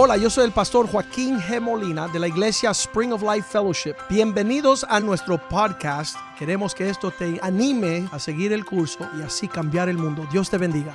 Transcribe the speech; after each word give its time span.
Hola, 0.00 0.16
yo 0.16 0.30
soy 0.30 0.44
el 0.44 0.52
pastor 0.52 0.88
Joaquín 0.88 1.40
G. 1.40 1.60
Molina 1.60 2.06
de 2.06 2.20
la 2.20 2.28
iglesia 2.28 2.70
Spring 2.70 3.12
of 3.12 3.20
Life 3.20 3.48
Fellowship. 3.50 3.96
Bienvenidos 4.08 4.86
a 4.88 5.00
nuestro 5.00 5.38
podcast. 5.48 6.16
Queremos 6.38 6.72
que 6.72 6.88
esto 6.88 7.10
te 7.10 7.40
anime 7.42 8.08
a 8.12 8.20
seguir 8.20 8.52
el 8.52 8.64
curso 8.64 9.10
y 9.18 9.22
así 9.22 9.48
cambiar 9.48 9.88
el 9.88 9.98
mundo. 9.98 10.24
Dios 10.30 10.48
te 10.48 10.56
bendiga. 10.56 10.94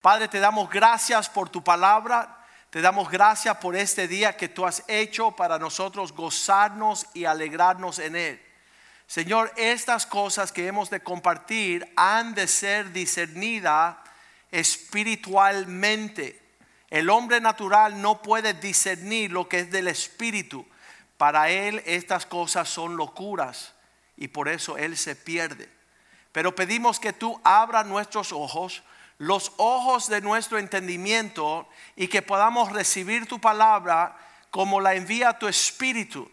Padre, 0.00 0.28
te 0.28 0.38
damos 0.38 0.70
gracias 0.70 1.28
por 1.28 1.48
tu 1.48 1.64
palabra. 1.64 2.46
Te 2.70 2.80
damos 2.80 3.10
gracias 3.10 3.56
por 3.56 3.74
este 3.74 4.06
día 4.06 4.36
que 4.36 4.48
tú 4.48 4.64
has 4.64 4.84
hecho 4.86 5.32
para 5.32 5.58
nosotros 5.58 6.12
gozarnos 6.12 7.04
y 7.14 7.24
alegrarnos 7.24 7.98
en 7.98 8.14
él. 8.14 8.42
Señor, 9.08 9.52
estas 9.56 10.06
cosas 10.06 10.52
que 10.52 10.68
hemos 10.68 10.88
de 10.88 11.00
compartir 11.00 11.92
han 11.96 12.32
de 12.32 12.46
ser 12.46 12.92
discernidas 12.92 14.05
espiritualmente. 14.50 16.42
El 16.90 17.10
hombre 17.10 17.40
natural 17.40 18.00
no 18.00 18.22
puede 18.22 18.54
discernir 18.54 19.32
lo 19.32 19.48
que 19.48 19.60
es 19.60 19.70
del 19.70 19.88
espíritu. 19.88 20.66
Para 21.16 21.50
él 21.50 21.82
estas 21.86 22.26
cosas 22.26 22.68
son 22.68 22.96
locuras 22.96 23.74
y 24.16 24.28
por 24.28 24.48
eso 24.48 24.76
él 24.76 24.96
se 24.96 25.16
pierde. 25.16 25.68
Pero 26.32 26.54
pedimos 26.54 27.00
que 27.00 27.12
tú 27.12 27.40
abras 27.44 27.86
nuestros 27.86 28.32
ojos, 28.32 28.82
los 29.18 29.52
ojos 29.56 30.08
de 30.08 30.20
nuestro 30.20 30.58
entendimiento 30.58 31.68
y 31.96 32.08
que 32.08 32.22
podamos 32.22 32.72
recibir 32.72 33.26
tu 33.26 33.40
palabra 33.40 34.16
como 34.50 34.80
la 34.80 34.94
envía 34.94 35.38
tu 35.38 35.48
espíritu 35.48 36.30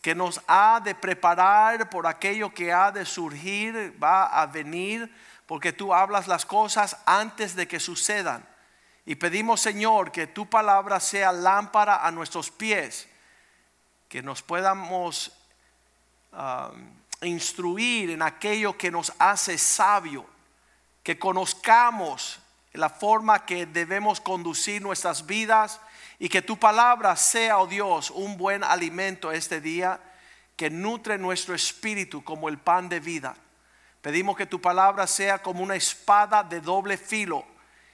que 0.00 0.14
nos 0.14 0.40
ha 0.46 0.80
de 0.82 0.94
preparar 0.94 1.90
por 1.90 2.06
aquello 2.06 2.52
que 2.52 2.72
ha 2.72 2.90
de 2.90 3.04
surgir, 3.04 3.94
va 4.02 4.26
a 4.26 4.46
venir, 4.46 5.14
porque 5.50 5.72
tú 5.72 5.92
hablas 5.92 6.28
las 6.28 6.46
cosas 6.46 6.96
antes 7.06 7.56
de 7.56 7.66
que 7.66 7.80
sucedan. 7.80 8.46
Y 9.04 9.16
pedimos, 9.16 9.60
Señor, 9.60 10.12
que 10.12 10.28
tu 10.28 10.48
palabra 10.48 11.00
sea 11.00 11.32
lámpara 11.32 12.06
a 12.06 12.12
nuestros 12.12 12.52
pies, 12.52 13.08
que 14.08 14.22
nos 14.22 14.42
podamos 14.42 15.32
um, 16.30 16.92
instruir 17.22 18.10
en 18.10 18.22
aquello 18.22 18.78
que 18.78 18.92
nos 18.92 19.12
hace 19.18 19.58
sabio, 19.58 20.24
que 21.02 21.18
conozcamos 21.18 22.38
la 22.72 22.88
forma 22.88 23.44
que 23.44 23.66
debemos 23.66 24.20
conducir 24.20 24.80
nuestras 24.80 25.26
vidas 25.26 25.80
y 26.20 26.28
que 26.28 26.42
tu 26.42 26.60
palabra 26.60 27.16
sea, 27.16 27.58
oh 27.58 27.66
Dios, 27.66 28.12
un 28.12 28.36
buen 28.36 28.62
alimento 28.62 29.32
este 29.32 29.60
día 29.60 29.98
que 30.54 30.70
nutre 30.70 31.18
nuestro 31.18 31.56
espíritu 31.56 32.22
como 32.22 32.48
el 32.48 32.58
pan 32.58 32.88
de 32.88 33.00
vida. 33.00 33.34
Pedimos 34.02 34.36
que 34.36 34.46
tu 34.46 34.60
palabra 34.60 35.06
sea 35.06 35.42
como 35.42 35.62
una 35.62 35.76
espada 35.76 36.42
de 36.42 36.60
doble 36.60 36.96
filo 36.96 37.44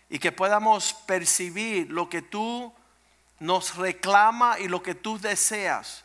y 0.09 0.19
que 0.19 0.31
podamos 0.31 0.95
percibir 0.95 1.91
lo 1.91 2.09
que 2.09 2.23
tú 2.23 2.73
nos 3.41 3.77
reclama 3.77 4.59
y 4.59 4.69
lo 4.69 4.83
que 4.83 4.95
tú 4.95 5.19
deseas 5.19 6.05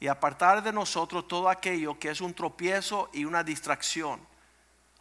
y 0.00 0.06
apartar 0.06 0.62
de 0.62 0.72
nosotros 0.72 1.28
todo 1.28 1.48
aquello 1.48 1.98
que 1.98 2.10
es 2.10 2.20
un 2.20 2.32
tropiezo 2.32 3.10
y 3.12 3.24
una 3.24 3.44
distracción. 3.44 4.20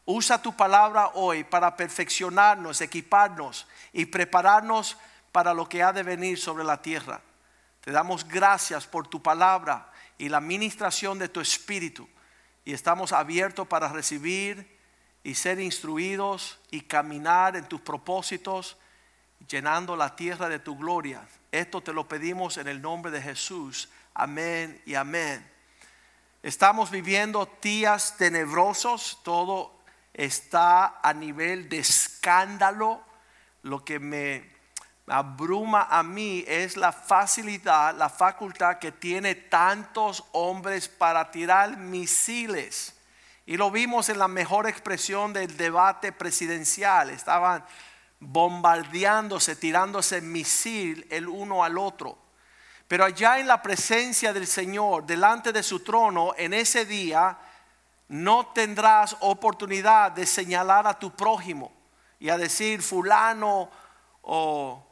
Usa 0.06 0.42
tu 0.42 0.56
palabra 0.56 1.12
hoy 1.14 1.44
para 1.44 1.76
perfeccionarnos, 1.76 2.82
equiparnos 2.82 3.68
y 3.94 4.06
prepararnos 4.06 4.98
para 5.32 5.54
lo 5.54 5.68
que 5.70 5.84
ha 5.84 5.94
de 5.94 6.04
venir 6.04 6.38
sobre 6.40 6.64
la 6.64 6.82
tierra. 6.82 7.22
Te 7.82 7.92
damos 7.92 8.28
gracias 8.28 8.88
por 8.88 9.08
tu 9.08 9.22
palabra 9.22 9.92
y 10.18 10.30
la 10.30 10.42
ministración 10.42 11.20
de 11.20 11.30
tu 11.30 11.40
espíritu 11.40 12.08
y 12.68 12.74
estamos 12.74 13.14
abiertos 13.14 13.66
para 13.66 13.88
recibir 13.88 14.78
y 15.24 15.36
ser 15.36 15.58
instruidos 15.62 16.60
y 16.70 16.82
caminar 16.82 17.56
en 17.56 17.66
tus 17.66 17.80
propósitos, 17.80 18.76
llenando 19.48 19.96
la 19.96 20.18
tierra 20.18 20.50
de 20.50 20.60
tu 20.60 20.78
gloria. 20.78 21.26
Esto 21.50 21.80
te 21.80 21.94
lo 21.94 22.10
pedimos 22.10 22.58
en 22.58 22.68
el 22.68 22.82
nombre 22.82 23.10
de 23.10 23.22
Jesús. 23.22 23.88
Amén 24.14 24.82
y 24.86 24.96
amén. 24.96 25.50
Estamos 26.44 26.92
viviendo 26.92 27.50
días 27.62 28.18
tenebrosos, 28.18 29.22
todo 29.24 29.80
está 30.14 31.00
a 31.02 31.14
nivel 31.14 31.70
de 31.70 31.78
escándalo, 31.78 33.02
lo 33.62 33.86
que 33.86 33.98
me 33.98 34.57
abruma 35.08 35.88
a 35.90 36.04
mí 36.04 36.44
es 36.48 36.76
la 36.76 36.92
facilidad, 36.92 37.96
la 37.96 38.10
facultad 38.10 38.78
que 38.78 38.92
tiene 38.92 39.36
tantos 39.36 40.24
hombres 40.34 40.90
para 40.90 41.32
tirar 41.32 41.78
misiles. 41.78 42.94
Y 43.46 43.56
lo 43.56 43.72
vimos 43.72 44.10
en 44.10 44.20
la 44.20 44.28
mejor 44.28 44.68
expresión 44.68 45.32
del 45.32 45.56
debate 45.56 46.12
presidencial. 46.12 47.10
Estaban 47.10 47.64
bombardeándose, 48.20 49.56
tirándose 49.56 50.20
misil 50.20 51.08
el 51.10 51.30
uno 51.30 51.64
al 51.64 51.78
otro. 51.78 52.18
Pero 52.90 53.06
allá 53.06 53.40
en 53.40 53.48
la 53.48 53.62
presencia 53.62 54.34
del 54.34 54.48
Señor, 54.48 55.06
delante 55.06 55.54
de 55.54 55.64
su 55.64 55.82
trono, 55.82 56.34
en 56.38 56.54
ese 56.54 56.86
día, 56.86 57.38
no 58.10 58.48
tendrás 58.48 59.16
oportunidad 59.22 60.12
de 60.12 60.26
señalar 60.26 60.88
a 60.88 61.00
tu 61.00 61.12
prójimo 61.12 61.72
y 62.20 62.30
a 62.30 62.38
decir 62.38 62.82
fulano 62.82 63.70
o 64.22 64.87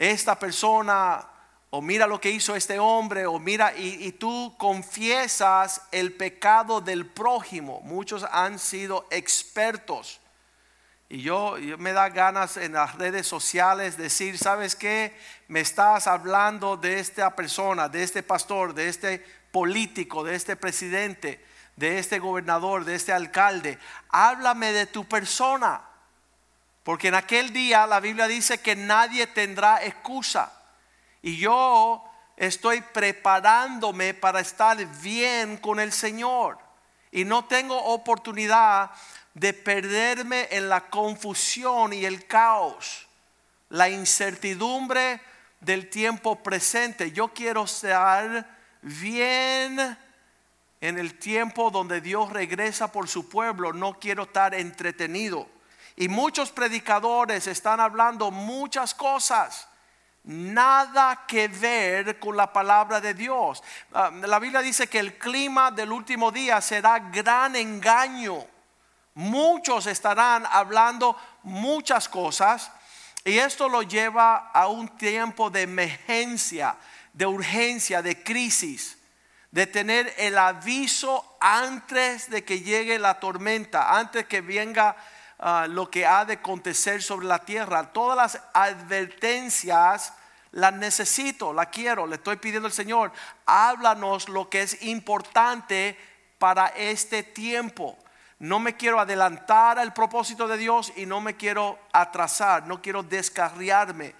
esta 0.00 0.38
persona, 0.38 1.28
o 1.68 1.82
mira 1.82 2.06
lo 2.06 2.18
que 2.18 2.30
hizo 2.30 2.56
este 2.56 2.78
hombre, 2.78 3.26
o 3.26 3.38
mira, 3.38 3.76
y, 3.76 4.12
tú 4.12 4.56
confiesas 4.58 5.82
el 5.92 6.14
pecado 6.14 6.80
del 6.80 7.04
prójimo. 7.04 7.82
Muchos 7.82 8.24
han 8.32 8.58
sido 8.58 9.06
expertos. 9.10 10.18
Y 11.10 11.20
yo, 11.20 11.56
me 11.76 11.92
da 11.92 12.08
ganas 12.08 12.56
en 12.56 12.72
las 12.72 12.94
redes 12.94 13.26
sociales 13.26 13.98
decir, 13.98 14.38
¿sabes 14.38 14.74
qué? 14.74 15.14
Me 15.48 15.60
estás 15.60 16.06
hablando 16.06 16.78
de 16.78 16.98
esta 16.98 17.36
persona, 17.36 17.90
de 17.90 18.02
este 18.02 18.22
pastor, 18.22 18.72
de 18.72 18.88
este 18.88 19.18
político, 19.52 20.24
de 20.24 20.34
este 20.34 20.56
presidente, 20.56 21.44
de 21.76 21.98
este 21.98 22.20
gobernador, 22.20 22.86
de 22.86 22.94
este 22.94 23.12
alcalde. 23.12 23.78
Háblame 24.08 24.72
de 24.72 24.86
tu 24.86 25.04
persona. 25.04 25.89
Porque 26.90 27.06
en 27.06 27.14
aquel 27.14 27.52
día 27.52 27.86
la 27.86 28.00
Biblia 28.00 28.26
dice 28.26 28.58
que 28.58 28.74
nadie 28.74 29.28
tendrá 29.28 29.84
excusa. 29.84 30.52
Y 31.22 31.36
yo 31.36 32.04
estoy 32.36 32.80
preparándome 32.80 34.12
para 34.12 34.40
estar 34.40 34.76
bien 35.00 35.58
con 35.58 35.78
el 35.78 35.92
Señor. 35.92 36.58
Y 37.12 37.24
no 37.24 37.44
tengo 37.44 37.80
oportunidad 37.80 38.90
de 39.34 39.52
perderme 39.52 40.48
en 40.50 40.68
la 40.68 40.90
confusión 40.90 41.92
y 41.92 42.04
el 42.04 42.26
caos, 42.26 43.06
la 43.68 43.88
incertidumbre 43.88 45.20
del 45.60 45.88
tiempo 45.90 46.42
presente. 46.42 47.12
Yo 47.12 47.28
quiero 47.28 47.66
estar 47.66 48.50
bien 48.82 49.96
en 50.80 50.98
el 50.98 51.16
tiempo 51.20 51.70
donde 51.70 52.00
Dios 52.00 52.32
regresa 52.32 52.90
por 52.90 53.06
su 53.06 53.28
pueblo. 53.28 53.72
No 53.72 54.00
quiero 54.00 54.24
estar 54.24 54.56
entretenido. 54.56 55.59
Y 55.96 56.08
muchos 56.08 56.50
predicadores 56.50 57.46
están 57.46 57.80
hablando 57.80 58.30
muchas 58.30 58.94
cosas. 58.94 59.68
Nada 60.24 61.24
que 61.26 61.48
ver 61.48 62.18
con 62.18 62.36
la 62.36 62.52
palabra 62.52 63.00
de 63.00 63.14
Dios. 63.14 63.62
Ah, 63.92 64.10
la 64.12 64.38
Biblia 64.38 64.60
dice 64.60 64.86
que 64.86 64.98
el 64.98 65.16
clima 65.16 65.70
del 65.70 65.92
último 65.92 66.30
día 66.30 66.60
será 66.60 66.98
gran 66.98 67.56
engaño. 67.56 68.44
Muchos 69.14 69.86
estarán 69.86 70.46
hablando 70.50 71.16
muchas 71.42 72.08
cosas 72.08 72.70
y 73.24 73.38
esto 73.38 73.68
lo 73.68 73.82
lleva 73.82 74.50
a 74.52 74.68
un 74.68 74.88
tiempo 74.96 75.50
de 75.50 75.62
emergencia, 75.62 76.76
de 77.12 77.26
urgencia, 77.26 78.02
de 78.02 78.22
crisis, 78.22 78.98
de 79.50 79.66
tener 79.66 80.14
el 80.16 80.38
aviso 80.38 81.36
antes 81.40 82.30
de 82.30 82.44
que 82.44 82.60
llegue 82.60 82.98
la 82.98 83.18
tormenta, 83.20 83.98
antes 83.98 84.26
que 84.26 84.40
venga 84.40 84.96
Ah, 85.42 85.66
lo 85.66 85.90
que 85.90 86.04
ha 86.04 86.26
de 86.26 86.34
acontecer 86.34 87.02
sobre 87.02 87.26
la 87.26 87.38
tierra. 87.38 87.90
Todas 87.94 88.14
las 88.14 88.42
advertencias 88.52 90.12
las 90.52 90.74
necesito, 90.74 91.54
la 91.54 91.66
quiero, 91.70 92.06
le 92.06 92.16
estoy 92.16 92.36
pidiendo 92.36 92.66
al 92.66 92.74
Señor, 92.74 93.10
háblanos 93.46 94.28
lo 94.28 94.50
que 94.50 94.60
es 94.60 94.82
importante 94.82 95.96
para 96.38 96.66
este 96.66 97.22
tiempo. 97.22 97.96
No 98.38 98.58
me 98.58 98.76
quiero 98.76 99.00
adelantar 99.00 99.78
al 99.78 99.94
propósito 99.94 100.46
de 100.46 100.58
Dios 100.58 100.92
y 100.96 101.06
no 101.06 101.22
me 101.22 101.36
quiero 101.36 101.78
atrasar, 101.90 102.66
no 102.66 102.82
quiero 102.82 103.02
descarriarme. 103.02 104.14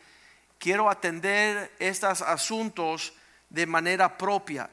Quiero 0.58 0.88
atender 0.88 1.75
estos 1.78 2.22
asuntos 2.22 3.12
de 3.50 3.67
manera 3.67 4.17
propia. 4.17 4.70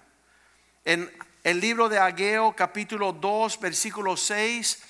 En 0.86 1.12
el 1.44 1.60
libro 1.60 1.90
de 1.90 2.00
Ageo 2.00 2.56
capítulo 2.56 3.12
2 3.12 3.60
versículo 3.60 4.16
6 4.16 4.84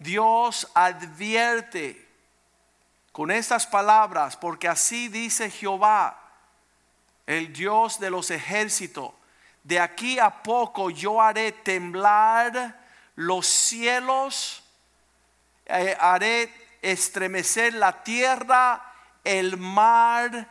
Dios 0.00 0.66
advierte 0.72 2.08
con 3.12 3.30
estas 3.30 3.66
palabras, 3.66 4.34
porque 4.34 4.66
así 4.66 5.08
dice 5.08 5.50
Jehová, 5.50 6.18
el 7.26 7.52
Dios 7.52 8.00
de 8.00 8.10
los 8.10 8.30
ejércitos, 8.30 9.12
de 9.62 9.78
aquí 9.78 10.18
a 10.18 10.42
poco 10.42 10.88
yo 10.88 11.20
haré 11.20 11.52
temblar 11.52 12.80
los 13.14 13.46
cielos, 13.46 14.62
eh, 15.66 15.94
haré 16.00 16.50
estremecer 16.80 17.74
la 17.74 18.02
tierra, 18.02 18.94
el 19.22 19.58
mar 19.58 20.48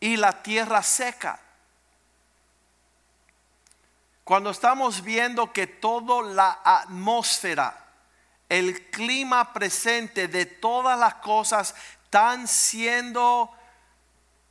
y 0.00 0.16
la 0.16 0.42
tierra 0.42 0.82
seca. 0.82 1.38
Cuando 4.28 4.50
estamos 4.50 5.02
viendo 5.02 5.54
que 5.54 5.66
toda 5.66 6.22
la 6.22 6.60
atmósfera, 6.62 7.74
el 8.46 8.90
clima 8.90 9.54
presente 9.54 10.28
de 10.28 10.44
todas 10.44 10.98
las 10.98 11.14
cosas 11.14 11.74
están 12.04 12.46
siendo 12.46 13.50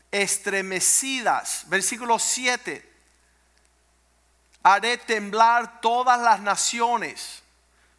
estremecidas. 0.09 1.65
Versículo 1.68 2.18
7. 2.18 2.91
Haré 4.63 4.97
temblar 4.97 5.79
todas 5.79 6.19
las 6.21 6.39
naciones. 6.39 7.44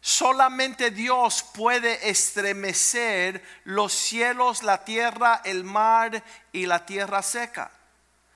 Solamente 0.01 0.91
Dios 0.91 1.43
puede 1.43 2.09
estremecer 2.09 3.41
los 3.63 3.93
cielos, 3.93 4.63
la 4.63 4.83
tierra, 4.83 5.39
el 5.45 5.63
mar 5.63 6.25
y 6.51 6.65
la 6.65 6.85
tierra 6.85 7.21
seca. 7.21 7.71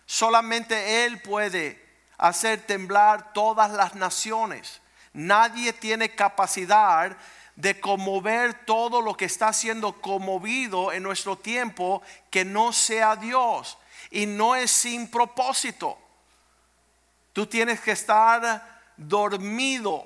Solamente 0.05 1.03
Él 1.03 1.21
puede 1.21 1.82
hacer 2.17 2.65
temblar 2.65 3.33
todas 3.33 3.71
las 3.71 3.95
naciones. 3.95 4.81
Nadie 5.13 5.73
tiene 5.73 6.15
capacidad 6.15 7.15
de 7.55 7.79
conmover 7.79 8.65
todo 8.65 9.01
lo 9.01 9.15
que 9.15 9.25
está 9.25 9.53
siendo 9.53 10.01
conmovido 10.01 10.91
en 10.91 11.03
nuestro 11.03 11.37
tiempo 11.37 12.01
que 12.31 12.43
no 12.43 12.73
sea 12.73 13.15
Dios. 13.15 13.77
Y 14.09 14.25
no 14.25 14.55
es 14.55 14.71
sin 14.71 15.09
propósito. 15.09 15.97
Tú 17.31 17.45
tienes 17.45 17.79
que 17.79 17.91
estar 17.91 18.81
dormido 18.97 20.05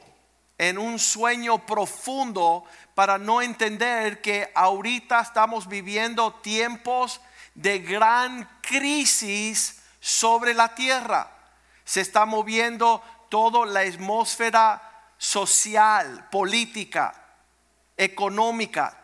en 0.57 0.77
un 0.77 0.97
sueño 0.97 1.65
profundo 1.65 2.63
para 2.95 3.17
no 3.17 3.41
entender 3.41 4.21
que 4.21 4.51
ahorita 4.55 5.21
estamos 5.21 5.67
viviendo 5.67 6.33
tiempos 6.35 7.21
de 7.53 7.79
gran 7.79 8.49
crisis 8.61 9.81
sobre 9.99 10.53
la 10.53 10.73
tierra 10.73 11.36
se 11.87 12.01
está 12.01 12.25
moviendo 12.25 13.01
toda 13.29 13.65
la 13.65 13.79
atmósfera 13.79 15.13
social, 15.17 16.27
política, 16.29 17.15
económica, 17.95 18.97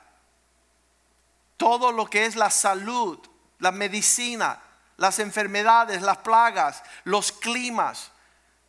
todo 1.55 1.93
lo 1.93 2.09
que 2.09 2.25
es 2.25 2.35
la 2.35 2.49
salud, 2.49 3.17
la 3.59 3.71
medicina, 3.71 4.61
las 4.97 5.19
enfermedades, 5.19 6.01
las 6.01 6.17
plagas, 6.17 6.83
los 7.05 7.31
climas, 7.31 8.11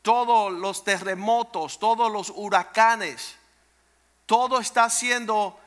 todos 0.01 0.53
los 0.53 0.85
terremotos, 0.85 1.81
todos 1.81 2.13
los 2.13 2.33
huracanes, 2.37 3.35
todo 4.27 4.61
está 4.61 4.91
siendo 4.91 5.59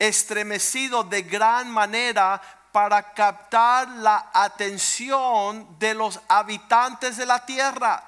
estremecido 0.00 1.04
de 1.04 1.22
gran 1.22 1.70
manera 1.70 2.42
para 2.72 3.12
captar 3.12 3.86
la 3.88 4.30
atención 4.32 5.78
de 5.78 5.94
los 5.94 6.18
habitantes 6.26 7.18
de 7.18 7.26
la 7.26 7.44
tierra. 7.44 8.02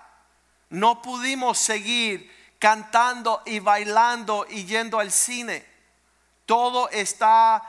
No 0.70 1.02
pudimos 1.02 1.58
seguir 1.58 2.56
cantando 2.58 3.42
y 3.44 3.58
bailando 3.58 4.46
y 4.48 4.64
yendo 4.64 4.98
al 4.98 5.12
cine. 5.12 5.66
Todo 6.46 6.88
está 6.88 7.62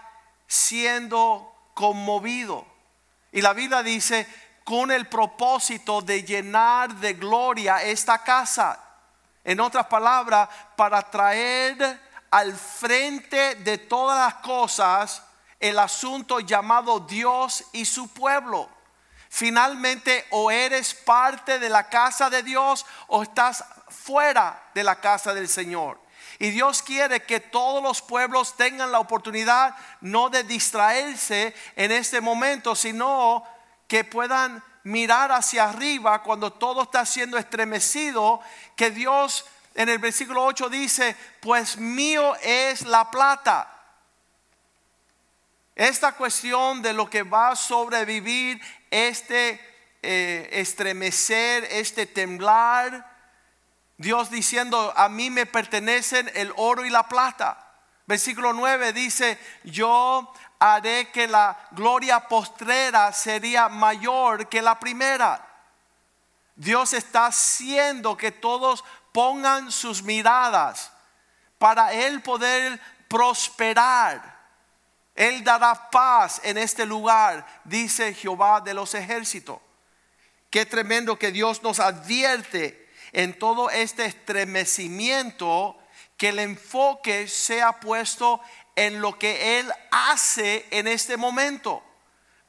siendo 0.47 1.69
conmovido. 1.74 2.65
Y 3.33 3.42
la 3.42 3.51
Biblia 3.51 3.83
dice, 3.83 4.25
con 4.63 4.89
el 4.89 5.07
propósito 5.07 6.01
de 6.01 6.24
llenar 6.24 6.95
de 6.95 7.13
gloria 7.13 7.83
esta 7.83 8.24
casa. 8.24 8.81
En 9.44 9.59
otras 9.59 9.86
palabras, 9.88 10.50
para 10.77 11.01
traer 11.03 12.01
al 12.31 12.53
frente 12.53 13.56
de 13.56 13.77
todas 13.77 14.18
las 14.18 14.42
cosas 14.42 15.21
el 15.69 15.79
asunto 15.79 16.39
llamado 16.39 17.00
Dios 17.00 17.63
y 17.71 17.85
su 17.85 18.07
pueblo. 18.09 18.69
Finalmente, 19.29 20.25
o 20.29 20.51
eres 20.51 20.94
parte 20.94 21.57
de 21.57 21.69
la 21.69 21.89
casa 21.89 22.29
de 22.29 22.44
Dios 22.44 22.85
o 23.07 23.23
estás 23.23 23.65
fuera 23.89 24.63
de 24.75 24.83
la 24.83 25.01
casa 25.01 25.33
del 25.33 25.50
Señor. 25.50 26.00
Y 26.38 26.51
Dios 26.51 26.83
quiere 26.83 27.23
que 27.23 27.39
todos 27.39 27.81
los 27.81 28.01
pueblos 28.03 28.56
tengan 28.56 28.91
la 28.91 29.00
oportunidad 29.00 29.75
no 30.01 30.29
de 30.29 30.44
distraerse 30.44 31.56
en 31.75 31.91
este 31.91 32.21
momento, 32.21 32.75
sino 32.75 33.44
que 33.88 34.03
puedan 34.03 34.63
mirar 34.83 35.31
hacia 35.31 35.63
arriba 35.63 36.21
cuando 36.21 36.53
todo 36.53 36.83
está 36.83 37.06
siendo 37.07 37.39
estremecido, 37.39 38.39
que 38.75 38.91
Dios 38.91 39.45
en 39.73 39.89
el 39.89 39.97
versículo 39.97 40.44
8 40.45 40.69
dice, 40.69 41.18
pues 41.41 41.77
mío 41.77 42.35
es 42.44 42.83
la 42.83 43.09
plata 43.09 43.75
esta 45.75 46.13
cuestión 46.13 46.81
de 46.81 46.94
lo 46.94 47.10
que 47.10 47.24
va 47.24 47.50
a 47.50 47.56
sobrevivir 47.56 48.62
este 48.89 49.60
eh, 50.01 50.50
estremecer, 50.54 51.68
este 51.69 52.06
temblar, 52.06 53.13
Dios 53.98 54.30
diciendo, 54.30 54.94
a 54.95 55.10
mí 55.10 55.30
me 55.30 55.45
pertenecen 55.45 56.31
el 56.33 56.54
oro 56.56 56.86
y 56.86 56.89
la 56.89 57.07
plata. 57.07 57.62
Versículo 58.06 58.54
9 58.54 58.94
dice, 58.94 59.38
yo 59.63 60.31
haré 60.60 61.10
que 61.12 61.27
la 61.27 61.57
gloria 61.72 62.28
postrera 62.28 63.12
sería 63.12 63.68
mayor 63.68 64.48
que 64.48 64.62
la 64.62 64.80
primera. 64.80 65.45
Dios 66.56 66.94
está 66.94 67.25
haciendo 67.25 68.16
que 68.16 68.31
todos 68.31 68.83
pongan 69.12 69.71
sus 69.71 70.04
miradas 70.04 70.92
para 71.57 71.92
Él 71.94 72.21
poder 72.21 72.80
prosperar 73.10 74.34
él 75.15 75.44
dará 75.45 75.89
paz 75.89 76.41
en 76.44 76.57
este 76.57 76.85
lugar, 76.85 77.45
dice 77.63 78.13
Jehová 78.13 78.59
de 78.59 78.73
los 78.73 78.94
ejércitos. 78.94 79.59
Qué 80.50 80.65
tremendo 80.65 81.17
que 81.17 81.31
Dios 81.31 81.63
nos 81.63 81.79
advierte 81.79 82.89
en 83.13 83.38
todo 83.39 83.69
este 83.69 84.06
estremecimiento 84.06 85.77
que 86.17 86.29
el 86.29 86.39
enfoque 86.39 87.29
sea 87.29 87.79
puesto 87.79 88.41
en 88.75 89.00
lo 89.01 89.17
que 89.17 89.59
Él 89.59 89.71
hace 89.89 90.65
en 90.71 90.88
este 90.88 91.15
momento. 91.15 91.81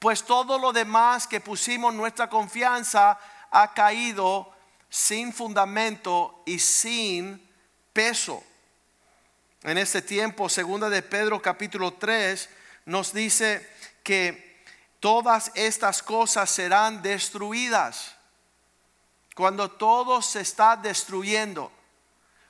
Pues 0.01 0.25
todo 0.25 0.59
lo 0.59 0.73
demás 0.73 1.27
que 1.27 1.41
pusimos 1.41 1.95
nuestra 1.95 2.29
confianza 2.29 3.19
ha 3.51 3.75
caído 3.75 4.53
sin 4.89 5.33
fundamento 5.33 6.43
y 6.47 6.59
sin 6.59 7.49
peso. 7.93 8.43
En 9.67 9.79
este 9.79 10.01
tiempo, 10.01 10.49
segunda 10.49 10.89
de 10.89 11.03
Pedro 11.03 11.43
capítulo 11.43 11.95
3, 11.95 12.49
nos 12.85 13.13
dice 13.13 13.69
que 14.05 14.63
todas 15.01 15.51
estas 15.57 16.05
cosas 16.05 16.49
serán 16.49 17.03
destruidas. 17.03 18.15
Cuando 19.35 19.69
todo 19.69 20.23
se 20.23 20.43
está 20.43 20.77
destruyendo, 20.77 21.73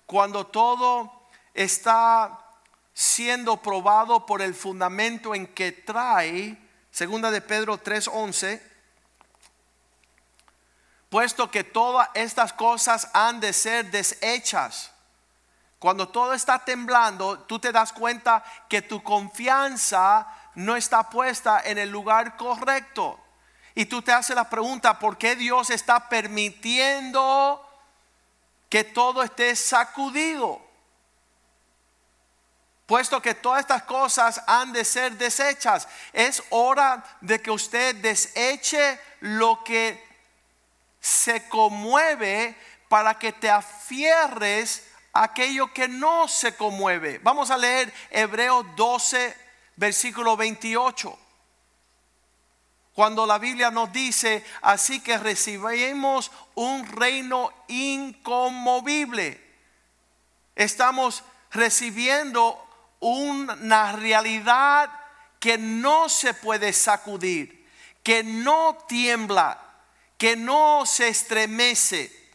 cuando 0.04 0.46
todo 0.46 1.30
está 1.54 2.38
siendo 2.92 3.62
probado 3.62 4.26
por 4.26 4.42
el 4.42 4.54
fundamento 4.54 5.34
en 5.34 5.46
que 5.46 5.72
trae, 5.72 6.58
segunda 6.90 7.30
de 7.30 7.40
Pedro 7.40 7.78
3:11, 7.78 8.60
puesto 11.08 11.50
que 11.50 11.64
todas 11.64 12.10
estas 12.12 12.52
cosas 12.52 13.08
han 13.14 13.40
de 13.40 13.54
ser 13.54 13.90
deshechas. 13.90 14.92
Cuando 15.78 16.08
todo 16.08 16.32
está 16.32 16.58
temblando, 16.64 17.40
tú 17.40 17.58
te 17.58 17.72
das 17.72 17.92
cuenta 17.92 18.42
que 18.68 18.82
tu 18.82 19.02
confianza 19.02 20.26
no 20.54 20.74
está 20.74 21.10
puesta 21.10 21.60
en 21.64 21.78
el 21.78 21.90
lugar 21.90 22.36
correcto. 22.36 23.20
Y 23.74 23.84
tú 23.84 24.00
te 24.00 24.12
haces 24.12 24.34
la 24.34 24.48
pregunta, 24.48 24.98
¿por 24.98 25.18
qué 25.18 25.36
Dios 25.36 25.68
está 25.68 26.08
permitiendo 26.08 27.62
que 28.70 28.84
todo 28.84 29.22
esté 29.22 29.54
sacudido? 29.54 30.66
Puesto 32.86 33.20
que 33.20 33.34
todas 33.34 33.60
estas 33.60 33.82
cosas 33.82 34.40
han 34.46 34.72
de 34.72 34.84
ser 34.84 35.18
desechas, 35.18 35.88
es 36.14 36.42
hora 36.50 37.04
de 37.20 37.42
que 37.42 37.50
usted 37.50 37.96
deseche 37.96 38.98
lo 39.20 39.62
que 39.62 40.02
se 41.00 41.48
conmueve 41.48 42.56
para 42.88 43.18
que 43.18 43.32
te 43.32 43.50
afierres 43.50 44.84
aquello 45.22 45.72
que 45.72 45.88
no 45.88 46.28
se 46.28 46.56
conmueve. 46.56 47.18
Vamos 47.22 47.50
a 47.50 47.56
leer 47.56 47.92
Hebreos 48.10 48.64
12, 48.76 49.36
versículo 49.76 50.36
28. 50.36 51.18
Cuando 52.92 53.26
la 53.26 53.38
Biblia 53.38 53.70
nos 53.70 53.92
dice, 53.92 54.44
así 54.62 55.00
que 55.00 55.18
recibimos 55.18 56.30
un 56.54 56.86
reino 56.86 57.52
inconmovible. 57.68 59.38
Estamos 60.54 61.22
recibiendo 61.50 62.58
una 63.00 63.92
realidad 63.92 64.90
que 65.38 65.58
no 65.58 66.08
se 66.08 66.32
puede 66.34 66.72
sacudir, 66.72 67.68
que 68.02 68.24
no 68.24 68.78
tiembla, 68.88 69.60
que 70.16 70.36
no 70.36 70.86
se 70.86 71.08
estremece 71.08 72.25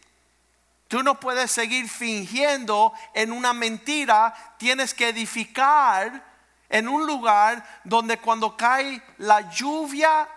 Tú 0.92 1.02
no 1.02 1.18
puedes 1.18 1.50
seguir 1.50 1.88
fingiendo 1.88 2.92
en 3.14 3.32
una 3.32 3.54
mentira. 3.54 4.34
Tienes 4.58 4.92
que 4.92 5.08
edificar 5.08 6.22
en 6.68 6.86
un 6.86 7.06
lugar 7.06 7.64
donde 7.82 8.18
cuando 8.18 8.58
cae 8.58 9.02
la 9.16 9.50
lluvia, 9.52 10.28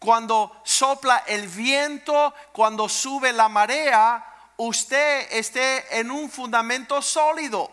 cuando 0.00 0.60
sopla 0.64 1.22
el 1.28 1.46
viento, 1.46 2.34
cuando 2.50 2.88
sube 2.88 3.32
la 3.32 3.48
marea, 3.48 4.26
usted 4.56 5.28
esté 5.30 6.00
en 6.00 6.10
un 6.10 6.28
fundamento 6.28 7.00
sólido. 7.00 7.70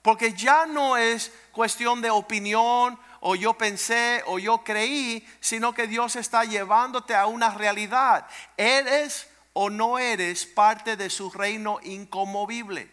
Porque 0.00 0.32
ya 0.32 0.64
no 0.64 0.96
es 0.96 1.30
cuestión 1.52 2.00
de 2.00 2.08
opinión 2.08 2.98
o 3.20 3.34
yo 3.34 3.52
pensé 3.52 4.22
o 4.24 4.38
yo 4.38 4.64
creí, 4.64 5.28
sino 5.40 5.74
que 5.74 5.86
Dios 5.86 6.16
está 6.16 6.46
llevándote 6.46 7.14
a 7.14 7.26
una 7.26 7.50
realidad. 7.50 8.26
Eres 8.56 9.28
o 9.52 9.70
no 9.70 9.98
eres 9.98 10.46
parte 10.46 10.96
de 10.96 11.10
su 11.10 11.30
reino 11.30 11.78
inconmovible. 11.82 12.90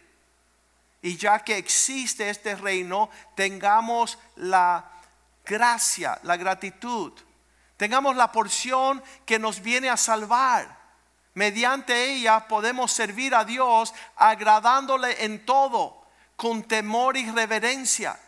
Y 1.02 1.16
ya 1.16 1.38
que 1.40 1.56
existe 1.56 2.28
este 2.28 2.54
reino, 2.56 3.08
tengamos 3.34 4.18
la 4.36 4.90
gracia, 5.44 6.18
la 6.22 6.36
gratitud. 6.36 7.12
Tengamos 7.76 8.14
la 8.14 8.30
porción 8.30 9.02
que 9.24 9.38
nos 9.38 9.62
viene 9.62 9.88
a 9.88 9.96
salvar. 9.96 10.78
Mediante 11.32 12.12
ella 12.12 12.46
podemos 12.46 12.92
servir 12.92 13.34
a 13.34 13.44
Dios 13.44 13.94
agradándole 14.16 15.24
en 15.24 15.46
todo, 15.46 16.04
con 16.36 16.62
temor 16.64 17.16
y 17.16 17.30
reverencia. 17.30 18.18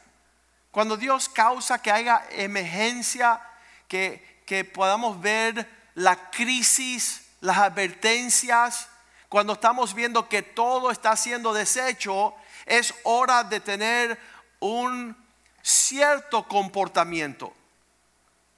Cuando 0.71 0.97
Dios 0.97 1.29
causa 1.29 1.83
que 1.83 1.91
haya 1.91 2.23
emergencia, 2.31 3.41
que, 3.89 4.43
que 4.47 4.65
podamos 4.65 5.21
ver 5.21 5.69
la 5.95 6.31
crisis, 6.31 7.22
las 7.43 7.59
advertencias, 7.59 8.89
cuando 9.29 9.55
estamos 9.55 9.95
viendo 9.95 10.29
que 10.29 10.43
todo 10.43 10.91
está 10.91 11.17
siendo 11.17 11.53
deshecho, 11.53 12.35
es 12.67 12.95
hora 13.03 13.43
de 13.43 13.59
tener 13.59 14.19
un 14.61 15.17
cierto 15.61 16.47
comportamiento. 16.47 17.53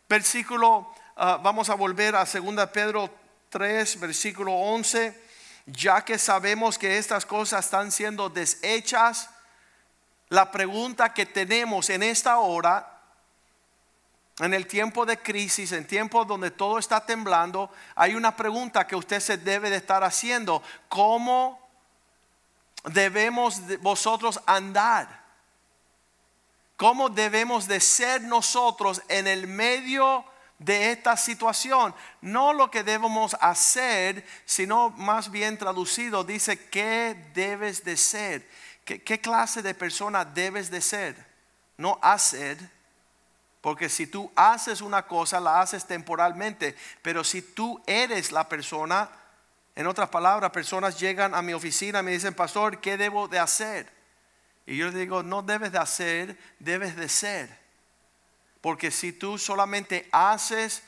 Versículo, 0.07 0.95
ah, 1.17 1.41
vamos 1.43 1.71
a 1.71 1.75
volver 1.75 2.15
a 2.15 2.27
2 2.27 2.69
Pedro 2.73 3.09
3, 3.49 4.01
versículo 4.01 4.53
11. 4.53 5.19
Ya 5.65 6.05
que 6.05 6.19
sabemos 6.19 6.79
que 6.79 6.99
estas 6.99 7.25
cosas 7.25 7.65
están 7.65 7.91
siendo 7.91 8.29
deshechas, 8.29 9.31
la 10.29 10.51
pregunta 10.51 11.15
que 11.15 11.25
tenemos 11.25 11.89
en 11.89 12.03
esta 12.03 12.37
hora 12.37 12.94
en 14.41 14.53
el 14.53 14.67
tiempo 14.67 15.07
de 15.07 15.19
crisis, 15.19 15.73
en 15.73 15.87
tiempos 15.87 16.27
donde 16.27 16.51
todo 16.51 16.79
está 16.79 17.05
temblando, 17.07 17.71
hay 17.95 18.15
una 18.15 18.37
pregunta 18.37 18.87
que 18.87 18.97
usted 18.97 19.21
se 19.21 19.37
debe 19.37 19.71
de 19.71 19.77
estar 19.77 20.03
haciendo. 20.03 20.63
¿Cómo 20.89 21.61
debemos 22.85 23.61
vosotros 23.81 24.41
andar? 24.47 25.23
¿Cómo 26.77 27.09
debemos 27.09 27.69
de 27.69 27.79
ser 27.79 28.23
nosotros 28.23 29.03
en 29.09 29.29
el 29.29 29.47
medio 29.47 30.25
de 30.59 30.91
esta 30.91 31.17
situación? 31.17 31.95
No 32.21 32.53
lo 32.53 32.71
que 32.71 32.83
debemos 32.83 33.37
hacer, 33.41 34.27
sino 34.45 34.91
más 34.91 35.31
bien 35.31 35.57
traducido, 35.57 36.25
dice, 36.25 36.69
¿qué 36.71 37.31
debes 37.35 37.85
de 37.85 37.97
ser? 37.97 38.49
¿Qué, 38.85 39.21
clase 39.21 39.63
de 39.63 39.75
persona 39.75 40.25
debes 40.25 40.71
de 40.71 40.81
ser? 40.81 41.27
No 41.77 41.99
hacer 42.03 42.59
porque 43.65 43.89
si 43.89 44.07
tú 44.07 44.31
haces 44.37 44.83
una 44.83 45.07
cosa, 45.07 45.41
la 45.41 45.63
haces 45.63 45.87
temporalmente. 45.87 46.77
Pero 47.01 47.25
si 47.25 47.41
tú 47.41 47.83
eres 47.87 48.31
la 48.31 48.47
persona, 48.47 49.09
en 49.75 49.87
otras 49.87 50.11
palabras, 50.11 50.51
personas 50.51 51.01
llegan 51.01 51.35
a 51.35 51.41
mi 51.41 51.55
oficina 51.55 52.01
y 52.01 52.03
me 52.03 52.11
dicen, 52.11 52.35
pastor, 52.35 52.83
¿qué 52.83 52.99
debo 52.99 53.27
de 53.27 53.39
hacer? 53.39 53.91
Y 54.67 54.77
yo 54.77 54.85
les 54.85 54.95
digo, 54.95 55.23
no 55.23 55.41
debes 55.41 55.73
de 55.73 55.79
hacer, 55.79 56.39
debes 56.59 56.95
de 56.95 57.09
ser. 57.09 57.59
Porque 58.61 58.91
si 58.91 59.15
tú 59.15 59.39
solamente 59.39 60.11
haces, 60.13 60.83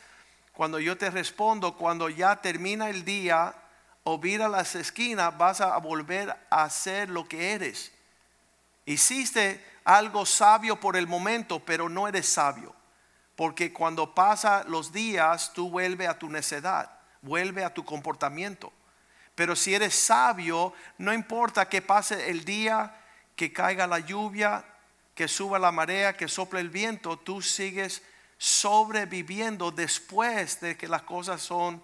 cuando 0.52 0.78
yo 0.78 0.98
te 0.98 1.08
respondo, 1.08 1.78
cuando 1.78 2.10
ya 2.10 2.42
termina 2.42 2.90
el 2.90 3.06
día 3.06 3.54
o 4.04 4.18
vira 4.18 4.50
las 4.50 4.74
esquinas, 4.74 5.38
vas 5.38 5.62
a 5.62 5.78
volver 5.78 6.28
a 6.50 6.64
hacer 6.64 7.08
lo 7.08 7.26
que 7.26 7.52
eres. 7.52 7.90
Hiciste 8.84 9.64
algo 9.86 10.26
sabio 10.26 10.80
por 10.80 10.96
el 10.96 11.06
momento, 11.06 11.60
pero 11.60 11.88
no 11.88 12.08
eres 12.08 12.28
sabio. 12.28 12.74
Porque 13.36 13.72
cuando 13.72 14.14
pasa 14.14 14.64
los 14.66 14.92
días, 14.92 15.52
tú 15.54 15.70
vuelves 15.70 16.08
a 16.08 16.18
tu 16.18 16.28
necedad, 16.28 16.90
vuelve 17.22 17.64
a 17.64 17.72
tu 17.72 17.84
comportamiento. 17.84 18.72
Pero 19.36 19.54
si 19.54 19.74
eres 19.74 19.94
sabio, 19.94 20.72
no 20.98 21.12
importa 21.12 21.68
que 21.68 21.82
pase 21.82 22.30
el 22.30 22.44
día, 22.44 22.96
que 23.36 23.52
caiga 23.52 23.86
la 23.86 24.00
lluvia, 24.00 24.64
que 25.14 25.28
suba 25.28 25.58
la 25.58 25.70
marea, 25.70 26.16
que 26.16 26.26
sople 26.26 26.60
el 26.60 26.70
viento, 26.70 27.16
tú 27.16 27.40
sigues 27.40 28.02
sobreviviendo 28.38 29.70
después 29.70 30.60
de 30.60 30.76
que 30.76 30.88
las 30.88 31.02
cosas 31.02 31.40
son 31.42 31.80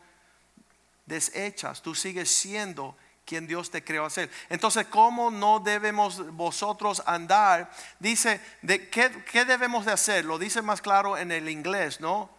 deshechas. 1.06 1.82
Tú 1.82 1.94
sigues 1.94 2.30
siendo 2.30 2.96
quien 3.24 3.46
Dios 3.46 3.70
te 3.70 3.84
creó 3.84 4.04
a 4.04 4.10
ser. 4.10 4.30
Entonces, 4.48 4.86
¿cómo 4.86 5.30
no 5.30 5.60
debemos 5.60 6.34
vosotros 6.34 7.02
andar? 7.06 7.70
Dice, 7.98 8.40
de, 8.62 8.88
¿qué, 8.88 9.10
¿qué, 9.30 9.44
debemos 9.44 9.86
de 9.86 9.92
hacer? 9.92 10.24
Lo 10.24 10.38
dice 10.38 10.62
más 10.62 10.82
claro 10.82 11.16
en 11.16 11.32
el 11.32 11.48
inglés, 11.48 12.00
¿no? 12.00 12.30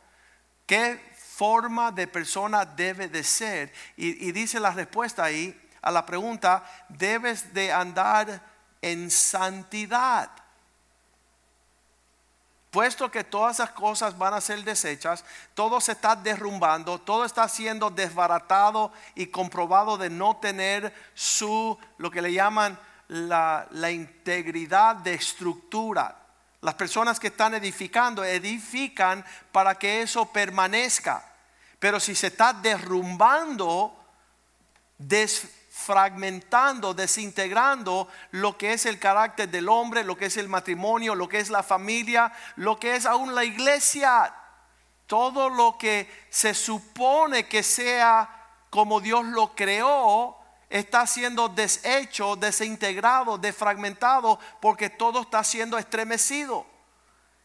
¿Qué 0.65 0.99
forma 1.17 1.91
de 1.91 2.07
persona 2.07 2.65
debe 2.65 3.07
de 3.07 3.23
ser? 3.23 3.73
Y 3.97 4.31
dice 4.31 4.59
la 4.59 4.71
respuesta 4.71 5.23
ahí 5.23 5.59
a 5.81 5.91
la 5.91 6.05
pregunta, 6.05 6.63
debes 6.87 7.53
de 7.53 7.71
andar 7.71 8.41
en 8.81 9.11
santidad. 9.11 10.31
Puesto 12.73 13.11
que 13.11 13.23
todas 13.23 13.57
esas 13.57 13.69
cosas 13.69 14.17
van 14.17 14.33
a 14.33 14.41
ser 14.41 14.63
desechas, 14.63 15.23
todo 15.53 15.79
se 15.79 15.91
está 15.91 16.15
derrumbando, 16.15 16.97
todo 16.97 17.23
está 17.23 17.47
siendo 17.47 17.91
desbaratado 17.91 18.91
y 19.13 19.27
comprobado 19.27 19.95
de 19.95 20.09
no 20.09 20.37
tener 20.37 20.91
su, 21.13 21.77
lo 21.99 22.09
que 22.09 22.23
le 22.23 22.33
llaman 22.33 22.79
la, 23.09 23.91
integridad 23.91 24.95
de 24.95 25.13
estructura. 25.13 26.17
Las 26.61 26.73
personas 26.73 27.19
que 27.19 27.27
están 27.27 27.53
edificando, 27.53 28.23
edifican 28.23 29.23
para 29.51 29.75
que 29.75 30.01
eso 30.01 30.25
permanezca. 30.25 31.23
Pero 31.77 31.99
si 31.99 32.15
se 32.15 32.27
está 32.27 32.53
derrumbando, 32.53 33.95
fragmentando, 35.83 36.93
desintegrando 36.93 38.07
lo 38.31 38.57
que 38.57 38.73
es 38.73 38.85
el 38.85 38.99
carácter 38.99 39.49
del 39.49 39.67
hombre, 39.69 40.03
lo 40.03 40.17
que 40.17 40.27
es 40.27 40.37
el 40.37 40.47
matrimonio, 40.47 41.13
lo 41.13 41.27
que 41.27 41.39
es 41.39 41.49
la 41.49 41.63
familia, 41.63 42.31
lo 42.55 42.79
que 42.79 42.95
es 42.95 43.05
aún 43.05 43.35
la 43.35 43.43
iglesia. 43.43 44.33
Todo 45.07 45.49
lo 45.49 45.77
que 45.77 46.09
se 46.29 46.53
supone 46.53 47.47
que 47.47 47.61
sea 47.61 48.29
como 48.69 49.01
Dios 49.01 49.25
lo 49.25 49.53
creó, 49.53 50.39
está 50.69 51.05
siendo 51.05 51.49
deshecho, 51.49 52.35
desintegrado, 52.35 53.37
desfragmentado, 53.37 54.39
porque 54.59 54.89
todo 54.89 55.21
está 55.21 55.43
siendo 55.43 55.77
estremecido. 55.77 56.65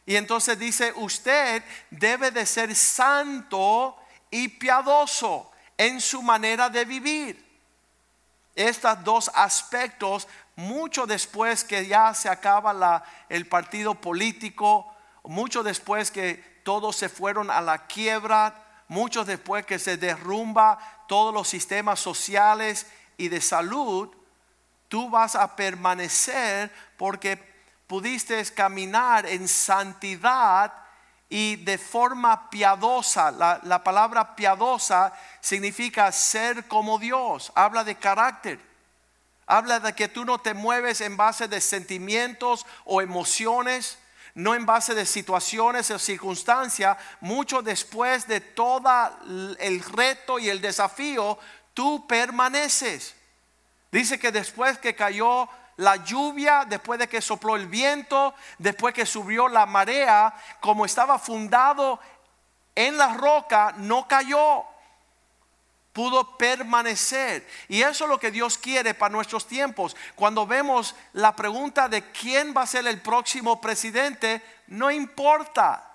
Y 0.07 0.17
entonces 0.17 0.59
dice, 0.59 0.95
usted 0.97 1.63
debe 1.91 2.31
de 2.31 2.47
ser 2.47 2.75
santo 2.75 3.95
y 4.31 4.49
piadoso 4.49 5.51
en 5.77 6.01
su 6.01 6.23
manera 6.23 6.71
de 6.71 6.87
vivir 6.87 7.48
estos 8.59 9.05
dos 9.05 9.31
aspectos 9.35 10.27
mucho 10.57 11.07
después 11.07 11.63
que 11.63 11.87
ya 11.87 12.13
se 12.15 12.29
acaba 12.29 13.05
el 13.29 13.47
partido 13.47 13.95
político, 13.95 14.93
mucho 15.23 15.63
después 15.63 16.11
que 16.11 16.61
todos 16.65 16.97
se 16.97 17.09
fueron 17.09 17.51
a 17.51 17.61
la 17.61 17.87
quiebra, 17.87 18.55
mucho 18.89 19.25
después 19.25 19.65
que 19.65 19.79
se 19.79 19.97
derrumba 19.97 20.79
todos 21.07 21.33
los 21.33 21.47
sistemas 21.47 22.01
sociales 22.01 22.87
y 23.17 23.29
de 23.29 23.41
salud, 23.41 24.09
tú 24.89 25.09
vas 25.09 25.37
a 25.37 25.55
permanecer 25.55 26.73
porque 26.97 27.39
pudiste 27.87 28.45
caminar 28.47 29.27
en 29.27 29.47
santidad 29.47 30.73
y 31.29 31.57
de 31.57 31.79
forma 31.79 32.49
piadosa. 32.51 33.31
La, 33.31 33.61
la, 33.63 33.85
palabra 33.85 34.35
piadosa 34.35 35.13
significa 35.49 36.13
ser 36.13 36.69
como 36.69 36.99
Dios, 36.99 37.51
habla 37.55 37.83
de 37.83 37.95
carácter. 37.97 38.61
Habla 39.47 39.81
de 39.81 39.95
que 39.95 40.07
tú 40.07 40.27
no 40.27 40.39
te 40.39 40.53
mueves 40.53 41.01
en 41.01 41.17
base 41.17 41.49
de 41.49 41.63
sentimientos 41.63 42.67
o 42.85 43.01
emociones, 43.01 43.99
no 44.35 44.55
en 44.55 44.67
base 44.67 44.95
de 44.95 45.07
situaciones 45.07 45.91
o 45.91 45.99
circunstancias. 45.99 46.99
Mucho 47.21 47.63
después 47.63 48.29
de 48.29 48.43
todo 48.43 48.91
el 49.59 49.83
reto 49.85 50.39
y 50.39 50.51
el 50.51 50.61
desafío, 50.61 51.39
tú 51.73 52.07
permaneces. 52.07 53.15
Dice 53.91 54.19
que 54.19 54.31
después 54.31 54.77
que 54.77 54.95
cayó 54.95 55.49
la 55.79 55.97
lluvia, 55.97 56.67
después 56.67 56.99
de 56.99 57.09
que 57.09 57.23
sopló 57.23 57.57
el 57.57 57.69
viento, 57.69 58.35
después 58.59 58.93
que 58.93 59.07
subió 59.07 59.49
la 59.49 59.65
marea, 59.65 60.35
como 60.61 60.85
estaba 60.85 61.19
fundado 61.19 61.99
en 62.75 62.99
la 62.99 63.15
roca, 63.15 63.73
no 63.79 64.07
cayó. 64.07 64.67
Pudo 65.99 66.37
permanecer. 66.39 67.45
Y 67.67 67.83
eso 67.83 68.05
es 68.05 68.11
lo 68.11 68.21
que 68.21 68.31
Dios 68.31 68.57
quiere 68.57 68.95
para 68.95 69.11
nuestros 69.13 69.49
tiempos. 69.49 69.97
Cuando 70.15 70.47
vemos 70.47 70.95
la 71.13 71.35
pregunta 71.35 71.89
de 71.89 72.13
quién 72.13 72.55
va 72.57 72.63
a 72.63 72.69
ser 72.69 72.87
el 72.87 73.01
próximo 73.01 73.61
presidente, 73.61 74.41
no 74.69 74.93
importa. 74.93 75.91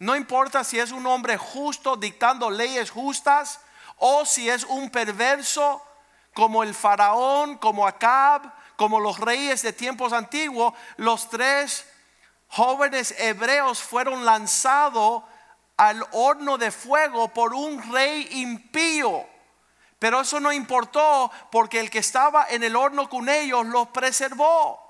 No 0.00 0.14
importa 0.14 0.64
si 0.64 0.78
es 0.78 0.92
un 0.92 1.06
hombre 1.06 1.38
justo 1.38 1.96
dictando 1.96 2.50
leyes 2.50 2.90
justas 2.90 3.62
o 3.96 4.26
si 4.26 4.50
es 4.50 4.64
un 4.64 4.90
perverso 4.90 5.82
como 6.34 6.62
el 6.62 6.74
faraón, 6.74 7.56
como 7.56 7.86
Acab, 7.86 8.52
como 8.76 9.00
los 9.00 9.18
reyes 9.18 9.62
de 9.62 9.72
tiempos 9.72 10.12
antiguos, 10.12 10.74
los 10.98 11.30
tres 11.30 11.86
jóvenes 12.48 13.14
hebreos 13.16 13.80
fueron 13.80 14.26
lanzados 14.26 15.22
al 15.78 16.06
horno 16.12 16.58
de 16.58 16.70
fuego 16.70 17.28
por 17.28 17.54
un 17.54 17.90
rey 17.90 18.28
impío. 18.32 19.37
Pero 19.98 20.20
eso 20.20 20.38
no 20.38 20.52
importó 20.52 21.30
porque 21.50 21.80
el 21.80 21.90
que 21.90 21.98
estaba 21.98 22.46
en 22.50 22.62
el 22.62 22.76
horno 22.76 23.08
con 23.08 23.28
ellos 23.28 23.66
los 23.66 23.88
preservó. 23.88 24.80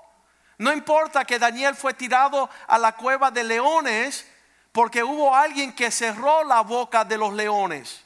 No 0.59 0.73
importa 0.73 1.25
que 1.25 1.39
Daniel 1.39 1.75
fue 1.75 1.93
tirado 1.93 2.49
a 2.67 2.77
la 2.77 2.91
cueva 2.91 3.31
de 3.31 3.43
leones 3.43 4.27
porque 4.71 5.03
hubo 5.03 5.35
alguien 5.35 5.73
que 5.73 5.89
cerró 5.89 6.43
la 6.43 6.61
boca 6.61 7.03
de 7.05 7.17
los 7.17 7.33
leones. 7.33 8.03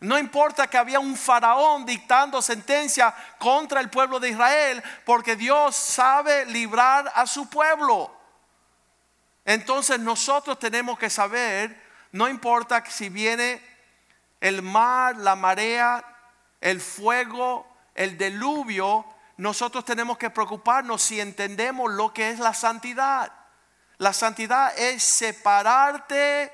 No 0.00 0.16
importa 0.16 0.68
que 0.68 0.78
había 0.78 1.00
un 1.00 1.16
faraón 1.16 1.84
dictando 1.84 2.40
sentencia 2.40 3.12
contra 3.38 3.80
el 3.80 3.90
pueblo 3.90 4.20
de 4.20 4.28
Israel 4.28 4.82
porque 5.04 5.34
Dios 5.34 5.74
sabe 5.74 6.46
librar 6.46 7.10
a 7.16 7.26
su 7.26 7.48
pueblo. 7.48 8.14
Entonces 9.44 9.98
nosotros 9.98 10.58
tenemos 10.58 10.98
que 10.98 11.10
saber, 11.10 11.82
no 12.12 12.28
importa 12.28 12.84
si 12.86 13.08
viene 13.08 13.60
el 14.40 14.62
mar, 14.62 15.16
la 15.16 15.34
marea, 15.34 16.04
el 16.60 16.80
fuego, 16.80 17.66
el 17.94 18.16
diluvio, 18.18 19.04
nosotros 19.36 19.84
tenemos 19.84 20.18
que 20.18 20.30
preocuparnos 20.30 21.02
si 21.02 21.20
entendemos 21.20 21.92
lo 21.92 22.12
que 22.12 22.30
es 22.30 22.38
la 22.38 22.54
santidad. 22.54 23.32
La 23.98 24.12
santidad 24.12 24.76
es 24.78 25.02
separarte 25.02 26.52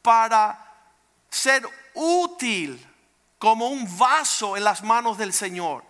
para 0.00 0.58
ser 1.30 1.68
útil 1.94 2.86
como 3.38 3.68
un 3.68 3.98
vaso 3.98 4.56
en 4.56 4.64
las 4.64 4.82
manos 4.82 5.18
del 5.18 5.32
Señor. 5.32 5.84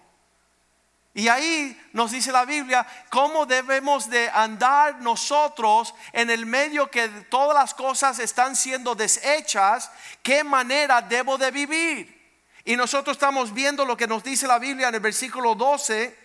Y 1.14 1.29
ahí 1.29 1.79
nos 1.93 2.11
dice 2.11 2.33
la 2.33 2.47
Biblia 2.47 2.87
cómo 3.11 3.45
debemos 3.45 4.09
de 4.09 4.31
andar 4.31 5.00
nosotros 5.00 5.95
en 6.12 6.31
el 6.31 6.47
medio 6.47 6.91
que 6.91 7.07
todas 7.09 7.55
las 7.55 7.75
cosas 7.75 8.19
están 8.19 8.57
siendo 8.57 8.95
deshechas, 8.95 9.91
qué 10.23 10.43
manera 10.43 11.02
debo 11.02 11.37
de 11.37 11.50
vivir. 11.50 12.22
Y 12.64 12.76
nosotros 12.76 13.16
estamos 13.16 13.52
viendo 13.52 13.85
lo 13.85 13.97
que 13.97 14.07
nos 14.07 14.23
dice 14.23 14.47
la 14.47 14.59
Biblia 14.59 14.88
en 14.88 14.95
el 14.95 15.00
versículo 15.00 15.54
12, 15.54 16.19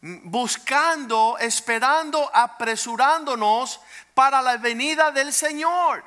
buscando, 0.00 1.38
esperando, 1.38 2.30
apresurándonos 2.34 3.80
para 4.14 4.42
la 4.42 4.56
venida 4.58 5.10
del 5.10 5.32
Señor. 5.32 6.04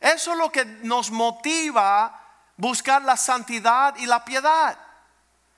Eso 0.00 0.32
es 0.32 0.38
lo 0.38 0.52
que 0.52 0.64
nos 0.64 1.10
motiva 1.10 2.22
buscar 2.56 3.02
la 3.02 3.16
santidad 3.16 3.96
y 3.96 4.06
la 4.06 4.24
piedad. 4.24 4.78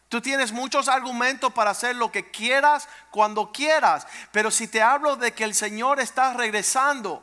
Tú 0.08 0.22
tienes 0.22 0.52
muchos 0.52 0.88
argumentos 0.88 1.52
para 1.52 1.72
hacer 1.72 1.96
lo 1.96 2.10
que 2.10 2.30
quieras 2.30 2.88
cuando 3.10 3.52
quieras, 3.52 4.06
pero 4.32 4.50
si 4.50 4.66
te 4.66 4.80
hablo 4.80 5.16
de 5.16 5.34
que 5.34 5.44
el 5.44 5.54
Señor 5.54 6.00
está 6.00 6.32
regresando, 6.32 7.22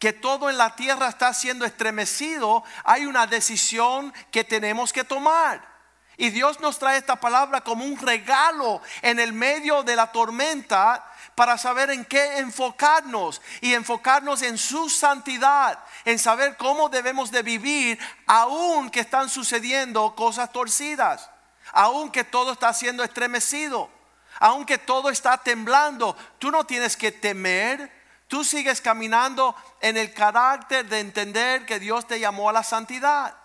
que 0.00 0.12
todo 0.12 0.50
en 0.50 0.58
la 0.58 0.74
tierra 0.74 1.08
está 1.08 1.32
siendo 1.32 1.64
estremecido, 1.64 2.64
hay 2.82 3.06
una 3.06 3.28
decisión 3.28 4.12
que 4.32 4.42
tenemos 4.42 4.92
que 4.92 5.04
tomar. 5.04 5.70
Y 6.16 6.30
Dios 6.30 6.58
nos 6.58 6.80
trae 6.80 6.98
esta 6.98 7.16
palabra 7.16 7.60
como 7.60 7.84
un 7.84 7.96
regalo 7.96 8.82
en 9.00 9.20
el 9.20 9.32
medio 9.32 9.84
de 9.84 9.94
la 9.94 10.10
tormenta 10.10 11.06
para 11.36 11.56
saber 11.56 11.90
en 11.90 12.04
qué 12.04 12.38
enfocarnos 12.38 13.40
y 13.60 13.74
enfocarnos 13.74 14.42
en 14.42 14.58
su 14.58 14.90
santidad, 14.90 15.78
en 16.04 16.18
saber 16.18 16.56
cómo 16.56 16.88
debemos 16.88 17.30
de 17.30 17.42
vivir 17.42 17.96
aun 18.26 18.90
que 18.90 19.00
están 19.00 19.28
sucediendo 19.28 20.16
cosas 20.16 20.50
torcidas 20.50 21.30
aunque 21.72 22.24
todo 22.24 22.52
está 22.52 22.72
siendo 22.72 23.04
estremecido, 23.04 23.90
aunque 24.38 24.78
todo 24.78 25.10
está 25.10 25.38
temblando, 25.38 26.16
tú 26.38 26.50
no 26.50 26.64
tienes 26.64 26.96
que 26.96 27.12
temer, 27.12 27.99
tú 28.30 28.44
sigues 28.44 28.80
caminando 28.80 29.56
en 29.80 29.96
el 29.96 30.14
carácter 30.14 30.88
de 30.88 31.00
entender 31.00 31.66
que 31.66 31.80
Dios 31.80 32.06
te 32.06 32.20
llamó 32.20 32.48
a 32.48 32.52
la 32.52 32.62
santidad, 32.62 33.36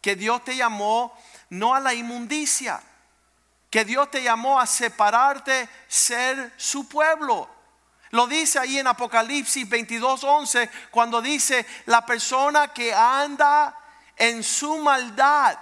que 0.00 0.16
Dios 0.16 0.42
te 0.42 0.56
llamó 0.56 1.16
no 1.50 1.76
a 1.76 1.80
la 1.80 1.94
inmundicia, 1.94 2.82
que 3.70 3.84
Dios 3.84 4.10
te 4.10 4.24
llamó 4.24 4.58
a 4.58 4.66
separarte, 4.66 5.68
ser 5.86 6.52
su 6.56 6.88
pueblo. 6.88 7.48
Lo 8.10 8.26
dice 8.26 8.58
ahí 8.58 8.80
en 8.80 8.88
Apocalipsis 8.88 9.68
22:11 9.68 10.70
cuando 10.90 11.22
dice 11.22 11.64
la 11.84 12.04
persona 12.04 12.72
que 12.72 12.92
anda 12.92 13.78
en 14.16 14.42
su 14.42 14.78
maldad 14.78 15.56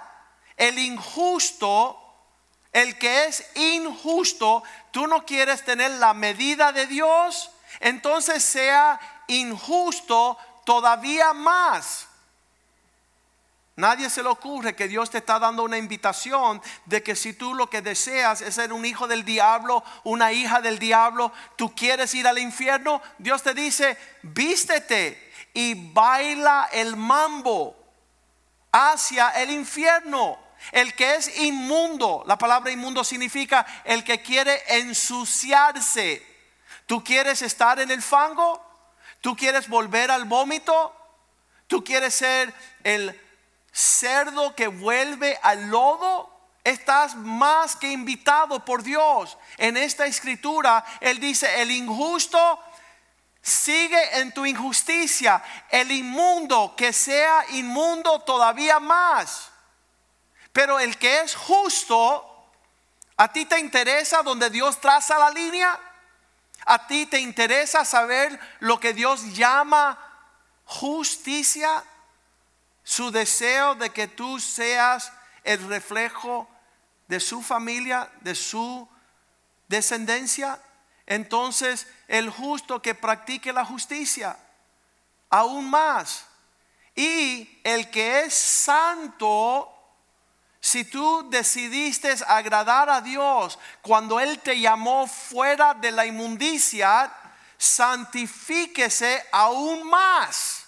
el 0.57 0.79
injusto, 0.79 2.01
el 2.73 2.97
que 2.97 3.25
es 3.25 3.45
injusto, 3.55 4.63
tú 4.89 5.05
no 5.05 5.23
quieres 5.23 5.63
tener 5.63 5.91
la 5.91 6.15
medida 6.15 6.71
de 6.71 6.87
Dios, 6.87 7.51
entonces 7.79 8.43
sea 8.43 8.99
injusto 9.27 10.37
todavía 10.65 11.33
más. 11.33 12.07
Nadie 13.77 14.09
se 14.09 14.23
le 14.23 14.29
ocurre 14.29 14.75
que 14.75 14.87
Dios 14.87 15.09
te 15.09 15.17
está 15.17 15.37
dando 15.37 15.63
una 15.63 15.77
invitación 15.77 16.61
de 16.85 17.03
que 17.03 17.13
si 17.13 17.33
tú 17.33 17.53
lo 17.53 17.69
que 17.69 17.81
deseas 17.81 18.39
es 18.39 18.55
ser 18.55 18.71
un 18.71 18.85
hijo 18.85 19.05
del 19.05 19.25
diablo, 19.25 19.83
una 20.05 20.31
hija 20.31 20.61
del 20.61 20.79
diablo, 20.79 21.33
tú 21.57 21.75
quieres 21.75 22.13
ir 22.13 22.25
al 22.25 22.37
infierno, 22.37 23.01
Dios 23.17 23.43
te 23.43 23.53
dice, 23.53 23.97
vístete 24.21 25.33
y 25.53 25.91
baila 25.91 26.69
el 26.71 26.95
mambo 26.95 27.75
hacia 28.71 29.29
el 29.31 29.51
infierno. 29.51 30.39
El 30.71 30.93
que 30.93 31.15
es 31.15 31.37
inmundo, 31.39 32.23
la 32.25 32.37
palabra 32.37 32.71
inmundo 32.71 33.03
significa 33.03 33.65
el 33.83 34.05
que 34.05 34.21
quiere 34.21 34.63
ensuciarse. 34.69 36.34
¿Tú 36.85 37.03
quieres 37.03 37.41
estar 37.41 37.79
en 37.79 37.91
el 37.91 38.01
fango? 38.01 38.63
¿Tú 39.21 39.35
quieres 39.35 39.67
volver 39.67 40.11
al 40.11 40.25
vómito? 40.25 40.95
¿Tú 41.67 41.83
quieres 41.83 42.13
ser 42.13 42.53
el 42.83 43.19
cerdo 43.71 44.55
que 44.55 44.67
vuelve 44.67 45.39
al 45.41 45.69
lodo? 45.69 46.31
Estás 46.63 47.15
más 47.15 47.75
que 47.75 47.91
invitado 47.91 48.63
por 48.63 48.83
Dios. 48.83 49.37
En 49.57 49.77
esta 49.77 50.05
escritura, 50.05 50.83
Él 50.99 51.19
dice, 51.19 51.61
el 51.61 51.71
injusto 51.71 52.59
sigue 53.41 54.19
en 54.19 54.31
tu 54.31 54.45
injusticia. 54.45 55.43
El 55.69 55.91
inmundo 55.91 56.75
que 56.75 56.93
sea 56.93 57.45
inmundo 57.49 58.19
todavía 58.21 58.79
más. 58.79 59.49
Pero 60.51 60.79
el 60.79 60.97
que 60.97 61.21
es 61.21 61.35
justo, 61.35 62.47
¿a 63.17 63.31
ti 63.31 63.45
te 63.45 63.59
interesa 63.59 64.23
donde 64.23 64.49
Dios 64.49 64.79
traza 64.79 65.19
la 65.19 65.29
línea? 65.31 65.79
¿A 66.65 66.87
ti 66.87 67.05
te 67.05 67.19
interesa 67.19 67.85
saber 67.85 68.39
lo 68.59 68.79
que 68.79 68.93
Dios 68.93 69.35
llama 69.35 69.99
justicia? 70.65 71.83
Su 72.83 73.11
deseo 73.11 73.75
de 73.75 73.91
que 73.91 74.07
tú 74.07 74.39
seas 74.39 75.11
el 75.43 75.67
reflejo 75.67 76.49
de 77.07 77.19
su 77.19 77.41
familia, 77.41 78.11
de 78.21 78.33
su 78.33 78.87
descendencia. 79.67 80.59
Entonces 81.05 81.87
el 82.07 82.29
justo 82.29 82.81
que 82.81 82.95
practique 82.95 83.53
la 83.53 83.63
justicia, 83.63 84.37
aún 85.29 85.69
más. 85.69 86.25
Y 86.95 87.59
el 87.63 87.91
que 87.91 88.21
es 88.21 88.33
santo, 88.33 89.74
si 90.75 90.83
tú 90.83 91.29
decidiste 91.29 92.13
agradar 92.27 92.89
a 92.89 92.99
Dios 92.99 93.57
cuando 93.81 94.19
Él 94.19 94.39
te 94.39 94.59
llamó 94.59 95.07
fuera 95.07 95.73
de 95.73 95.89
la 95.89 96.05
inmundicia, 96.05 97.09
santifíquese 97.57 99.23
aún 99.31 99.89
más. 99.89 100.65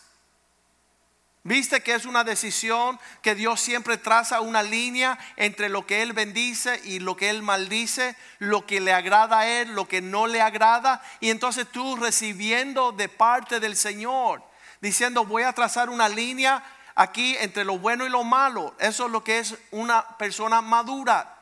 Viste 1.43 1.83
que 1.83 1.93
es 1.93 2.05
una 2.05 2.23
decisión 2.23 2.97
que 3.21 3.35
Dios 3.35 3.59
siempre 3.59 3.97
traza 3.97 4.39
una 4.39 4.63
línea 4.63 5.19
entre 5.35 5.67
lo 5.67 5.85
que 5.85 6.01
Él 6.01 6.13
bendice 6.13 6.79
y 6.85 6.99
lo 6.99 7.17
que 7.17 7.29
Él 7.29 7.41
maldice, 7.41 8.15
lo 8.39 8.65
que 8.65 8.79
le 8.79 8.93
agrada 8.93 9.39
a 9.39 9.47
Él, 9.49 9.73
lo 9.73 9.89
que 9.89 10.01
no 10.01 10.25
le 10.25 10.39
agrada. 10.39 11.03
Y 11.19 11.31
entonces 11.31 11.67
tú 11.69 11.97
recibiendo 11.97 12.93
de 12.93 13.09
parte 13.09 13.59
del 13.59 13.75
Señor, 13.75 14.41
diciendo 14.79 15.25
voy 15.25 15.43
a 15.43 15.51
trazar 15.51 15.89
una 15.89 16.07
línea 16.07 16.63
aquí 16.97 17.37
entre 17.39 17.63
lo 17.63 17.77
bueno 17.77 18.05
y 18.05 18.09
lo 18.09 18.23
malo. 18.23 18.73
Eso 18.79 19.05
es 19.05 19.11
lo 19.11 19.23
que 19.23 19.39
es 19.39 19.55
una 19.71 20.17
persona 20.17 20.61
madura. 20.61 21.35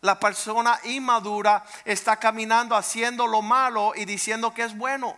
La 0.00 0.18
persona 0.18 0.80
inmadura 0.84 1.64
está 1.84 2.16
caminando 2.16 2.74
haciendo 2.74 3.26
lo 3.26 3.42
malo 3.42 3.92
y 3.94 4.04
diciendo 4.04 4.54
que 4.54 4.62
es 4.62 4.76
bueno. 4.76 5.16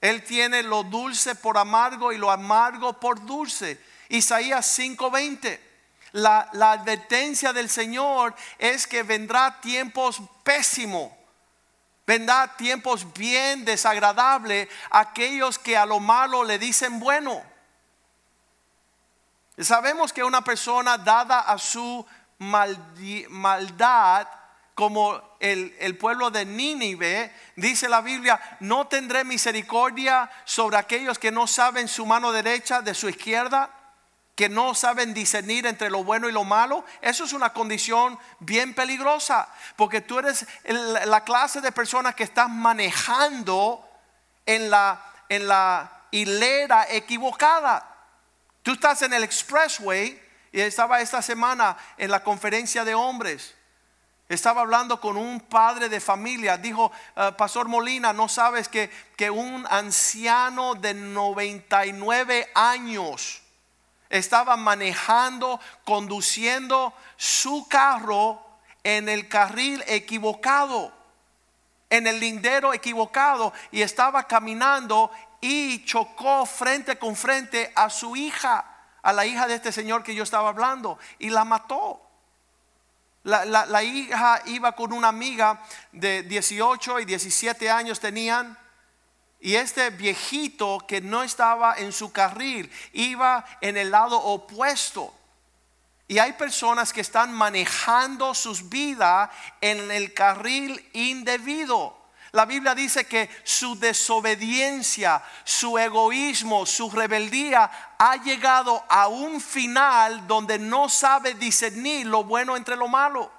Él 0.00 0.24
tiene 0.24 0.64
lo 0.64 0.82
dulce 0.82 1.36
por 1.36 1.56
amargo 1.56 2.12
y 2.12 2.18
lo 2.18 2.30
amargo 2.30 2.92
por 2.94 3.24
dulce. 3.24 3.80
Isaías 4.08 4.66
5:20. 4.78 5.60
La, 6.10 6.50
la 6.52 6.72
advertencia 6.72 7.52
del 7.52 7.70
Señor 7.70 8.34
es 8.58 8.86
que 8.86 9.04
vendrá 9.04 9.60
tiempos 9.60 10.20
pésimos. 10.42 11.10
Vendrá 12.04 12.56
tiempos 12.56 13.10
bien 13.14 13.64
desagradables 13.64 14.68
aquellos 14.90 15.58
que 15.58 15.76
a 15.76 15.86
lo 15.86 16.00
malo 16.00 16.42
le 16.42 16.58
dicen 16.58 16.98
bueno. 16.98 17.51
Sabemos 19.62 20.12
que 20.12 20.24
una 20.24 20.42
persona 20.42 20.98
dada 20.98 21.40
a 21.40 21.58
su 21.58 22.04
maldad, 22.38 24.28
como 24.74 25.36
el, 25.38 25.96
pueblo 25.98 26.30
de 26.30 26.44
Nínive, 26.44 27.32
dice 27.56 27.88
la 27.88 28.00
Biblia, 28.00 28.40
no 28.60 28.86
tendré 28.86 29.24
misericordia 29.24 30.30
sobre 30.44 30.76
aquellos 30.76 31.18
que 31.18 31.30
no 31.30 31.46
saben 31.46 31.88
su 31.88 32.06
mano 32.06 32.32
derecha 32.32 32.80
de 32.82 32.94
su 32.94 33.08
izquierda, 33.08 33.70
que 34.34 34.48
no 34.48 34.74
saben 34.74 35.12
discernir 35.12 35.66
entre 35.66 35.90
lo 35.90 36.02
bueno 36.04 36.28
y 36.28 36.32
lo 36.32 36.44
malo. 36.44 36.84
Eso 37.00 37.24
es 37.24 37.32
una 37.32 37.52
condición 37.52 38.18
bien 38.40 38.74
peligrosa, 38.74 39.48
porque 39.76 40.00
tú 40.00 40.18
eres 40.18 40.46
la 40.64 41.22
clase 41.22 41.60
de 41.60 41.70
personas 41.70 42.14
que 42.14 42.24
estás 42.24 42.48
manejando 42.48 43.86
en 44.46 44.70
la, 44.70 45.04
en 45.28 45.46
la 45.46 46.02
hilera 46.10 46.86
equivocada. 46.88 47.91
Tú 48.62 48.72
estás 48.72 49.02
en 49.02 49.12
el 49.12 49.24
expressway 49.24 50.20
y 50.52 50.60
estaba 50.60 51.00
esta 51.00 51.22
semana 51.22 51.76
en 51.96 52.10
la 52.10 52.22
conferencia 52.22 52.84
de 52.84 52.94
hombres. 52.94 53.54
Estaba 54.28 54.62
hablando 54.62 55.00
con 55.00 55.16
un 55.16 55.40
padre 55.40 55.88
de 55.88 56.00
familia. 56.00 56.56
Dijo, 56.56 56.92
eh, 57.16 57.32
Pastor 57.36 57.68
Molina, 57.68 58.12
no 58.12 58.28
sabes 58.28 58.68
que, 58.68 58.90
que 59.16 59.30
un 59.30 59.66
anciano 59.68 60.74
de 60.74 60.94
99 60.94 62.50
años 62.54 63.42
estaba 64.08 64.56
manejando, 64.56 65.58
conduciendo 65.84 66.94
su 67.16 67.66
carro 67.68 68.42
en 68.84 69.08
el 69.08 69.28
carril 69.28 69.82
equivocado, 69.86 70.92
en 71.90 72.06
el 72.06 72.20
lindero 72.20 72.74
equivocado, 72.74 73.52
y 73.70 73.82
estaba 73.82 74.24
caminando 74.24 75.10
y 75.42 75.84
chocó 75.84 76.46
frente 76.46 76.96
con 76.96 77.16
frente 77.16 77.72
a 77.74 77.90
su 77.90 78.14
hija, 78.14 78.64
a 79.02 79.12
la 79.12 79.26
hija 79.26 79.48
de 79.48 79.56
este 79.56 79.72
señor 79.72 80.04
que 80.04 80.14
yo 80.14 80.22
estaba 80.22 80.48
hablando, 80.48 80.98
y 81.18 81.30
la 81.30 81.44
mató. 81.44 82.00
La, 83.24 83.82
hija 83.82 84.40
iba 84.46 84.72
con 84.72 84.92
una 84.92 85.08
amiga 85.08 85.60
de 85.90 86.22
18 86.22 87.00
y 87.00 87.04
17 87.04 87.70
años 87.70 87.98
tenían, 87.98 88.56
y 89.40 89.56
este 89.56 89.90
viejito 89.90 90.84
que 90.86 91.00
no 91.00 91.24
estaba 91.24 91.74
en 91.76 91.92
su 91.92 92.12
carril 92.12 92.70
iba 92.92 93.44
en 93.60 93.76
el 93.76 93.90
lado 93.90 94.22
opuesto. 94.22 95.12
Y 96.06 96.20
hay 96.20 96.34
personas 96.34 96.92
que 96.92 97.00
están 97.00 97.32
manejando 97.32 98.32
sus 98.34 98.68
vidas 98.68 99.30
en 99.60 99.90
el 99.90 100.14
carril 100.14 100.88
indebido. 100.92 102.01
La 102.32 102.46
Biblia 102.46 102.74
dice 102.74 103.04
que 103.04 103.28
su 103.44 103.78
desobediencia, 103.78 105.22
su 105.44 105.76
egoísmo, 105.76 106.64
su 106.64 106.90
rebeldía 106.90 107.70
ha 107.98 108.16
llegado 108.16 108.82
a 108.88 109.08
un 109.08 109.38
final 109.38 110.26
donde 110.26 110.58
no 110.58 110.88
sabe 110.88 111.34
discernir 111.34 112.06
lo 112.06 112.24
bueno 112.24 112.56
entre 112.56 112.74
lo 112.74 112.88
malo. 112.88 113.30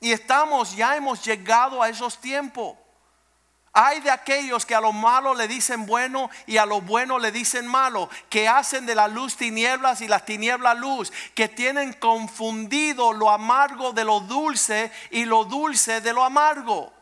Y 0.00 0.10
estamos, 0.10 0.74
ya 0.74 0.96
hemos 0.96 1.24
llegado 1.24 1.80
a 1.80 1.88
esos 1.88 2.20
tiempos. 2.20 2.76
Hay 3.72 4.00
de 4.00 4.10
aquellos 4.10 4.66
que 4.66 4.74
a 4.74 4.80
lo 4.80 4.92
malo 4.92 5.32
le 5.32 5.46
dicen 5.46 5.86
bueno 5.86 6.30
y 6.46 6.56
a 6.56 6.66
lo 6.66 6.80
bueno 6.80 7.20
le 7.20 7.30
dicen 7.30 7.64
malo, 7.64 8.08
que 8.28 8.48
hacen 8.48 8.86
de 8.86 8.96
la 8.96 9.06
luz 9.06 9.36
tinieblas 9.36 10.00
y 10.00 10.08
las 10.08 10.24
tinieblas 10.24 10.76
luz, 10.78 11.12
que 11.32 11.48
tienen 11.48 11.92
confundido 11.92 13.12
lo 13.12 13.30
amargo 13.30 13.92
de 13.92 14.04
lo 14.04 14.18
dulce 14.18 14.90
y 15.12 15.24
lo 15.26 15.44
dulce 15.44 16.00
de 16.00 16.12
lo 16.12 16.24
amargo 16.24 16.92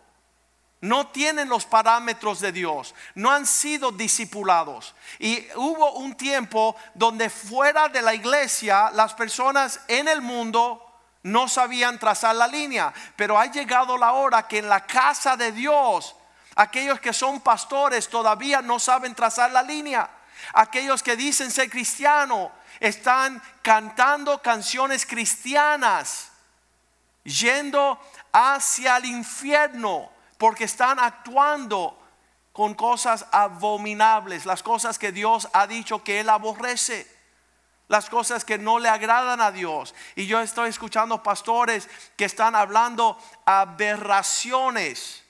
no 0.83 1.07
tienen 1.07 1.49
los 1.49 1.65
parámetros 1.65 2.41
de 2.41 2.51
Dios, 2.51 2.93
no 3.15 3.31
han 3.31 3.47
sido 3.47 3.93
discipulados. 3.93 4.95
Y 5.21 5.47
hubo 5.55 5.93
un 5.93 6.17
tiempo 6.17 6.75
donde 6.95 7.31
fuera 7.31 7.89
de 7.89 8.03
la 8.03 8.15
iglesia 8.15 8.91
las 8.93 9.15
personas 9.15 9.81
en 9.87 10.09
el 10.09 10.21
mundo 10.21 10.85
no 11.23 11.49
sabían 11.49 12.01
trazar 12.01 12.35
la 12.35 12.49
línea, 12.49 12.93
pero 13.15 13.39
ha 13.39 13.47
llegado 13.47 13.97
la 13.97 14.13
hora 14.13 14.49
que 14.49 14.59
en 14.59 14.69
la 14.69 14.85
casa 14.85 15.37
de 15.37 15.53
Dios 15.53 16.17
aquellos 16.57 16.99
que 16.99 17.13
son 17.13 17.41
pastores 17.41 18.09
todavía 18.09 18.61
no 18.61 18.81
saben 18.81 19.15
trazar 19.15 19.53
la 19.53 19.63
línea. 19.63 20.11
Aquellos 20.53 21.01
que 21.01 21.15
dicen 21.15 21.53
ser 21.53 21.71
cristiano 21.71 22.51
están 22.81 23.41
cantando 23.63 24.43
canciones 24.43 25.07
cristianas, 25.07 26.33
yendo 27.23 28.01
hacia 28.33 28.97
el 28.97 29.05
infierno 29.05 30.12
porque 30.43 30.65
están 30.65 30.99
actuando 30.99 31.97
con 32.53 32.75
cosas 32.75 33.27
abominables, 33.31 34.45
las 34.45 34.61
cosas 34.65 34.99
que 34.99 35.13
Dios 35.13 35.49
ha 35.53 35.69
dicho 35.69 36.03
que 36.03 36.19
Él 36.19 36.29
aborrece, 36.29 37.07
las 37.87 38.11
cosas 38.11 38.45
que 38.45 38.59
no 38.59 38.81
le 38.81 38.89
agradan 38.89 39.41
a 39.41 39.53
Dios. 39.53 39.95
Y 40.17 40.27
yo 40.27 40.41
estoy 40.41 40.71
escuchando 40.71 41.23
pastores 41.23 41.89
que 42.17 42.25
están 42.25 42.57
hablando 42.57 43.17
aberraciones. 43.45 45.23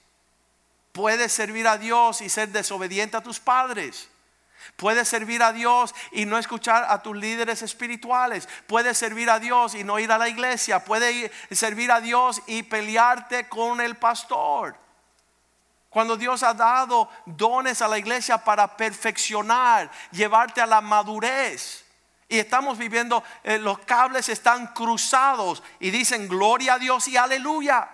Puedes 0.93 1.31
servir 1.31 1.69
a 1.69 1.77
Dios 1.77 2.23
y 2.23 2.31
ser 2.31 2.49
desobediente 2.49 3.19
a 3.19 3.23
tus 3.23 3.39
padres. 3.39 4.09
Puedes 4.77 5.09
servir 5.09 5.43
a 5.43 5.53
Dios 5.53 5.95
y 6.13 6.25
no 6.25 6.39
escuchar 6.39 6.87
a 6.89 7.03
tus 7.03 7.15
líderes 7.15 7.61
espirituales. 7.61 8.49
Puedes 8.67 8.97
servir 8.97 9.29
a 9.29 9.39
Dios 9.39 9.75
y 9.75 9.85
no 9.85 9.99
ir 9.99 10.11
a 10.11 10.17
la 10.17 10.31
iglesia. 10.31 10.83
Puedes 10.83 11.31
servir 11.51 11.93
a 11.93 12.01
Dios 12.01 12.41
y 12.47 12.63
pelearte 12.63 13.47
con 13.51 13.83
el 13.83 13.97
pastor. 13.97 14.81
Cuando 15.93 16.17
Dios 16.17 16.43
ha 16.43 16.55
dado 16.55 17.11
dones 17.27 17.83
a 17.83 17.89
la 17.89 17.99
iglesia 17.99 18.39
para 18.39 18.79
perfeccionar, 18.79 19.91
llevarte 20.11 20.63
a 20.63 20.67
la 20.67 20.81
madurez. 20.81 21.85
Y 22.31 22.39
estamos 22.39 22.79
viviendo, 22.79 23.23
eh, 23.45 23.59
los 23.59 23.81
cables 23.81 24.31
están 24.31 24.69
cruzados 24.69 25.63
y 25.81 25.91
dicen 25.91 26.29
gloria 26.29 26.75
a 26.75 26.79
Dios 26.79 27.09
y 27.09 27.19
aleluya. 27.19 27.91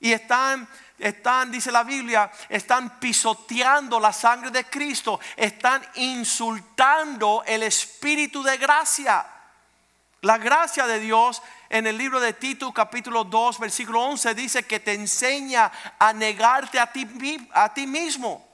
Y 0.00 0.12
están, 0.12 0.66
están, 0.98 1.52
dice 1.52 1.70
la 1.70 1.84
Biblia, 1.84 2.32
están 2.48 2.98
pisoteando 2.98 4.00
la 4.00 4.12
sangre 4.12 4.50
de 4.50 4.64
Cristo, 4.64 5.20
están 5.36 5.86
insultando 5.94 7.44
el 7.46 7.62
espíritu 7.62 8.42
de 8.42 8.56
gracia. 8.56 9.24
La 10.22 10.36
gracia 10.36 10.84
de 10.88 10.98
Dios 10.98 11.40
en 11.70 11.86
el 11.86 11.96
libro 11.96 12.18
de 12.18 12.32
Tito 12.32 12.72
capítulo 12.72 13.22
2 13.22 13.60
versículo 13.60 14.02
11 14.02 14.34
dice 14.34 14.64
que 14.64 14.80
te 14.80 14.92
enseña 14.92 15.70
a 16.00 16.12
negarte 16.12 16.80
a 16.80 16.92
ti, 16.92 17.08
a 17.52 17.72
ti 17.72 17.86
mismo. 17.86 18.46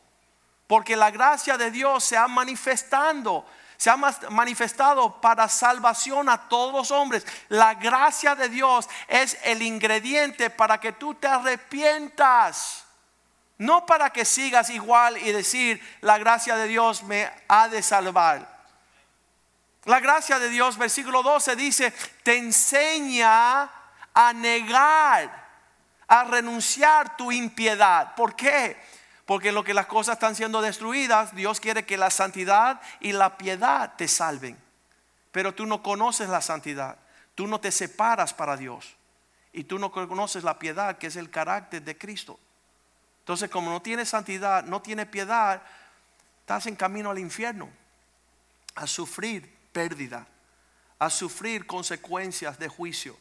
Porque 0.67 0.97
la 0.97 1.11
gracia 1.11 1.57
de 1.57 1.71
Dios 1.71 2.05
se 2.05 2.17
ha 2.17 2.29
manifestando, 2.29 3.47
se 3.79 3.89
ha 3.89 3.97
manifestado 3.97 5.19
para 5.21 5.49
salvación 5.49 6.29
a 6.29 6.49
todos 6.49 6.75
los 6.75 6.91
hombres. 6.91 7.27
La 7.49 7.75
gracia 7.75 8.35
de 8.35 8.51
Dios 8.51 8.87
es 9.09 9.39
el 9.45 9.63
ingrediente 9.63 10.51
para 10.51 10.79
que 10.79 10.93
tú 10.93 11.15
te 11.15 11.27
arrepientas. 11.27 12.85
No 13.59 13.87
para 13.87 14.11
que 14.11 14.27
sigas 14.27 14.69
igual 14.69 15.17
y 15.17 15.33
decir, 15.33 15.81
la 16.03 16.19
gracia 16.19 16.57
de 16.57 16.67
Dios 16.67 17.03
me 17.05 17.31
ha 17.49 17.69
de 17.69 17.83
salvar. 17.83 18.56
La 19.87 20.01
gracia 20.01 20.41
de 20.41 20.49
Dios, 20.49 20.77
versículo 20.77 21.23
12 21.23 21.55
dice, 21.55 21.93
te 22.25 22.37
enseña 22.37 23.71
a 24.13 24.33
negar, 24.33 25.49
a 26.09 26.25
renunciar 26.25 27.17
tu 27.17 27.31
impiedad. 27.31 28.17
¿Por 28.17 28.35
qué? 28.35 28.77
Porque 29.27 29.53
lo 29.53 29.63
que 29.63 29.75
las 29.75 29.87
cosas 29.87 30.15
están 30.15 30.35
siendo 30.35 30.61
destruidas, 30.61 31.37
Dios 31.37 31.61
quiere 31.61 31.87
que 31.87 31.97
la 31.97 32.11
santidad 32.11 32.81
y 32.99 33.13
la 33.13 33.39
piedad 33.39 33.95
te 33.97 34.09
salven. 34.09 34.59
Pero 35.31 35.55
tú 35.55 35.67
no 35.67 35.85
conoces 35.85 36.29
la 36.29 36.41
santidad, 36.41 36.99
tú 37.37 37.47
no 37.47 37.61
te 37.61 37.71
separas 37.71 38.35
para 38.35 38.57
Dios. 38.57 38.97
Y 39.53 39.65
tú 39.65 39.79
no 39.79 39.93
conoces 39.93 40.43
la 40.43 40.59
piedad, 40.59 40.99
que 40.99 41.07
es 41.07 41.17
el 41.17 41.31
carácter 41.31 41.83
de 41.83 41.97
Cristo. 41.97 42.41
Entonces, 43.21 43.49
como 43.49 43.71
no 43.71 43.81
tienes 43.81 44.09
santidad, 44.09 44.65
no 44.65 44.83
tienes 44.83 45.07
piedad, 45.07 45.63
estás 46.41 46.67
en 46.67 46.75
camino 46.75 47.11
al 47.11 47.21
infierno, 47.21 47.71
a 48.75 48.87
sufrir 48.89 49.56
pérdida, 49.77 50.27
a 50.99 51.11
sufrir 51.11 51.67
consecuencias 51.67 52.59
de 52.59 52.67
juicio. 52.67 53.15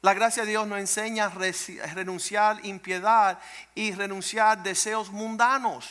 La 0.00 0.14
gracia 0.14 0.44
de 0.44 0.50
Dios 0.50 0.68
nos 0.68 0.78
enseña 0.78 1.24
a 1.24 1.94
renunciar 1.94 2.64
impiedad 2.64 3.40
y 3.74 3.90
renunciar 3.90 4.62
deseos 4.62 5.10
mundanos. 5.10 5.90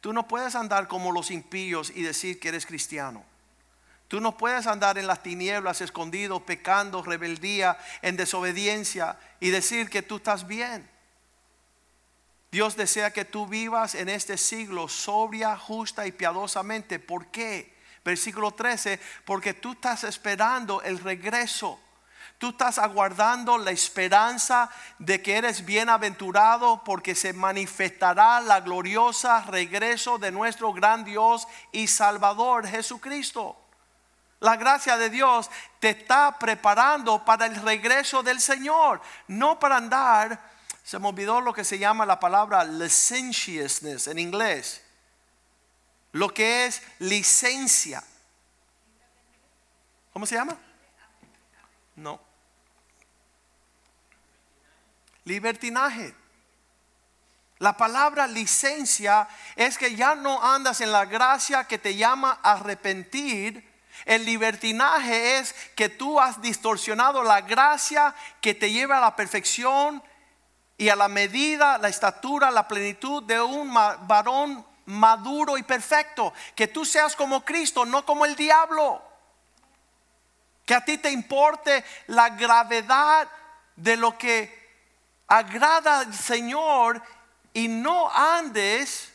Tú 0.00 0.12
no 0.12 0.28
puedes 0.28 0.54
andar 0.54 0.86
como 0.86 1.10
los 1.10 1.32
impíos 1.32 1.90
y 1.92 2.02
decir 2.02 2.38
que 2.38 2.50
eres 2.50 2.66
cristiano. 2.66 3.24
Tú 4.06 4.20
no 4.20 4.36
puedes 4.36 4.68
andar 4.68 4.96
en 4.96 5.08
las 5.08 5.24
tinieblas 5.24 5.80
escondido, 5.80 6.46
pecando, 6.46 7.02
rebeldía, 7.02 7.76
en 8.00 8.16
desobediencia 8.16 9.18
y 9.40 9.50
decir 9.50 9.90
que 9.90 10.02
tú 10.02 10.18
estás 10.18 10.46
bien. 10.46 10.88
Dios 12.52 12.76
desea 12.76 13.10
que 13.10 13.24
tú 13.24 13.48
vivas 13.48 13.96
en 13.96 14.08
este 14.08 14.38
siglo 14.38 14.86
sobria, 14.86 15.56
justa 15.56 16.06
y 16.06 16.12
piadosamente. 16.12 17.00
¿Por 17.00 17.26
qué? 17.32 17.76
Versículo 18.08 18.52
13, 18.52 18.98
porque 19.24 19.54
tú 19.54 19.72
estás 19.72 20.04
esperando 20.04 20.82
el 20.82 20.98
regreso. 20.98 21.78
Tú 22.38 22.50
estás 22.50 22.78
aguardando 22.78 23.58
la 23.58 23.70
esperanza 23.70 24.70
de 24.98 25.20
que 25.20 25.36
eres 25.36 25.64
bienaventurado 25.64 26.82
porque 26.84 27.14
se 27.14 27.32
manifestará 27.32 28.40
la 28.40 28.60
gloriosa 28.60 29.42
regreso 29.42 30.18
de 30.18 30.30
nuestro 30.30 30.72
gran 30.72 31.04
Dios 31.04 31.46
y 31.72 31.88
Salvador 31.88 32.66
Jesucristo. 32.66 33.56
La 34.40 34.56
gracia 34.56 34.96
de 34.96 35.10
Dios 35.10 35.50
te 35.80 35.90
está 35.90 36.38
preparando 36.38 37.24
para 37.24 37.46
el 37.46 37.56
regreso 37.56 38.22
del 38.22 38.40
Señor, 38.40 39.00
no 39.26 39.58
para 39.58 39.76
andar, 39.76 40.40
se 40.84 40.98
me 40.98 41.08
olvidó 41.08 41.40
lo 41.40 41.52
que 41.52 41.64
se 41.64 41.78
llama 41.78 42.06
la 42.06 42.18
palabra 42.18 42.64
licentiousness 42.64 44.06
en 44.06 44.18
inglés, 44.18 44.80
lo 46.18 46.34
que 46.34 46.66
es 46.66 46.82
licencia. 46.98 48.02
¿Cómo 50.12 50.26
se 50.26 50.34
llama? 50.34 50.58
No. 51.94 52.20
Libertinaje. 55.24 56.12
La 57.58 57.76
palabra 57.76 58.26
licencia 58.26 59.28
es 59.54 59.78
que 59.78 59.94
ya 59.94 60.16
no 60.16 60.42
andas 60.42 60.80
en 60.80 60.90
la 60.90 61.04
gracia 61.04 61.64
que 61.64 61.78
te 61.78 61.94
llama 61.94 62.40
a 62.42 62.52
arrepentir. 62.54 63.68
El 64.04 64.24
libertinaje 64.24 65.38
es 65.38 65.52
que 65.76 65.88
tú 65.88 66.18
has 66.18 66.42
distorsionado 66.42 67.22
la 67.22 67.42
gracia 67.42 68.12
que 68.40 68.54
te 68.54 68.72
lleva 68.72 68.98
a 68.98 69.02
la 69.02 69.14
perfección 69.14 70.02
y 70.76 70.88
a 70.88 70.96
la 70.96 71.06
medida, 71.06 71.78
la 71.78 71.88
estatura, 71.88 72.50
la 72.50 72.66
plenitud 72.66 73.22
de 73.22 73.40
un 73.40 73.72
varón 73.72 74.66
maduro 74.88 75.56
y 75.58 75.62
perfecto. 75.62 76.32
Que 76.54 76.66
tú 76.66 76.84
seas 76.84 77.14
como 77.14 77.44
Cristo, 77.44 77.84
no 77.84 78.04
como 78.04 78.24
el 78.24 78.34
diablo. 78.34 79.02
Que 80.66 80.74
a 80.74 80.84
ti 80.84 80.98
te 80.98 81.10
importe 81.10 81.84
la 82.08 82.30
gravedad 82.30 83.28
de 83.76 83.96
lo 83.96 84.18
que 84.18 84.58
agrada 85.26 86.00
al 86.00 86.14
Señor 86.14 87.02
y 87.52 87.68
no 87.68 88.10
andes 88.10 89.12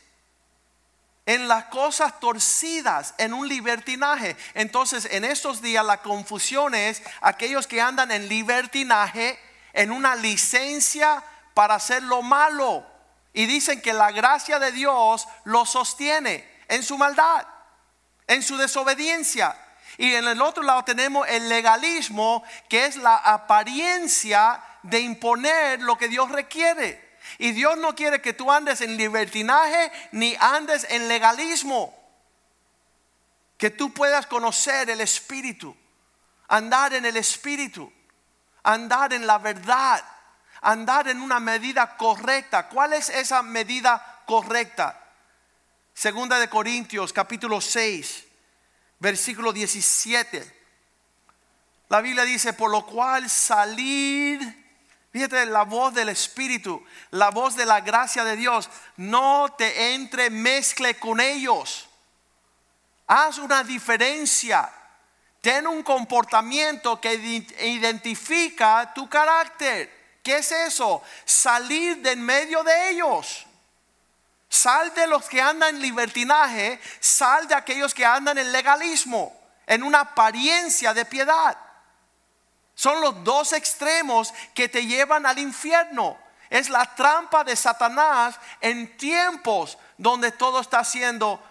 en 1.26 1.48
las 1.48 1.64
cosas 1.66 2.20
torcidas, 2.20 3.14
en 3.18 3.32
un 3.32 3.48
libertinaje. 3.48 4.36
Entonces, 4.54 5.08
en 5.10 5.24
estos 5.24 5.62
días 5.62 5.84
la 5.84 6.02
confusión 6.02 6.74
es 6.74 7.02
aquellos 7.20 7.66
que 7.66 7.80
andan 7.80 8.10
en 8.10 8.28
libertinaje, 8.28 9.38
en 9.72 9.90
una 9.90 10.14
licencia 10.16 11.22
para 11.54 11.76
hacer 11.76 12.02
lo 12.02 12.22
malo. 12.22 12.93
Y 13.34 13.46
dicen 13.46 13.82
que 13.82 13.92
la 13.92 14.12
gracia 14.12 14.58
de 14.58 14.72
Dios 14.72 15.26
lo 15.44 15.66
sostiene 15.66 16.48
en 16.68 16.82
su 16.82 16.96
maldad, 16.96 17.44
en 18.28 18.42
su 18.42 18.56
desobediencia. 18.56 19.56
Y 19.98 20.14
en 20.14 20.26
el 20.26 20.40
otro 20.40 20.62
lado 20.62 20.84
tenemos 20.84 21.26
el 21.28 21.48
legalismo, 21.48 22.44
que 22.68 22.86
es 22.86 22.96
la 22.96 23.16
apariencia 23.16 24.62
de 24.82 25.00
imponer 25.00 25.82
lo 25.82 25.98
que 25.98 26.08
Dios 26.08 26.30
requiere. 26.30 27.18
Y 27.38 27.50
Dios 27.52 27.76
no 27.78 27.94
quiere 27.94 28.20
que 28.20 28.34
tú 28.34 28.52
andes 28.52 28.80
en 28.80 28.96
libertinaje 28.96 29.90
ni 30.12 30.36
andes 30.38 30.86
en 30.90 31.08
legalismo. 31.08 31.92
Que 33.58 33.70
tú 33.70 33.92
puedas 33.92 34.26
conocer 34.26 34.90
el 34.90 35.00
Espíritu, 35.00 35.76
andar 36.48 36.94
en 36.94 37.04
el 37.04 37.16
Espíritu, 37.16 37.92
andar 38.62 39.12
en 39.12 39.26
la 39.26 39.38
verdad, 39.38 40.04
andar 40.64 41.08
en 41.08 41.20
una 41.20 41.38
medida 41.40 41.96
correcta. 41.96 42.68
¿Cuál 42.68 42.94
es 42.94 43.08
esa 43.10 43.42
medida 43.42 44.22
correcta? 44.26 45.00
Segunda 45.92 46.38
de 46.38 46.48
Corintios 46.48 47.12
capítulo 47.12 47.60
6, 47.60 48.24
versículo 48.98 49.52
17. 49.52 50.62
La 51.88 52.00
Biblia 52.00 52.24
dice, 52.24 52.52
por 52.52 52.70
lo 52.70 52.84
cual 52.84 53.30
salir 53.30 54.64
Fíjate 55.14 55.46
la 55.46 55.62
voz 55.62 55.94
del 55.94 56.08
Espíritu, 56.08 56.84
la 57.12 57.30
voz 57.30 57.54
de 57.54 57.64
la 57.64 57.82
gracia 57.82 58.24
de 58.24 58.34
Dios. 58.34 58.68
No 58.96 59.54
te 59.56 59.94
entre 59.94 60.28
mezcle 60.28 60.98
con 60.98 61.20
ellos. 61.20 61.88
Haz 63.06 63.38
una 63.38 63.62
diferencia. 63.62 64.68
Ten 65.40 65.68
un 65.68 65.84
comportamiento 65.84 67.00
que 67.00 67.14
identifica 67.14 68.92
tu 68.92 69.08
carácter. 69.08 70.03
¿Qué 70.24 70.38
es 70.38 70.50
eso? 70.50 71.02
Salir 71.26 71.98
de 71.98 72.12
en 72.12 72.22
medio 72.22 72.64
de 72.64 72.90
ellos. 72.90 73.46
Sal 74.48 74.94
de 74.94 75.06
los 75.06 75.28
que 75.28 75.40
andan 75.40 75.76
en 75.76 75.82
libertinaje, 75.82 76.80
sal 76.98 77.46
de 77.46 77.54
aquellos 77.54 77.92
que 77.92 78.06
andan 78.06 78.38
en 78.38 78.50
legalismo, 78.50 79.38
en 79.66 79.82
una 79.82 80.00
apariencia 80.00 80.94
de 80.94 81.04
piedad. 81.04 81.58
Son 82.74 83.02
los 83.02 83.22
dos 83.22 83.52
extremos 83.52 84.32
que 84.54 84.70
te 84.70 84.86
llevan 84.86 85.26
al 85.26 85.38
infierno. 85.38 86.16
Es 86.48 86.70
la 86.70 86.94
trampa 86.94 87.44
de 87.44 87.54
Satanás 87.54 88.36
en 88.62 88.96
tiempos 88.96 89.76
donde 89.98 90.32
todo 90.32 90.60
está 90.60 90.84
siendo, 90.84 91.42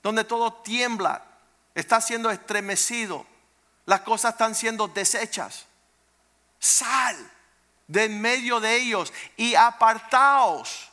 donde 0.00 0.22
todo 0.22 0.52
tiembla, 0.62 1.24
está 1.74 2.00
siendo 2.00 2.30
estremecido, 2.30 3.26
las 3.84 4.02
cosas 4.02 4.34
están 4.34 4.54
siendo 4.54 4.86
deshechas. 4.86 5.64
Sal 6.60 7.32
de 7.88 8.04
en 8.04 8.20
medio 8.20 8.60
de 8.60 8.76
ellos 8.76 9.12
y 9.36 9.54
apartaos. 9.54 10.90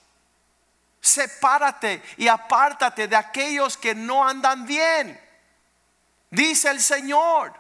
Sepárate 1.00 2.02
y 2.18 2.28
apártate 2.28 3.08
de 3.08 3.16
aquellos 3.16 3.78
que 3.78 3.94
no 3.94 4.28
andan 4.28 4.66
bien. 4.66 5.22
Dice 6.32 6.70
el 6.70 6.82
Señor 6.82 7.54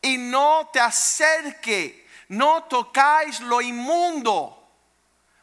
y 0.00 0.16
no 0.16 0.70
te 0.72 0.80
acerque, 0.80 2.08
no 2.28 2.64
tocáis 2.64 3.40
lo 3.40 3.60
inmundo. 3.60 4.54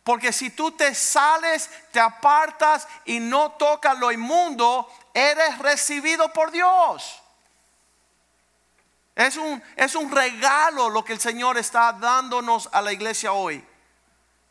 Porque 0.04 0.32
si 0.32 0.52
tú 0.52 0.72
te 0.72 0.94
sales, 0.96 1.70
te 1.91 2.00
apartas 2.00 2.88
y 3.06 3.20
no 3.20 3.52
tocas 3.54 3.98
lo 3.98 4.12
inmundo, 4.12 4.91
eres 5.13 5.58
recibido 5.60 6.32
por 6.32 6.52
Dios. 6.52 7.22
Es 9.15 9.38
un, 9.38 9.63
es 9.78 9.95
un 9.95 10.12
regalo 10.12 10.89
lo 10.89 11.04
que 11.06 11.13
el 11.13 11.21
Señor 11.21 11.58
está 11.58 11.93
dándonos 11.93 12.67
a 12.71 12.82
la 12.82 12.91
iglesia 12.91 13.32
hoy. 13.32 13.63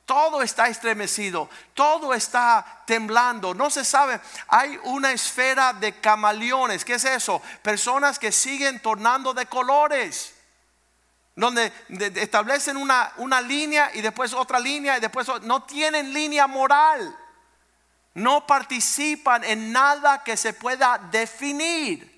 Todo 0.07 0.43
está 0.43 0.69
estremecido, 0.69 1.49
todo 1.75 2.13
está 2.13 2.83
temblando. 2.87 3.55
No 3.55 3.71
se 3.71 3.85
sabe, 3.85 4.21
hay 4.49 4.79
una 4.85 5.13
esfera 5.13 5.73
de 5.73 5.99
camaleones. 6.01 6.85
¿Qué 6.85 6.95
es 6.95 7.05
eso? 7.05 7.41
Personas 7.63 8.19
que 8.19 8.33
siguen 8.33 8.81
tornando 8.81 9.35
de 9.35 9.47
colores. 9.47 10.35
Donde 11.37 11.73
establecen 12.17 12.77
una, 12.77 13.13
una 13.17 13.41
línea 13.41 13.91
y 13.93 14.03
después 14.03 14.33
otra 14.35 14.61
línea 14.61 14.97
y 14.97 15.01
después 15.01 15.27
no 15.43 15.63
tienen 15.65 16.13
línea 16.13 16.47
moral. 16.47 17.19
No 18.15 18.47
participan 18.47 19.43
en 19.43 19.73
nada 19.73 20.23
que 20.23 20.37
se 20.37 20.53
pueda 20.53 20.99
definir. 21.11 22.15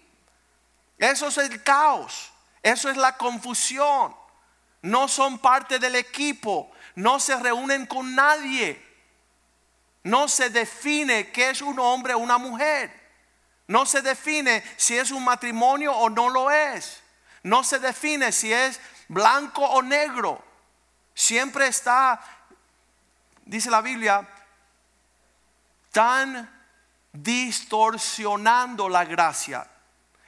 Eso 0.99 1.29
es 1.29 1.39
el 1.39 1.63
caos. 1.63 2.33
Eso 2.67 2.91
es 2.91 2.97
la 2.97 3.17
confusión. 3.17 4.15
No 4.83 5.09
son 5.09 5.39
parte 5.39 5.79
del 5.79 5.95
equipo 5.95 6.71
no 6.97 7.21
se 7.21 7.37
reúnen 7.37 7.87
con 7.87 8.15
nadie. 8.15 8.83
No 10.03 10.29
se 10.29 10.51
define 10.51 11.31
qué 11.31 11.51
es 11.51 11.63
un 11.63 11.79
hombre 11.79 12.15
o 12.15 12.19
una 12.19 12.39
mujer. 12.39 12.91
No 13.69 13.85
se 13.87 14.03
define 14.03 14.65
si 14.77 14.97
es 14.97 15.11
un 15.11 15.25
matrimonio 15.25 15.93
o 15.93 16.09
no 16.09 16.31
lo 16.31 16.51
es. 16.51 17.03
No 17.43 17.63
se 17.63 17.79
define 17.79 18.33
si 18.33 18.53
es 18.53 18.81
blanco 19.09 19.63
o 19.63 19.83
negro. 19.83 20.43
Siempre 21.15 21.69
está, 21.69 22.21
dice 23.45 23.71
la 23.71 23.81
Biblia, 23.81 24.27
tan 25.93 26.51
distorsionando 27.13 28.89
la 28.89 29.05
gracia. 29.05 29.69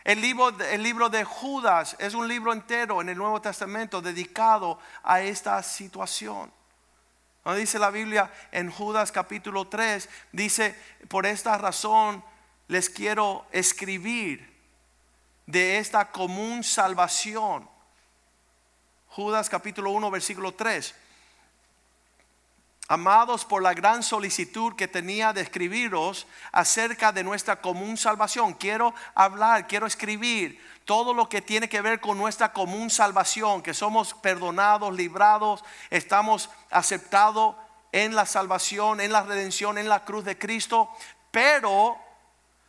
El 0.08 0.22
libro, 0.22 0.48
el 0.48 0.82
libro 0.82 1.10
de 1.10 1.22
Judas 1.22 1.94
es 1.98 2.14
un 2.14 2.26
libro 2.26 2.54
entero 2.54 3.02
en 3.02 3.10
el 3.10 3.18
Nuevo 3.18 3.42
Testamento 3.42 4.00
dedicado 4.00 4.78
a 5.02 5.20
esta 5.20 5.62
situación 5.62 6.50
dice 7.54 7.78
la 7.78 7.90
Biblia 7.90 8.30
en 8.52 8.70
Judas 8.70 9.12
capítulo 9.12 9.68
3, 9.68 10.08
dice, 10.32 10.76
por 11.08 11.26
esta 11.26 11.56
razón 11.56 12.22
les 12.66 12.90
quiero 12.90 13.46
escribir 13.52 14.56
de 15.46 15.78
esta 15.78 16.10
común 16.10 16.62
salvación. 16.62 17.68
Judas 19.08 19.48
capítulo 19.48 19.90
1 19.90 20.10
versículo 20.10 20.52
3. 20.52 20.94
Amados 22.90 23.44
por 23.44 23.62
la 23.62 23.74
gran 23.74 24.02
solicitud 24.02 24.74
que 24.74 24.88
tenía 24.88 25.34
de 25.34 25.42
escribiros 25.42 26.26
acerca 26.52 27.12
de 27.12 27.22
nuestra 27.22 27.60
común 27.60 27.98
salvación. 27.98 28.54
Quiero 28.54 28.94
hablar, 29.14 29.66
quiero 29.68 29.86
escribir 29.86 30.58
todo 30.86 31.12
lo 31.12 31.28
que 31.28 31.42
tiene 31.42 31.68
que 31.68 31.82
ver 31.82 32.00
con 32.00 32.16
nuestra 32.16 32.50
común 32.50 32.88
salvación, 32.88 33.60
que 33.60 33.74
somos 33.74 34.14
perdonados, 34.14 34.94
librados, 34.96 35.62
estamos 35.90 36.48
aceptados 36.70 37.56
en 37.92 38.14
la 38.14 38.24
salvación, 38.24 39.02
en 39.02 39.12
la 39.12 39.22
redención, 39.22 39.76
en 39.76 39.90
la 39.90 40.06
cruz 40.06 40.24
de 40.24 40.38
Cristo, 40.38 40.88
pero 41.30 41.98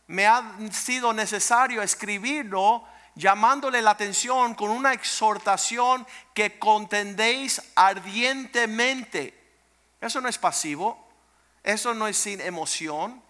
me 0.08 0.28
ha 0.28 0.44
sido 0.72 1.14
necesario 1.14 1.82
escribirlo 1.82 2.84
llamándole 3.16 3.82
la 3.82 3.92
atención 3.92 4.54
con 4.54 4.70
una 4.70 4.92
exhortación 4.92 6.06
que 6.34 6.60
contendéis 6.60 7.62
ardientemente. 7.74 9.39
Eso 10.02 10.22
no 10.22 10.30
es 10.30 10.38
pasivo, 10.38 10.98
eso 11.64 11.94
no 11.94 12.08
es 12.08 12.18
sin 12.18 12.40
emoción, 12.42 13.22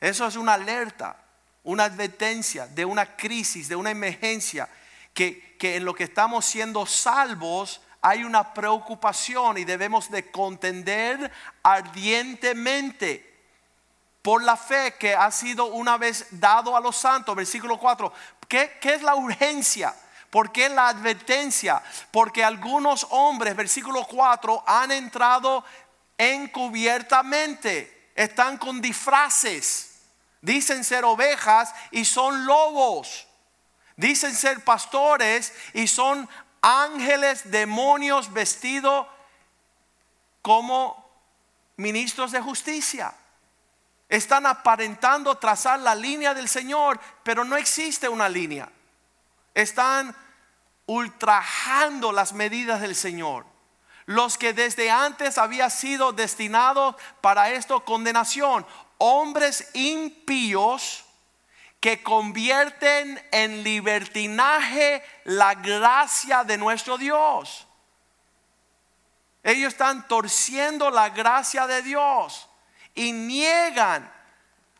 eso 0.00 0.26
es 0.26 0.36
una 0.36 0.54
alerta, 0.54 1.16
una 1.64 1.84
advertencia 1.84 2.66
de 2.66 2.84
una 2.84 3.16
crisis, 3.16 3.68
de 3.68 3.76
una 3.76 3.90
emergencia, 3.90 4.68
que, 5.12 5.56
que 5.58 5.76
en 5.76 5.84
lo 5.84 5.94
que 5.94 6.04
estamos 6.04 6.46
siendo 6.46 6.86
salvos 6.86 7.82
hay 8.00 8.24
una 8.24 8.54
preocupación 8.54 9.58
y 9.58 9.64
debemos 9.64 10.10
de 10.10 10.30
contender 10.30 11.30
ardientemente 11.62 13.30
por 14.22 14.42
la 14.42 14.56
fe 14.56 14.94
que 14.98 15.14
ha 15.14 15.30
sido 15.30 15.66
una 15.66 15.98
vez 15.98 16.26
dado 16.30 16.76
a 16.76 16.80
los 16.80 16.96
santos. 16.96 17.36
Versículo 17.36 17.78
4. 17.78 18.12
¿Qué, 18.48 18.78
qué 18.80 18.94
es 18.94 19.02
la 19.02 19.14
urgencia? 19.14 19.94
¿Por 20.30 20.52
qué 20.52 20.68
la 20.68 20.88
advertencia? 20.88 21.82
Porque 22.12 22.44
algunos 22.44 23.06
hombres, 23.10 23.56
versículo 23.56 24.06
4, 24.06 24.62
han 24.66 24.92
entrado 24.92 25.64
encubiertamente. 26.16 28.12
Están 28.14 28.56
con 28.56 28.80
disfraces. 28.80 30.02
Dicen 30.40 30.84
ser 30.84 31.04
ovejas 31.04 31.74
y 31.90 32.04
son 32.04 32.46
lobos. 32.46 33.26
Dicen 33.96 34.34
ser 34.34 34.62
pastores 34.64 35.52
y 35.74 35.86
son 35.86 36.28
ángeles, 36.62 37.50
demonios 37.50 38.32
vestidos 38.32 39.06
como 40.42 41.10
ministros 41.76 42.30
de 42.30 42.40
justicia. 42.40 43.12
Están 44.08 44.46
aparentando 44.46 45.36
trazar 45.38 45.80
la 45.80 45.94
línea 45.94 46.34
del 46.34 46.48
Señor, 46.48 47.00
pero 47.22 47.44
no 47.44 47.56
existe 47.56 48.08
una 48.08 48.28
línea. 48.28 48.70
Están 49.54 50.14
ultrajando 50.86 52.10
las 52.10 52.32
medidas 52.32 52.80
del 52.80 52.96
Señor. 52.96 53.46
Los 54.06 54.38
que 54.38 54.52
desde 54.52 54.90
antes 54.90 55.38
había 55.38 55.70
sido 55.70 56.12
destinados 56.12 56.96
para 57.20 57.50
esto 57.50 57.84
condenación, 57.84 58.66
hombres 58.98 59.70
impíos 59.74 61.04
que 61.78 62.02
convierten 62.02 63.24
en 63.30 63.62
libertinaje 63.62 65.02
la 65.24 65.54
gracia 65.54 66.42
de 66.42 66.58
nuestro 66.58 66.98
Dios. 66.98 67.68
Ellos 69.44 69.72
están 69.72 70.08
torciendo 70.08 70.90
la 70.90 71.10
gracia 71.10 71.66
de 71.68 71.82
Dios 71.82 72.48
y 72.94 73.12
niegan 73.12 74.12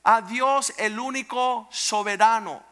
a 0.02 0.22
Dios 0.22 0.74
el 0.76 0.98
único 0.98 1.68
soberano 1.70 2.69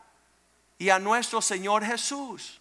y 0.78 0.90
a 0.90 0.98
nuestro 0.98 1.42
Señor 1.42 1.84
Jesús. 1.84 2.60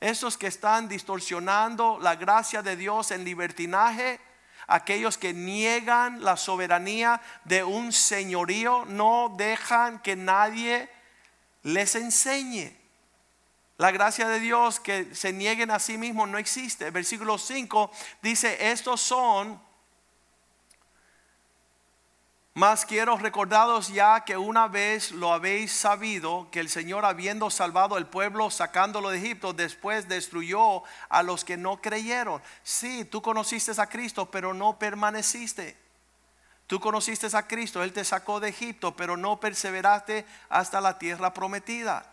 Esos 0.00 0.38
que 0.38 0.46
están 0.46 0.88
distorsionando 0.88 1.98
la 2.00 2.16
gracia 2.16 2.62
de 2.62 2.74
Dios 2.74 3.10
en 3.10 3.24
libertinaje, 3.24 4.18
aquellos 4.66 5.18
que 5.18 5.34
niegan 5.34 6.24
la 6.24 6.38
soberanía 6.38 7.20
de 7.44 7.62
un 7.62 7.92
señorío, 7.92 8.86
no 8.86 9.34
dejan 9.36 10.00
que 10.00 10.16
nadie 10.16 10.88
les 11.62 11.94
enseñe. 11.94 12.80
La 13.76 13.90
gracia 13.90 14.28
de 14.28 14.40
Dios 14.40 14.80
que 14.80 15.14
se 15.14 15.32
nieguen 15.32 15.70
a 15.70 15.78
sí 15.78 15.98
mismos 15.98 16.28
no 16.28 16.38
existe. 16.38 16.90
Versículo 16.90 17.36
5 17.36 17.90
dice, 18.22 18.70
estos 18.70 19.00
son 19.00 19.60
mas 22.60 22.84
quiero 22.84 23.16
recordaros 23.16 23.88
ya 23.88 24.22
que 24.22 24.36
una 24.36 24.68
vez 24.68 25.12
lo 25.12 25.32
habéis 25.32 25.72
sabido, 25.72 26.46
que 26.50 26.60
el 26.60 26.68
Señor 26.68 27.06
habiendo 27.06 27.48
salvado 27.48 27.96
el 27.96 28.04
pueblo, 28.04 28.50
sacándolo 28.50 29.08
de 29.08 29.16
Egipto, 29.16 29.54
después 29.54 30.08
destruyó 30.08 30.82
a 31.08 31.22
los 31.22 31.42
que 31.42 31.56
no 31.56 31.80
creyeron. 31.80 32.42
Sí, 32.62 33.06
tú 33.06 33.22
conociste 33.22 33.72
a 33.80 33.86
Cristo, 33.86 34.30
pero 34.30 34.52
no 34.52 34.78
permaneciste. 34.78 35.74
Tú 36.66 36.80
conociste 36.80 37.34
a 37.34 37.46
Cristo, 37.46 37.82
Él 37.82 37.94
te 37.94 38.04
sacó 38.04 38.40
de 38.40 38.50
Egipto, 38.50 38.94
pero 38.94 39.16
no 39.16 39.40
perseveraste 39.40 40.26
hasta 40.50 40.82
la 40.82 40.98
tierra 40.98 41.32
prometida. 41.32 42.04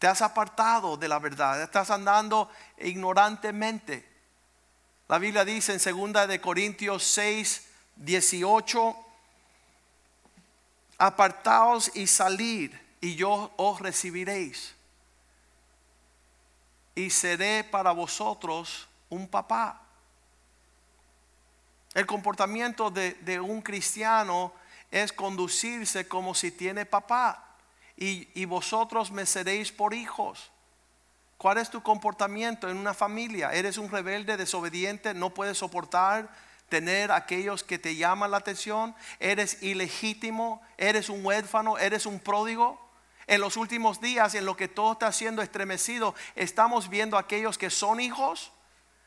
Te 0.00 0.08
has 0.08 0.22
apartado 0.22 0.96
de 0.96 1.06
la 1.06 1.20
verdad, 1.20 1.62
estás 1.62 1.92
andando 1.92 2.50
ignorantemente. 2.78 4.10
La 5.06 5.18
Biblia 5.18 5.44
dice 5.44 5.72
en 5.72 6.12
2 6.12 6.26
de 6.26 6.40
Corintios 6.40 7.04
6, 7.04 7.68
18 7.94 9.06
apartaos 11.00 11.90
y 11.94 12.06
salir 12.06 12.78
y 13.00 13.16
yo 13.16 13.50
os 13.56 13.80
recibiréis. 13.80 14.74
Y 16.94 17.08
seré 17.08 17.64
para 17.64 17.92
vosotros 17.92 18.86
un 19.08 19.26
papá. 19.26 19.80
El 21.94 22.04
comportamiento 22.04 22.90
de, 22.90 23.40
un 23.40 23.62
cristiano 23.62 24.52
es 24.90 25.10
conducirse 25.12 26.06
como 26.06 26.34
si 26.34 26.52
tiene 26.52 26.84
papá. 26.84 27.56
Y 27.96 28.44
vosotros 28.44 29.10
me 29.10 29.24
seréis 29.24 29.72
por 29.72 29.94
hijos. 29.94 30.50
¿Cuál 31.38 31.56
es 31.56 31.70
tu 31.70 31.82
comportamiento 31.82 32.68
en 32.68 32.76
una 32.76 32.92
familia? 32.92 33.54
¿Eres 33.54 33.78
un 33.78 33.90
rebelde, 33.90 34.36
desobediente, 34.36 35.14
no 35.14 35.30
puedes 35.30 35.56
soportar 35.56 36.28
tener 36.70 37.12
aquellos 37.12 37.62
que 37.62 37.78
te 37.78 37.96
llaman 37.96 38.30
la 38.30 38.38
atención, 38.38 38.94
eres 39.18 39.62
ilegítimo, 39.62 40.62
eres 40.78 41.10
un 41.10 41.24
huérfano, 41.24 41.76
eres 41.76 42.06
un 42.06 42.20
pródigo. 42.20 42.80
En 43.26 43.42
los 43.42 43.56
últimos 43.56 44.00
días, 44.00 44.34
en 44.34 44.46
lo 44.46 44.56
que 44.56 44.68
todo 44.68 44.92
está 44.92 45.12
siendo 45.12 45.42
estremecido, 45.42 46.14
estamos 46.34 46.88
viendo 46.88 47.18
aquellos 47.18 47.58
que 47.58 47.68
son 47.68 48.00
hijos, 48.00 48.52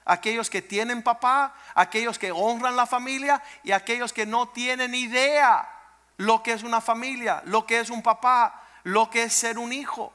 aquellos 0.06 0.50
que 0.50 0.62
tienen 0.62 1.02
papá, 1.02 1.56
aquellos 1.74 2.20
que 2.20 2.32
honran 2.32 2.76
la 2.76 2.86
familia 2.86 3.42
y 3.64 3.72
aquellos 3.72 4.14
que 4.14 4.26
no 4.26 4.50
tienen 4.50 4.94
idea 4.94 5.68
lo 6.18 6.44
que 6.44 6.54
es 6.54 6.64
una 6.64 6.82
familia, 6.82 7.42
lo 7.46 7.66
que 7.66 7.80
es 7.80 7.90
un 7.90 8.02
papá, 8.02 8.62
lo 8.84 9.10
que 9.10 9.24
es 9.24 9.34
ser 9.34 9.58
un 9.58 9.74
hijo. 9.74 10.14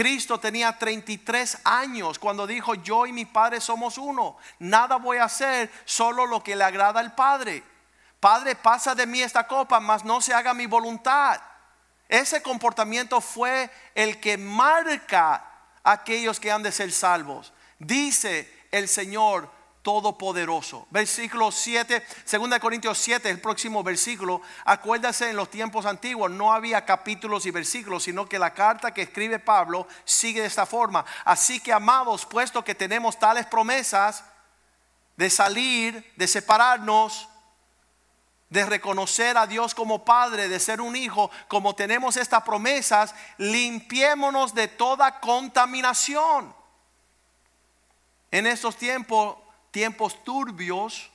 Cristo 0.00 0.40
tenía 0.40 0.78
33 0.78 1.58
años 1.62 2.18
cuando 2.18 2.46
dijo, 2.46 2.72
yo 2.72 3.04
y 3.04 3.12
mi 3.12 3.26
Padre 3.26 3.60
somos 3.60 3.98
uno. 3.98 4.38
Nada 4.58 4.96
voy 4.96 5.18
a 5.18 5.24
hacer, 5.24 5.70
solo 5.84 6.24
lo 6.24 6.42
que 6.42 6.56
le 6.56 6.64
agrada 6.64 7.00
al 7.00 7.14
Padre. 7.14 7.62
Padre, 8.18 8.56
pasa 8.56 8.94
de 8.94 9.04
mí 9.04 9.20
esta 9.20 9.46
copa, 9.46 9.78
mas 9.78 10.02
no 10.02 10.22
se 10.22 10.32
haga 10.32 10.54
mi 10.54 10.64
voluntad. 10.64 11.38
Ese 12.08 12.40
comportamiento 12.40 13.20
fue 13.20 13.70
el 13.94 14.20
que 14.20 14.38
marca 14.38 15.44
a 15.84 15.92
aquellos 15.92 16.40
que 16.40 16.50
han 16.50 16.62
de 16.62 16.72
ser 16.72 16.92
salvos. 16.92 17.52
Dice 17.78 18.50
el 18.70 18.88
Señor, 18.88 19.50
todopoderoso. 19.82 20.86
Versículo 20.90 21.50
7, 21.50 22.04
2 22.30 22.58
Corintios 22.58 22.98
7, 22.98 23.30
el 23.30 23.40
próximo 23.40 23.82
versículo. 23.82 24.42
Acuérdase 24.64 25.30
en 25.30 25.36
los 25.36 25.50
tiempos 25.50 25.86
antiguos 25.86 26.30
no 26.30 26.52
había 26.52 26.84
capítulos 26.84 27.46
y 27.46 27.50
versículos, 27.50 28.04
sino 28.04 28.28
que 28.28 28.38
la 28.38 28.52
carta 28.52 28.92
que 28.92 29.02
escribe 29.02 29.38
Pablo 29.38 29.86
sigue 30.04 30.42
de 30.42 30.46
esta 30.46 30.66
forma. 30.66 31.04
Así 31.24 31.60
que 31.60 31.72
amados, 31.72 32.26
puesto 32.26 32.62
que 32.62 32.74
tenemos 32.74 33.18
tales 33.18 33.46
promesas 33.46 34.24
de 35.16 35.30
salir, 35.30 36.12
de 36.16 36.26
separarnos, 36.26 37.28
de 38.50 38.66
reconocer 38.66 39.38
a 39.38 39.46
Dios 39.46 39.74
como 39.74 40.04
Padre, 40.04 40.48
de 40.48 40.58
ser 40.58 40.80
un 40.80 40.96
hijo, 40.96 41.30
como 41.46 41.74
tenemos 41.74 42.16
estas 42.16 42.42
promesas, 42.42 43.14
limpiémonos 43.38 44.54
de 44.54 44.68
toda 44.68 45.20
contaminación. 45.20 46.54
En 48.32 48.46
estos 48.46 48.76
tiempos 48.76 49.36
tiempos 49.70 50.24
turbios, 50.24 51.10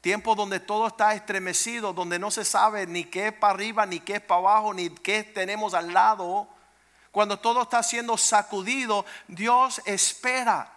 tiempos 0.00 0.36
donde 0.36 0.60
todo 0.60 0.86
está 0.86 1.14
estremecido, 1.14 1.92
donde 1.92 2.18
no 2.18 2.30
se 2.30 2.44
sabe 2.44 2.86
ni 2.86 3.04
qué 3.04 3.28
es 3.28 3.32
para 3.32 3.54
arriba, 3.54 3.86
ni 3.86 4.00
qué 4.00 4.16
es 4.16 4.20
para 4.20 4.40
abajo, 4.40 4.74
ni 4.74 4.90
qué 4.90 5.22
tenemos 5.22 5.74
al 5.74 5.92
lado. 5.92 6.48
Cuando 7.10 7.38
todo 7.38 7.62
está 7.62 7.82
siendo 7.82 8.16
sacudido, 8.16 9.06
Dios 9.28 9.80
espera 9.86 10.70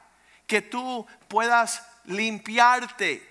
que 0.46 0.62
tú 0.62 1.06
puedas 1.28 1.84
limpiarte, 2.06 3.28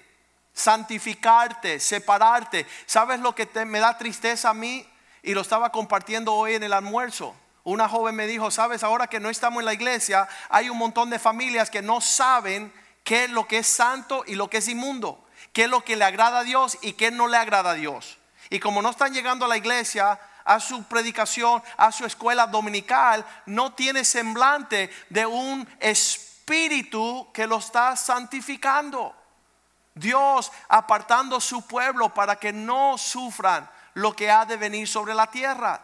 santificarte, 0.52 1.80
separarte. 1.80 2.66
¿Sabes 2.84 3.20
lo 3.20 3.34
que 3.34 3.48
me 3.64 3.78
da 3.78 3.96
tristeza 3.96 4.50
a 4.50 4.54
mí? 4.54 4.86
Y 5.22 5.34
lo 5.34 5.40
estaba 5.40 5.72
compartiendo 5.72 6.34
hoy 6.34 6.54
en 6.54 6.62
el 6.62 6.72
almuerzo. 6.72 7.34
Una 7.64 7.88
joven 7.88 8.14
me 8.14 8.26
dijo, 8.26 8.50
sabes, 8.50 8.84
ahora 8.84 9.06
que 9.06 9.18
no 9.18 9.28
estamos 9.30 9.60
en 9.60 9.66
la 9.66 9.74
iglesia, 9.74 10.28
hay 10.50 10.68
un 10.68 10.78
montón 10.78 11.10
de 11.10 11.18
familias 11.18 11.70
que 11.70 11.82
no 11.82 12.00
saben 12.00 12.72
qué 13.06 13.24
es 13.24 13.30
lo 13.30 13.46
que 13.46 13.58
es 13.58 13.68
santo 13.68 14.24
y 14.26 14.34
lo 14.34 14.50
que 14.50 14.56
es 14.56 14.66
inmundo, 14.66 15.24
qué 15.52 15.64
es 15.64 15.70
lo 15.70 15.84
que 15.84 15.94
le 15.94 16.04
agrada 16.04 16.40
a 16.40 16.42
Dios 16.42 16.76
y 16.82 16.94
qué 16.94 17.12
no 17.12 17.28
le 17.28 17.36
agrada 17.36 17.70
a 17.70 17.74
Dios. 17.74 18.18
Y 18.50 18.58
como 18.58 18.82
no 18.82 18.90
están 18.90 19.14
llegando 19.14 19.44
a 19.44 19.48
la 19.48 19.56
iglesia, 19.56 20.18
a 20.44 20.58
su 20.58 20.82
predicación, 20.82 21.62
a 21.76 21.92
su 21.92 22.04
escuela 22.04 22.48
dominical, 22.48 23.24
no 23.46 23.72
tiene 23.74 24.04
semblante 24.04 24.90
de 25.08 25.24
un 25.24 25.68
espíritu 25.78 27.28
que 27.32 27.46
lo 27.46 27.58
está 27.58 27.94
santificando. 27.94 29.14
Dios 29.94 30.50
apartando 30.68 31.40
su 31.40 31.64
pueblo 31.64 32.12
para 32.12 32.34
que 32.34 32.52
no 32.52 32.98
sufran 32.98 33.70
lo 33.94 34.16
que 34.16 34.32
ha 34.32 34.44
de 34.44 34.56
venir 34.56 34.88
sobre 34.88 35.14
la 35.14 35.28
tierra. 35.28 35.80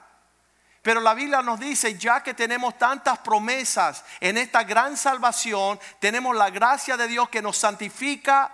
Pero 0.83 1.01
la 1.01 1.15
Biblia 1.15 1.43
nos 1.43 1.61
dice, 1.61 1.97
ya 1.97 2.23
que 2.23 2.35
tenemos 2.35 2.77
tantas 2.77 3.19
promesas 3.19 4.05
en 4.19 4.37
esta 4.37 4.65
gran 4.65 4.97
salvación, 4.97 5.79
tenemos 6.01 6.37
la 6.37 6.51
gracia 6.51 6.97
de 6.97 7.07
Dios 7.07 7.29
que 7.29 7.41
nos 7.41 7.57
santifica 7.57 8.53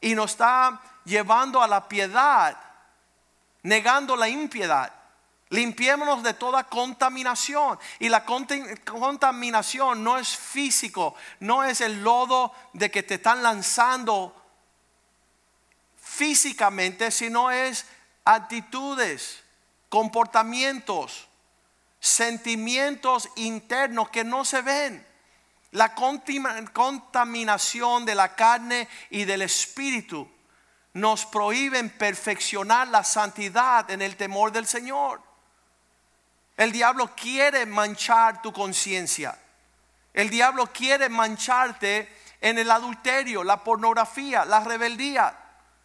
y 0.00 0.14
nos 0.14 0.30
está 0.32 0.80
llevando 1.04 1.62
a 1.62 1.68
la 1.68 1.86
piedad, 1.86 2.56
negando 3.62 4.16
la 4.16 4.28
impiedad. 4.28 4.90
Limpiémonos 5.50 6.22
de 6.22 6.32
toda 6.32 6.64
contaminación. 6.64 7.78
Y 7.98 8.08
la 8.08 8.24
contaminación 8.24 10.02
no 10.02 10.16
es 10.16 10.28
físico, 10.34 11.14
no 11.40 11.64
es 11.64 11.82
el 11.82 12.02
lodo 12.02 12.54
de 12.72 12.90
que 12.90 13.02
te 13.02 13.14
están 13.14 13.42
lanzando 13.42 14.34
físicamente, 16.00 17.10
sino 17.10 17.50
es 17.50 17.84
actitudes, 18.24 19.42
comportamientos, 19.88 21.29
sentimientos 22.00 23.28
internos 23.36 24.10
que 24.10 24.24
no 24.24 24.44
se 24.44 24.62
ven. 24.62 25.06
La 25.72 25.94
contaminación 25.94 28.04
de 28.04 28.16
la 28.16 28.34
carne 28.34 28.88
y 29.10 29.24
del 29.24 29.42
espíritu 29.42 30.28
nos 30.94 31.26
prohíben 31.26 31.90
perfeccionar 31.90 32.88
la 32.88 33.04
santidad 33.04 33.88
en 33.90 34.02
el 34.02 34.16
temor 34.16 34.50
del 34.50 34.66
Señor. 34.66 35.22
El 36.56 36.72
diablo 36.72 37.14
quiere 37.14 37.66
manchar 37.66 38.42
tu 38.42 38.52
conciencia. 38.52 39.38
El 40.12 40.28
diablo 40.28 40.66
quiere 40.72 41.08
mancharte 41.08 42.20
en 42.40 42.58
el 42.58 42.70
adulterio, 42.70 43.44
la 43.44 43.62
pornografía, 43.62 44.44
la 44.44 44.64
rebeldía, 44.64 45.36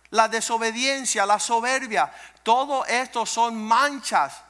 la 0.09 0.27
desobediencia, 0.27 1.25
la 1.25 1.39
soberbia. 1.39 2.11
Todo 2.41 2.85
esto 2.85 3.25
son 3.25 3.63
manchas. 3.63 4.44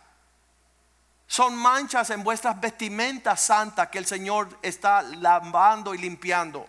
Son 1.28 1.56
manchas 1.56 2.10
en 2.12 2.24
vuestras 2.24 2.60
vestimentas 2.60 3.42
santas 3.42 3.90
que 3.90 3.98
el 3.98 4.06
Señor 4.06 4.60
está 4.62 5.02
lavando 5.02 5.96
y 5.96 5.98
limpiando. 5.98 6.68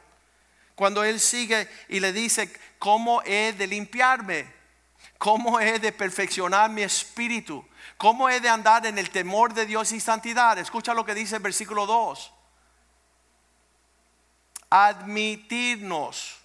Cuando 0.75 1.05
Él 1.05 1.21
sigue 1.21 1.69
y 1.89 2.01
le 2.01 2.13
dice, 2.13 2.53
¿cómo 2.79 3.23
he 3.25 3.53
de 3.53 3.67
limpiarme? 3.67 4.55
¿Cómo 5.19 5.61
he 5.61 5.79
de 5.79 5.93
perfeccionar 5.93 6.71
mi 6.71 6.83
espíritu? 6.83 7.67
¿Cómo 7.97 8.29
he 8.29 8.41
de 8.41 8.49
andar 8.49 8.85
en 8.87 8.99
el 8.99 9.11
temor 9.11 9.55
de 9.55 9.67
Dios 9.67 9.93
y 9.93 10.01
santidad? 10.01 10.59
Escucha 10.59 10.93
lo 10.93 11.05
que 11.05 11.15
dice 11.15 11.37
el 11.37 11.43
versículo 11.43 11.87
2. 11.87 12.33
Admitirnos. 14.69 16.37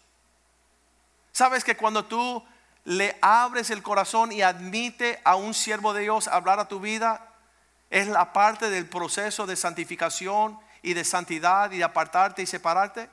¿Sabes 1.34 1.64
que 1.64 1.76
cuando 1.76 2.06
tú 2.06 2.44
le 2.86 3.18
abres 3.22 3.70
el 3.70 3.84
corazón 3.84 4.32
y 4.32 4.42
admite 4.42 5.20
a 5.24 5.36
un 5.36 5.54
siervo 5.54 5.94
de 5.94 6.04
Dios 6.04 6.28
hablar 6.28 6.60
a 6.60 6.68
tu 6.68 6.80
vida, 6.80 7.31
es 7.92 8.08
la 8.08 8.34
parte 8.34 8.70
del 8.70 8.88
proceso 8.88 9.46
de 9.46 9.56
santificación 9.56 10.58
y 10.82 10.94
de 10.94 11.04
santidad 11.04 11.72
y 11.72 11.78
de 11.78 11.84
apartarte 11.84 12.42
y 12.42 12.48
separarte? 12.48 13.10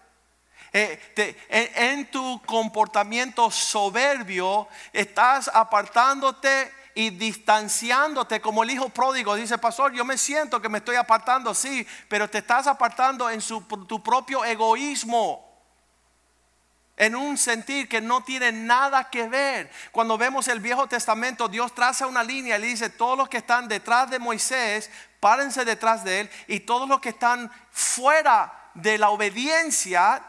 Eh, 0.73 1.37
en, 1.49 2.11
tu 2.11 2.41
comportamiento 2.47 3.51
soberbio 3.51 4.69
estás 4.93 5.51
apartándote 5.53 6.73
y 6.95 7.11
distanciándote 7.11 8.41
como 8.41 8.63
el 8.63 8.71
hijo 8.71 8.89
pródigo. 8.89 9.35
Dice, 9.35 9.59
pastor, 9.59 9.93
yo 9.93 10.05
me 10.05 10.17
siento 10.17 10.61
que 10.61 10.69
me 10.69 10.79
estoy 10.79 10.97
apartando, 10.97 11.55
sí, 11.55 11.87
pero 12.09 12.29
te 12.29 12.39
estás 12.39 12.67
apartando 12.67 13.29
en 13.31 13.41
tu 13.41 14.03
propio 14.03 14.45
egoísmo. 14.45 15.48
En 16.99 17.17
un 17.17 17.39
sentir 17.39 17.89
que 17.89 18.03
no 18.03 18.23
tiene 18.23 18.53
nada 18.53 19.09
que 19.09 19.27
ver. 19.27 19.71
Cuando 19.93 20.19
vemos 20.19 20.49
el 20.49 20.61
Viejo 20.61 20.87
Testamento, 20.87 21.49
Dios 21.49 21.75
traza 21.75 22.07
una 22.07 22.23
línea 22.23 22.59
y 22.59 22.63
dice, 22.63 22.91
todos 22.91 23.17
los 23.17 23.31
que 23.31 23.39
están 23.39 23.69
detrás 23.69 24.11
de 24.11 24.19
Moisés, 24.19 24.91
párense 25.21 25.65
detrás 25.65 26.05
de 26.05 26.21
él. 26.21 26.31
Y 26.49 26.61
todos 26.61 26.87
los 26.87 27.01
que 27.01 27.11
están 27.11 27.51
fuera 27.71 28.53
de 28.75 28.99
la 28.99 29.09
obediencia, 29.11 30.23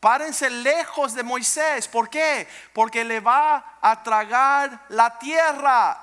Párense 0.00 0.48
lejos 0.50 1.14
de 1.14 1.24
Moisés. 1.24 1.88
¿Por 1.88 2.08
qué? 2.08 2.46
Porque 2.72 3.04
le 3.04 3.18
va 3.18 3.78
a 3.80 4.02
tragar 4.04 4.84
la 4.90 5.18
tierra. 5.18 6.00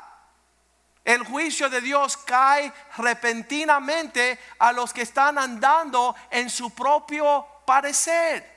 El 1.05 1.23
juicio 1.23 1.69
de 1.69 1.79
Dios 1.81 2.17
cae 2.17 2.73
repentinamente 2.97 4.39
a 4.59 4.71
los 4.71 4.93
que 4.93 5.03
están 5.03 5.37
andando 5.37 6.15
en 6.29 6.49
su 6.49 6.71
propio 6.71 7.45
parecer. 7.65 8.52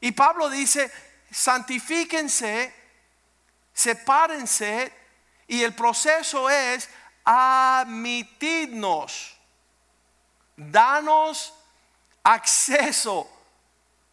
Y 0.00 0.12
Pablo 0.12 0.48
dice, 0.48 0.92
santifíquense, 1.30 2.74
sepárense, 3.72 4.92
y 5.46 5.62
el 5.62 5.74
proceso 5.74 6.50
es 6.50 6.88
admitirnos, 7.24 8.54
danos 10.56 11.54
acceso 12.22 13.28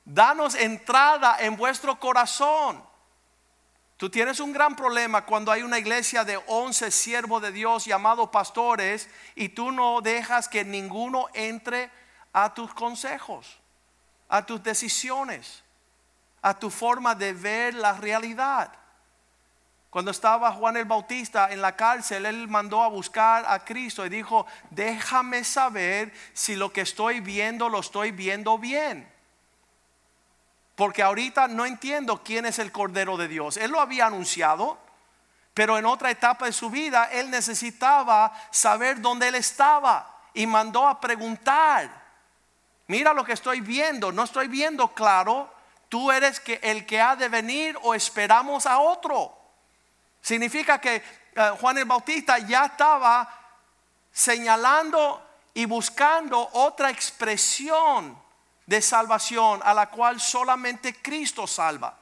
Danos 0.06 0.54
entrada 0.54 1.38
en 1.40 1.58
vuestro 1.58 2.00
corazón. 2.00 2.84
Tú 3.98 4.10
tienes 4.10 4.40
un 4.40 4.54
gran 4.54 4.76
problema 4.76 5.26
cuando 5.26 5.52
hay 5.52 5.64
una 5.64 5.80
iglesia 5.80 6.24
de 6.24 6.40
11 6.46 6.92
siervos 6.92 7.42
de 7.42 7.52
Dios 7.52 7.86
llamados 7.86 8.30
pastores 8.30 9.10
y 9.34 9.50
tú 9.50 9.72
no 9.72 10.02
dejas 10.02 10.48
que 10.48 10.64
ninguno 10.64 11.28
entre 11.34 11.90
a 12.34 12.54
tus 12.54 12.72
consejos, 12.76 13.58
a 14.30 14.46
tus 14.46 14.62
decisiones, 14.62 15.64
a 16.46 16.54
tu 16.54 16.70
forma 16.70 17.16
de 17.16 17.34
ver 17.34 17.74
la 17.74 17.94
realidad. 17.94 18.72
Cuando 19.90 20.12
estaba 20.12 20.52
Juan 20.52 20.78
el 20.78 20.86
Bautista 20.86 21.52
en 21.52 21.60
la 21.60 21.76
cárcel, 21.76 22.24
él 22.24 22.48
mandó 22.48 22.84
a 22.84 22.88
buscar 22.88 23.46
a 23.48 23.66
Cristo 23.66 24.06
y 24.06 24.10
dijo, 24.10 24.46
déjame 24.70 25.44
saber 25.44 26.14
si 26.34 26.56
lo 26.56 26.72
que 26.72 26.82
estoy 26.82 27.20
viendo 27.20 27.68
lo 27.68 27.80
estoy 27.80 28.12
viendo 28.12 28.60
bien. 28.60 29.12
Porque 30.76 31.02
ahorita 31.02 31.48
no 31.48 31.66
entiendo 31.66 32.22
quién 32.24 32.46
es 32.46 32.60
el 32.60 32.72
Cordero 32.72 33.18
de 33.18 33.28
Dios. 33.28 33.58
Él 33.58 33.72
lo 33.72 33.82
había 33.82 34.06
anunciado, 34.06 34.78
pero 35.56 35.80
en 35.80 35.88
otra 35.88 36.12
etapa 36.12 36.46
de 36.46 36.54
su 36.54 36.70
vida 36.70 37.06
él 37.06 37.32
necesitaba 37.32 38.32
saber 38.52 39.02
dónde 39.02 39.30
él 39.30 39.36
estaba 39.36 40.16
y 40.36 40.46
mandó 40.46 40.88
a 40.88 41.02
preguntar. 41.02 41.90
Mira 42.86 43.16
lo 43.16 43.26
que 43.26 43.34
estoy 43.34 43.62
viendo, 43.62 44.12
no 44.12 44.26
estoy 44.26 44.48
viendo 44.48 44.90
claro. 44.90 45.55
Tú 45.90 46.12
eres 46.12 46.42
el 46.62 46.86
que 46.86 47.00
ha 47.00 47.16
de 47.16 47.30
venir 47.30 47.78
o 47.84 47.94
esperamos 47.94 48.66
a 48.66 48.80
otro. 48.80 49.38
Significa 50.22 50.80
que 50.80 50.96
eh, 50.96 51.52
Juan 51.60 51.78
el 51.78 51.86
Bautista 51.86 52.40
ya 52.40 52.66
estaba 52.66 53.30
señalando 54.12 55.22
y 55.54 55.66
buscando 55.66 56.50
otra 56.54 56.90
expresión 56.90 58.18
de 58.66 58.82
salvación 58.82 59.62
a 59.64 59.74
la 59.74 59.90
cual 59.90 60.20
solamente 60.20 61.02
Cristo 61.02 61.46
salva. 61.46 61.98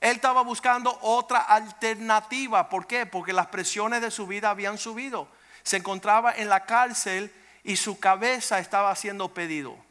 Él 0.00 0.16
estaba 0.16 0.42
buscando 0.42 0.98
otra 1.02 1.40
alternativa. 1.40 2.68
¿Por 2.68 2.86
qué? 2.86 3.06
Porque 3.06 3.32
las 3.32 3.46
presiones 3.46 4.02
de 4.02 4.10
su 4.10 4.26
vida 4.26 4.50
habían 4.50 4.78
subido. 4.78 5.28
Se 5.62 5.78
encontraba 5.78 6.32
en 6.34 6.48
la 6.48 6.64
cárcel 6.66 7.32
y 7.64 7.76
su 7.76 7.98
cabeza 7.98 8.58
estaba 8.58 8.94
siendo 8.94 9.32
pedido. 9.32 9.85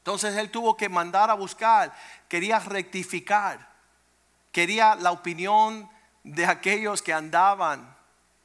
Entonces 0.00 0.34
él 0.36 0.50
tuvo 0.50 0.76
que 0.76 0.88
mandar 0.88 1.30
a 1.30 1.34
buscar, 1.34 1.94
quería 2.26 2.58
rectificar, 2.58 3.68
quería 4.50 4.94
la 4.94 5.12
opinión 5.12 5.88
de 6.24 6.46
aquellos 6.46 7.02
que 7.02 7.12
andaban 7.12 7.94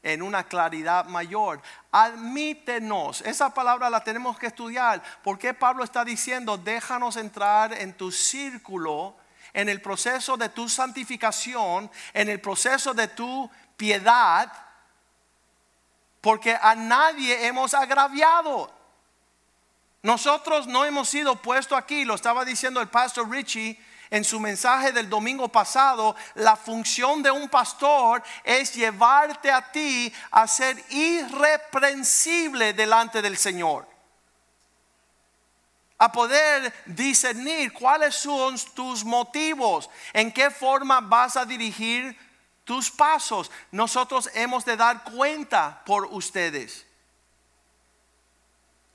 en 0.03 0.22
una 0.22 0.43
claridad 0.43 1.06
mayor. 1.06 1.62
Admítenos, 1.91 3.22
esa 3.22 3.53
palabra 3.53 3.89
la 3.89 4.03
tenemos 4.03 4.38
que 4.38 4.47
estudiar. 4.47 5.01
porque 5.24 5.53
Pablo 5.53 5.84
está 5.84 6.06
diciendo, 6.06 6.58
déjanos 6.58 7.16
entrar 7.16 7.74
en 7.74 7.93
tu 7.93 8.12
círculo, 8.12 9.16
en 9.53 9.70
el 9.70 9.82
proceso 9.82 10.38
de 10.38 10.49
tu 10.49 10.68
santificación, 10.68 11.89
en 12.14 12.30
el 12.30 12.41
proceso 12.41 12.93
de 12.93 13.08
tu 13.08 13.49
piedad? 13.78 14.51
Porque 16.22 16.56
a 16.62 16.76
nadie 16.76 17.47
hemos 17.47 17.74
agraviado. 17.74 18.72
Nosotros 20.06 20.68
no 20.68 20.86
hemos 20.86 21.10
sido 21.10 21.36
puestos 21.36 21.76
aquí, 21.76 22.06
lo 22.06 22.14
estaba 22.14 22.45
diciendo 22.45 22.80
el 22.80 22.89
pastor 22.89 23.28
Richie 23.28 23.76
en 24.12 24.24
su 24.24 24.39
mensaje 24.39 24.91
del 24.91 25.10
domingo 25.10 25.47
pasado, 25.47 26.16
la 26.36 26.56
función 26.56 27.24
de 27.24 27.32
un 27.32 27.49
pastor 27.49 28.22
es 28.43 28.76
llevarte 28.76 29.49
a 29.49 29.72
ti 29.72 30.14
a 30.30 30.45
ser 30.45 30.78
irreprensible 30.91 32.74
delante 32.74 33.20
del 33.20 33.36
Señor. 33.36 33.89
A 35.97 36.12
poder 36.12 36.72
discernir 36.86 37.74
cuáles 37.74 38.14
son 38.14 38.60
tus 38.76 39.03
motivos, 39.03 39.89
en 40.14 40.32
qué 40.32 40.51
forma 40.51 41.01
vas 41.01 41.36
a 41.36 41.45
dirigir 41.45 42.16
tus 42.64 42.91
pasos. 42.91 43.49
Nosotros 43.72 44.30
hemos 44.36 44.66
de 44.66 44.78
dar 44.78 45.03
cuenta 45.03 45.82
por 45.84 46.06
ustedes 46.12 46.86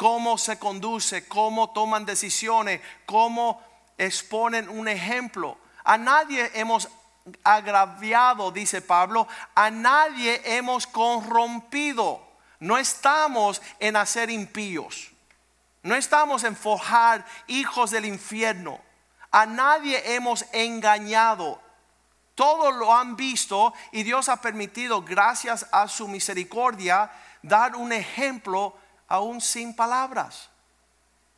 cómo 0.01 0.39
se 0.39 0.59
conduce, 0.59 1.29
cómo 1.29 1.73
toman 1.73 2.07
decisiones, 2.07 2.81
cómo 3.05 3.63
exponen 3.99 4.71
un 4.71 4.89
ejemplo. 4.89 5.59
A 5.85 5.99
nadie 5.99 6.51
hemos 6.55 6.89
agraviado, 7.45 8.51
dice 8.51 8.81
Pablo, 8.81 9.29
a 9.55 9.71
nadie 9.71 10.41
hemos 10.57 10.87
corrompido. 10.87 12.27
No 12.61 12.79
estamos 12.79 13.61
en 13.79 13.95
hacer 13.95 14.31
impíos. 14.31 15.11
No 15.83 15.95
estamos 15.95 16.45
en 16.45 16.57
forjar 16.57 17.27
hijos 17.47 17.91
del 17.91 18.07
infierno. 18.07 18.81
A 19.31 19.45
nadie 19.45 20.15
hemos 20.15 20.47
engañado. 20.55 21.61
Todos 22.35 22.75
lo 22.75 22.95
han 22.95 23.17
visto 23.17 23.75
y 23.93 24.03
Dios 24.03 24.31
ha 24.31 24.41
permitido, 24.41 25.03
gracias 25.03 25.67
a 25.73 25.89
su 25.89 26.09
misericordia, 26.09 27.11
dar 27.43 27.77
un 27.77 27.93
ejemplo 27.93 28.75
aún 29.11 29.43
sin 29.43 29.75
palabras. 29.77 30.49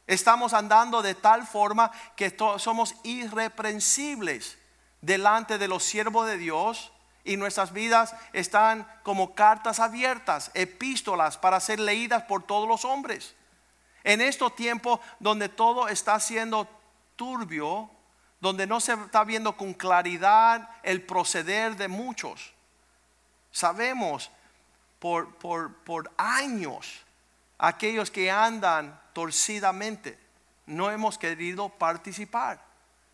Estamos 0.06 0.52
andando 0.52 1.02
de 1.02 1.14
tal 1.14 1.44
forma 1.46 1.90
que 2.14 2.36
somos 2.58 2.94
irreprensibles 3.02 4.58
delante 5.00 5.58
de 5.58 5.66
los 5.66 5.82
siervos 5.82 6.26
de 6.26 6.38
Dios 6.38 6.92
y 7.24 7.36
nuestras 7.36 7.72
vidas 7.72 8.14
están 8.32 8.86
como 9.02 9.34
cartas 9.34 9.80
abiertas, 9.80 10.50
epístolas 10.54 11.38
para 11.38 11.60
ser 11.60 11.80
leídas 11.80 12.24
por 12.24 12.42
todos 12.42 12.68
los 12.68 12.84
hombres. 12.84 13.34
En 14.04 14.20
estos 14.20 14.54
tiempos 14.54 15.00
donde 15.18 15.48
todo 15.48 15.88
está 15.88 16.20
siendo 16.20 16.68
turbio, 17.16 17.88
donde 18.40 18.66
no 18.66 18.80
se 18.80 18.94
está 18.94 19.24
viendo 19.24 19.56
con 19.56 19.72
claridad 19.72 20.68
el 20.82 21.02
proceder 21.02 21.76
de 21.76 21.88
muchos, 21.88 22.52
sabemos 23.50 24.30
por, 24.98 25.34
por, 25.36 25.74
por 25.84 26.10
años 26.18 27.02
aquellos 27.62 28.10
que 28.10 28.28
andan 28.28 29.00
torcidamente, 29.12 30.18
no 30.66 30.90
hemos 30.90 31.16
querido 31.16 31.68
participar. 31.68 32.60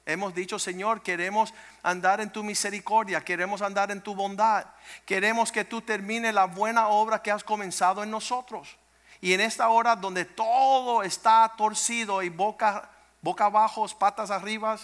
Hemos 0.07 0.35
dicho, 0.35 0.59
Señor, 0.59 1.03
queremos 1.03 1.53
andar 1.83 2.23
en 2.23 2.33
tu 2.33 2.43
misericordia, 2.43 3.21
queremos 3.21 3.61
andar 3.61 3.91
en 3.91 4.01
tu 4.01 4.15
bondad, 4.15 4.65
queremos 5.05 5.53
que 5.53 5.67
tú 5.67 5.83
termines 5.83 6.33
la 6.33 6.47
buena 6.47 6.89
obra 6.89 7.23
que 7.23 7.31
has 7.31 7.45
comenzado 7.45 8.03
en 8.03 8.11
nosotros. 8.11 8.79
Y 9.21 9.35
en 9.35 9.43
esta 9.43 9.69
hora 9.69 9.95
donde 9.95 10.25
todo 10.25 11.03
está 11.03 11.53
torcido 11.59 12.23
y 12.23 12.31
boca, 12.31 12.89
boca 13.21 13.45
abajo, 13.45 13.87
patas 13.99 14.31
arriba, 14.31 14.79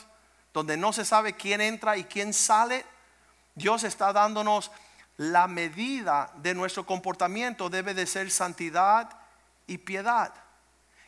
donde 0.52 0.76
no 0.76 0.92
se 0.92 1.06
sabe 1.06 1.32
quién 1.32 1.62
entra 1.62 1.96
y 1.96 2.04
quién 2.04 2.34
sale, 2.34 2.84
Dios 3.54 3.82
está 3.82 4.12
dándonos 4.12 4.70
la 5.16 5.46
medida 5.46 6.30
de 6.36 6.52
nuestro 6.52 6.84
comportamiento 6.84 7.70
debe 7.70 7.94
de 7.94 8.06
ser 8.06 8.30
santidad 8.30 9.23
y 9.66 9.78
piedad, 9.78 10.32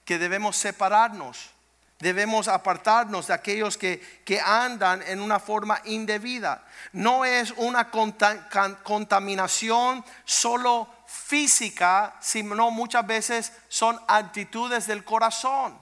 que 0.05 0.19
debemos 0.19 0.57
separarnos 0.57 1.51
Debemos 1.99 2.47
apartarnos 2.47 3.29
de 3.29 3.33
aquellos 3.33 3.79
que, 3.79 4.01
que, 4.25 4.39
andan 4.39 5.01
en 5.03 5.19
una 5.19 5.41
forma 5.41 5.81
indebida. 5.87 6.63
No 6.93 7.25
es 7.25 7.55
una 7.57 7.91
contaminación 7.91 10.05
solo 10.27 10.89
física, 11.07 12.15
sino 12.21 12.71
muchas 12.71 13.07
veces 13.07 13.51
son 13.69 13.99
actitudes 14.09 14.87
del 14.87 15.05
corazón. 15.05 15.81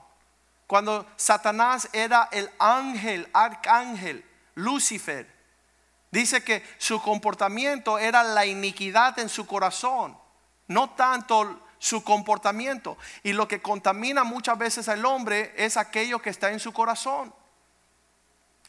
Cuando 0.67 1.05
Satanás 1.17 1.89
era 1.91 2.29
el 2.31 2.49
ángel, 2.59 3.29
arcángel, 3.33 4.23
Lucifer, 4.55 5.29
dice 6.11 6.45
que 6.45 6.63
su 6.77 7.01
comportamiento 7.01 7.99
era 7.99 8.23
la 8.23 8.45
iniquidad 8.45 9.19
en 9.19 9.27
su 9.27 9.45
corazón, 9.45 10.17
no 10.67 10.91
tanto 10.91 11.61
su 11.85 12.03
comportamiento. 12.03 12.97
Y 13.21 13.33
lo 13.33 13.47
que 13.47 13.61
contamina 13.61 14.23
muchas 14.23 14.57
veces 14.57 14.89
al 14.89 15.05
hombre 15.05 15.53
es 15.55 15.77
aquello 15.77 16.19
que 16.19 16.31
está 16.31 16.51
en 16.51 16.59
su 16.59 16.73
corazón. 16.73 17.31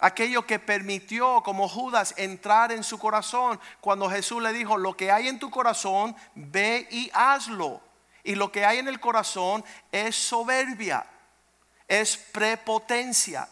Aquello 0.00 0.46
que 0.46 0.58
permitió 0.58 1.42
como 1.42 1.66
Judas 1.66 2.12
entrar 2.18 2.72
en 2.72 2.84
su 2.84 2.98
corazón 2.98 3.58
cuando 3.80 4.10
Jesús 4.10 4.42
le 4.42 4.52
dijo, 4.52 4.76
lo 4.76 4.94
que 4.94 5.10
hay 5.10 5.28
en 5.28 5.38
tu 5.38 5.48
corazón, 5.48 6.14
ve 6.34 6.86
y 6.90 7.10
hazlo. 7.14 7.80
Y 8.22 8.34
lo 8.34 8.52
que 8.52 8.66
hay 8.66 8.78
en 8.78 8.88
el 8.88 9.00
corazón 9.00 9.64
es 9.90 10.14
soberbia, 10.14 11.06
es 11.88 12.18
prepotencia, 12.18 13.48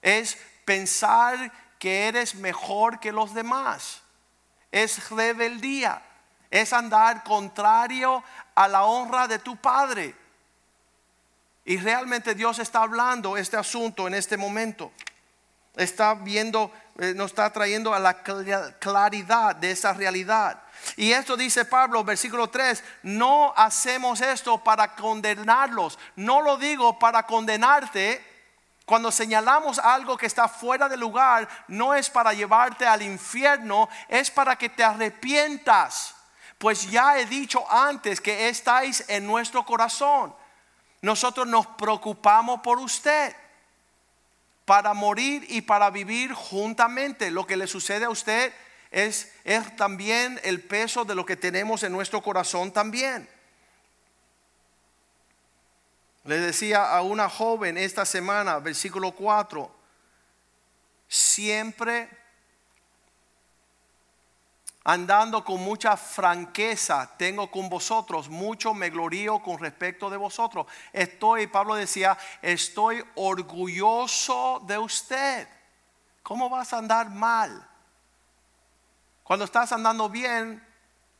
es 0.00 0.38
pensar 0.64 1.52
que 1.78 2.08
eres 2.08 2.36
mejor 2.36 3.00
que 3.00 3.12
los 3.12 3.34
demás, 3.34 4.00
es 4.70 5.10
rebeldía 5.10 6.00
es 6.52 6.74
andar 6.74 7.24
contrario 7.24 8.22
a 8.54 8.68
la 8.68 8.84
honra 8.84 9.26
de 9.26 9.38
tu 9.38 9.56
Padre. 9.56 10.14
Y 11.64 11.78
realmente 11.78 12.34
Dios 12.34 12.58
está 12.58 12.82
hablando 12.82 13.38
este 13.38 13.56
asunto 13.56 14.06
en 14.06 14.12
este 14.12 14.36
momento. 14.36 14.92
Está 15.74 16.12
viendo, 16.12 16.70
eh, 16.98 17.14
nos 17.16 17.30
está 17.30 17.50
trayendo 17.50 17.94
a 17.94 17.98
la 17.98 18.22
claridad 18.22 19.56
de 19.56 19.70
esa 19.70 19.94
realidad. 19.94 20.62
Y 20.96 21.12
esto 21.12 21.38
dice 21.38 21.64
Pablo, 21.64 22.04
versículo 22.04 22.50
3, 22.50 22.84
no 23.04 23.54
hacemos 23.56 24.20
esto 24.20 24.62
para 24.62 24.94
condenarlos. 24.94 25.98
No 26.16 26.42
lo 26.42 26.58
digo 26.58 26.98
para 26.98 27.22
condenarte. 27.22 28.22
Cuando 28.84 29.10
señalamos 29.10 29.78
algo 29.78 30.18
que 30.18 30.26
está 30.26 30.48
fuera 30.48 30.86
de 30.86 30.98
lugar, 30.98 31.48
no 31.68 31.94
es 31.94 32.10
para 32.10 32.34
llevarte 32.34 32.86
al 32.86 33.00
infierno, 33.00 33.88
es 34.08 34.30
para 34.30 34.56
que 34.56 34.68
te 34.68 34.84
arrepientas 34.84 36.16
pues 36.62 36.88
ya 36.88 37.18
he 37.18 37.26
dicho 37.26 37.68
antes 37.68 38.20
que 38.20 38.48
estáis 38.48 39.04
en 39.08 39.26
nuestro 39.26 39.66
corazón. 39.66 40.32
Nosotros 41.00 41.44
nos 41.48 41.66
preocupamos 41.66 42.60
por 42.60 42.78
usted 42.78 43.34
para 44.64 44.94
morir 44.94 45.44
y 45.48 45.62
para 45.62 45.90
vivir 45.90 46.32
juntamente. 46.32 47.32
Lo 47.32 47.48
que 47.48 47.56
le 47.56 47.66
sucede 47.66 48.04
a 48.04 48.10
usted 48.10 48.54
es, 48.92 49.32
es 49.42 49.74
también 49.74 50.40
el 50.44 50.62
peso 50.62 51.04
de 51.04 51.16
lo 51.16 51.26
que 51.26 51.34
tenemos 51.34 51.82
en 51.82 51.90
nuestro 51.90 52.22
corazón 52.22 52.70
también. 52.70 53.28
Le 56.22 56.38
decía 56.38 56.96
a 56.96 57.02
una 57.02 57.28
joven 57.28 57.76
esta 57.76 58.06
semana, 58.06 58.60
versículo 58.60 59.10
4, 59.10 59.68
siempre 61.08 62.08
andando 64.84 65.44
con 65.44 65.62
mucha 65.62 65.96
franqueza, 65.96 67.10
tengo 67.16 67.50
con 67.50 67.68
vosotros, 67.68 68.28
mucho 68.28 68.74
me 68.74 68.90
glorío 68.90 69.40
con 69.40 69.58
respecto 69.58 70.10
de 70.10 70.16
vosotros. 70.16 70.66
Estoy, 70.92 71.46
Pablo 71.46 71.74
decía, 71.74 72.18
estoy 72.40 73.04
orgulloso 73.14 74.62
de 74.66 74.78
usted. 74.78 75.48
¿Cómo 76.22 76.48
vas 76.48 76.72
a 76.72 76.78
andar 76.78 77.10
mal? 77.10 77.68
Cuando 79.22 79.44
estás 79.44 79.72
andando 79.72 80.08
bien, 80.08 80.64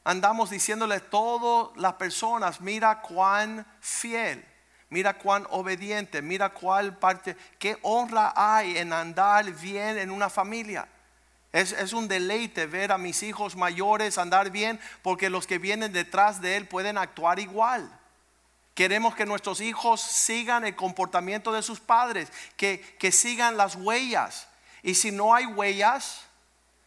andamos 0.04 0.50
diciéndole 0.50 0.96
a 0.96 1.10
todas 1.10 1.76
las 1.76 1.94
personas, 1.94 2.60
mira 2.60 3.00
cuán 3.00 3.66
fiel, 3.80 4.44
mira 4.90 5.14
cuán 5.14 5.46
obediente, 5.50 6.20
mira 6.20 6.50
cuál 6.50 6.98
parte, 6.98 7.36
qué 7.58 7.78
honra 7.82 8.32
hay 8.34 8.76
en 8.76 8.92
andar 8.92 9.50
bien 9.52 9.98
en 9.98 10.10
una 10.10 10.28
familia. 10.28 10.88
Es, 11.52 11.92
un 11.92 12.08
deleite 12.08 12.66
ver 12.66 12.92
a 12.92 12.98
mis 12.98 13.22
hijos 13.22 13.56
mayores 13.56 14.16
andar 14.16 14.50
bien 14.50 14.80
porque 15.02 15.28
los 15.28 15.46
que 15.46 15.58
vienen 15.58 15.92
detrás 15.92 16.40
de 16.40 16.56
él 16.56 16.66
pueden 16.66 16.96
actuar 16.96 17.38
igual. 17.38 17.90
Queremos 18.74 19.14
que 19.14 19.26
nuestros 19.26 19.60
hijos 19.60 20.00
sigan 20.00 20.64
el 20.64 20.74
comportamiento 20.74 21.52
de 21.52 21.62
sus 21.62 21.78
padres, 21.78 22.32
que, 22.56 22.80
que 22.98 23.12
sigan 23.12 23.58
las 23.58 23.76
huellas. 23.76 24.48
Y 24.82 24.94
si 24.94 25.10
no 25.10 25.34
hay 25.34 25.44
huellas, 25.44 26.22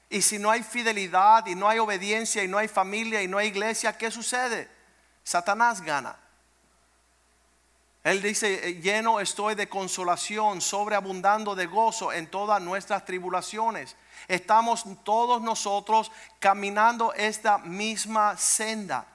y 0.10 0.24
si 0.24 0.40
no 0.40 0.50
hay 0.50 0.64
fidelidad, 0.64 1.46
y 1.46 1.54
no 1.54 1.70
hay 1.70 1.78
obediencia, 1.78 2.44
y 2.44 2.48
no 2.48 2.58
hay 2.58 2.68
familia, 2.68 3.22
y 3.22 3.28
no 3.28 3.38
hay 3.38 3.50
iglesia, 3.50 3.96
¿qué 3.96 4.10
sucede? 4.10 4.68
Satanás 5.24 5.82
gana. 5.82 6.18
Él 8.04 8.20
dice, 8.20 8.68
eh, 8.68 8.82
lleno 8.82 9.20
estoy 9.20 9.54
de 9.54 9.70
consolación, 9.70 10.62
sobreabundando 10.62 11.54
de 11.54 11.68
gozo 11.68 12.12
en 12.12 12.26
todas 12.28 12.60
nuestras 12.62 13.06
tribulaciones 13.06 13.96
estamos 14.28 14.86
todos 15.04 15.42
nosotros 15.42 16.12
caminando 16.40 17.14
esta 17.14 17.58
misma 17.60 18.38
senda. 18.38 19.06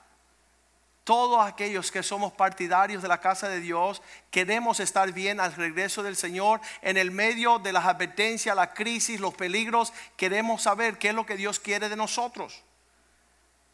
Todos 1.05 1.45
aquellos 1.45 1.91
que 1.91 2.03
somos 2.03 2.33
partidarios 2.33 3.03
de 3.03 3.09
la 3.09 3.21
casa 3.21 3.49
de 3.49 3.61
Dios 3.61 4.01
queremos 4.31 4.81
estar 4.81 5.13
bien 5.13 5.41
al 5.41 5.55
regreso 5.55 6.03
del 6.03 6.15
Señor. 6.15 6.61
En 6.83 6.97
el 6.97 7.11
medio 7.11 7.59
de 7.59 7.73
las 7.73 7.85
advertencias, 7.87 8.55
la 8.55 8.73
crisis, 8.73 9.19
los 9.19 9.35
peligros, 9.35 9.93
queremos 10.17 10.63
saber 10.63 10.99
qué 10.99 11.09
es 11.09 11.15
lo 11.15 11.27
que 11.27 11.37
Dios 11.37 11.59
quiere 11.59 11.89
de 11.89 11.97
nosotros. 11.97 12.63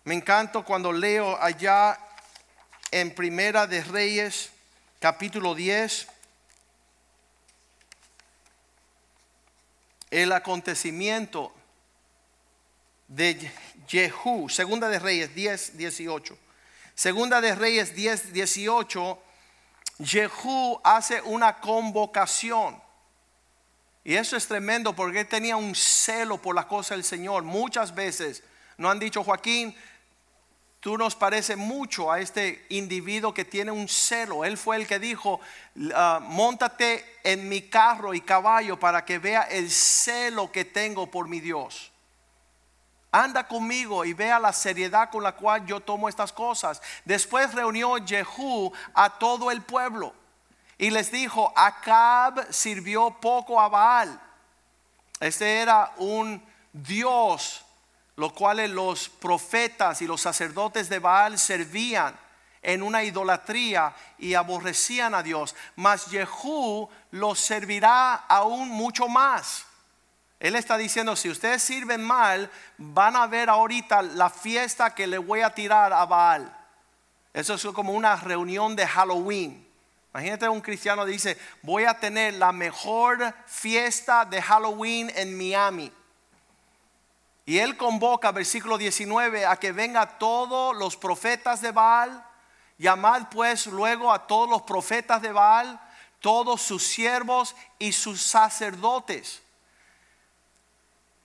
Me 0.05 0.15
encanta 0.15 0.63
cuando 0.63 0.93
leo 0.93 1.37
allá 1.43 1.99
en 2.91 3.15
Primera 3.15 3.67
de 3.67 3.83
Reyes, 3.83 4.51
capítulo 5.01 5.55
10 5.55 6.16
el 10.11 10.33
acontecimiento 10.33 11.53
de 13.09 13.51
Jehú, 13.89 14.49
segunda 14.49 14.89
de 14.89 14.99
Reyes 14.99 15.35
10, 15.35 15.77
18. 15.77 16.39
Segunda 16.95 17.41
de 17.41 17.55
Reyes 17.55 17.95
10, 17.95 18.33
18, 18.33 19.23
Jehú 20.05 20.81
hace 20.83 21.21
una 21.23 21.61
convocación. 21.61 22.81
Y 24.03 24.15
eso 24.15 24.37
es 24.37 24.47
tremendo 24.47 24.95
porque 24.95 25.25
tenía 25.25 25.57
un 25.57 25.75
celo 25.75 26.41
por 26.41 26.55
la 26.55 26.67
cosa 26.67 26.95
del 26.95 27.05
Señor. 27.05 27.43
Muchas 27.43 27.95
veces 27.95 28.43
no 28.79 28.91
han 28.91 28.99
dicho, 28.99 29.25
Joaquín, 29.25 29.77
tú 30.81 30.97
nos 30.97 31.17
parece 31.17 31.57
mucho 31.57 32.13
a 32.13 32.21
este 32.21 32.65
individuo 32.69 33.35
que 33.35 33.45
tiene 33.45 33.71
un 33.71 33.89
celo. 33.89 34.45
Él 34.45 34.57
fue 34.57 34.77
el 34.77 34.87
que 34.87 34.99
dijo, 34.99 35.41
uh, 35.77 36.21
montate 36.21 37.05
en 37.25 37.49
mi 37.49 37.63
carro 37.63 38.15
y 38.15 38.21
caballo 38.21 38.79
para 38.79 39.05
que 39.05 39.19
vea 39.19 39.43
el 39.43 39.71
celo 39.71 40.53
que 40.53 40.65
tengo 40.65 41.11
por 41.11 41.29
mi 41.29 41.41
Dios. 41.41 41.93
Anda 43.11 43.49
conmigo 43.49 44.05
y 44.05 44.13
vea 44.13 44.39
la 44.39 44.53
seriedad 44.53 45.11
con 45.11 45.23
la 45.23 45.33
cual 45.33 45.67
yo 45.67 45.81
tomo 45.81 46.09
estas 46.09 46.33
cosas. 46.33 46.83
Después 47.05 47.55
reunió 47.55 47.97
Jehú 48.07 48.73
a 48.95 49.19
todo 49.19 49.51
el 49.51 49.63
pueblo 49.63 50.15
y 50.79 50.91
les 50.91 51.11
dijo, 51.11 51.53
Acab 51.57 52.53
sirvió 52.53 53.11
poco 53.11 53.61
a 53.61 53.69
Baal. 53.69 54.21
Este 55.19 55.61
era 55.61 55.93
un 55.97 56.45
Dios 56.73 57.66
los 58.17 58.33
cuales 58.33 58.71
los 58.71 59.09
profetas 59.09 60.01
y 60.03 60.07
los 60.07 60.23
sacerdotes 60.23 60.89
de 60.89 60.99
Baal 60.99 61.39
servían 61.39 62.19
en 62.63 62.83
una 62.83 63.05
idolatría 63.05 63.95
y 64.19 64.35
aborrecían 64.35 65.15
a 65.15 65.23
Dios. 65.23 65.55
Mas 65.77 66.07
Jehú 66.07 66.89
los 67.13 67.39
servirá 67.39 68.15
aún 68.15 68.69
mucho 68.69 69.07
más. 69.07 69.67
Él 70.41 70.57
está 70.57 70.77
diciendo, 70.77 71.15
si 71.17 71.31
ustedes 71.31 71.63
sirven 71.63 72.03
mal, 72.03 72.51
van 72.77 73.17
a 73.17 73.27
ver 73.27 73.49
ahorita 73.49 74.03
la 74.03 74.29
fiesta 74.29 74.95
que 74.95 75.07
le 75.07 75.19
voy 75.19 75.41
a 75.41 75.55
tirar 75.55 75.93
a 75.93 76.05
Baal. 76.05 76.55
Eso 77.33 77.55
es 77.55 77.65
como 77.67 77.93
una 77.93 78.17
reunión 78.17 78.75
de 78.77 78.87
Halloween. 78.87 79.67
Imagínate 80.13 80.49
un 80.49 80.63
cristiano 80.63 81.05
dice, 81.05 81.39
voy 81.63 81.85
a 81.85 82.01
tener 82.01 82.35
la 82.35 82.51
mejor 82.51 83.35
fiesta 83.47 84.25
de 84.25 84.41
Halloween 84.41 85.13
en 85.15 85.37
Miami. 85.37 85.93
Y 87.49 87.61
él 87.61 87.77
convoca, 87.77 88.33
versículo 88.33 88.77
19, 88.77 89.47
a 89.47 89.57
que 89.57 89.71
venga 89.71 90.19
todos 90.19 90.77
los 90.77 90.97
profetas 90.97 91.61
de 91.61 91.71
Baal. 91.71 92.27
Llamad 92.77 93.29
pues 93.31 93.67
luego 93.67 94.13
a 94.13 94.27
todos 94.27 94.51
los 94.51 94.63
profetas 94.63 95.23
de 95.23 95.31
Baal, 95.31 95.81
todos 96.19 96.61
sus 96.61 96.83
siervos 96.83 97.55
y 97.79 97.93
sus 97.93 98.21
sacerdotes. 98.21 99.43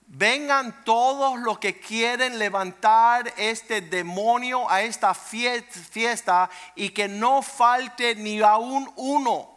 Vengan 0.06 0.84
todos 0.84 1.40
los 1.40 1.58
que 1.58 1.80
quieren 1.80 2.38
levantar 2.38 3.34
este 3.36 3.80
demonio 3.80 4.70
a 4.70 4.82
esta 4.82 5.14
fiesta 5.14 6.48
y 6.76 6.90
que 6.90 7.08
no 7.08 7.42
falte 7.42 8.14
ni 8.14 8.40
aún 8.40 8.92
uno, 8.94 9.50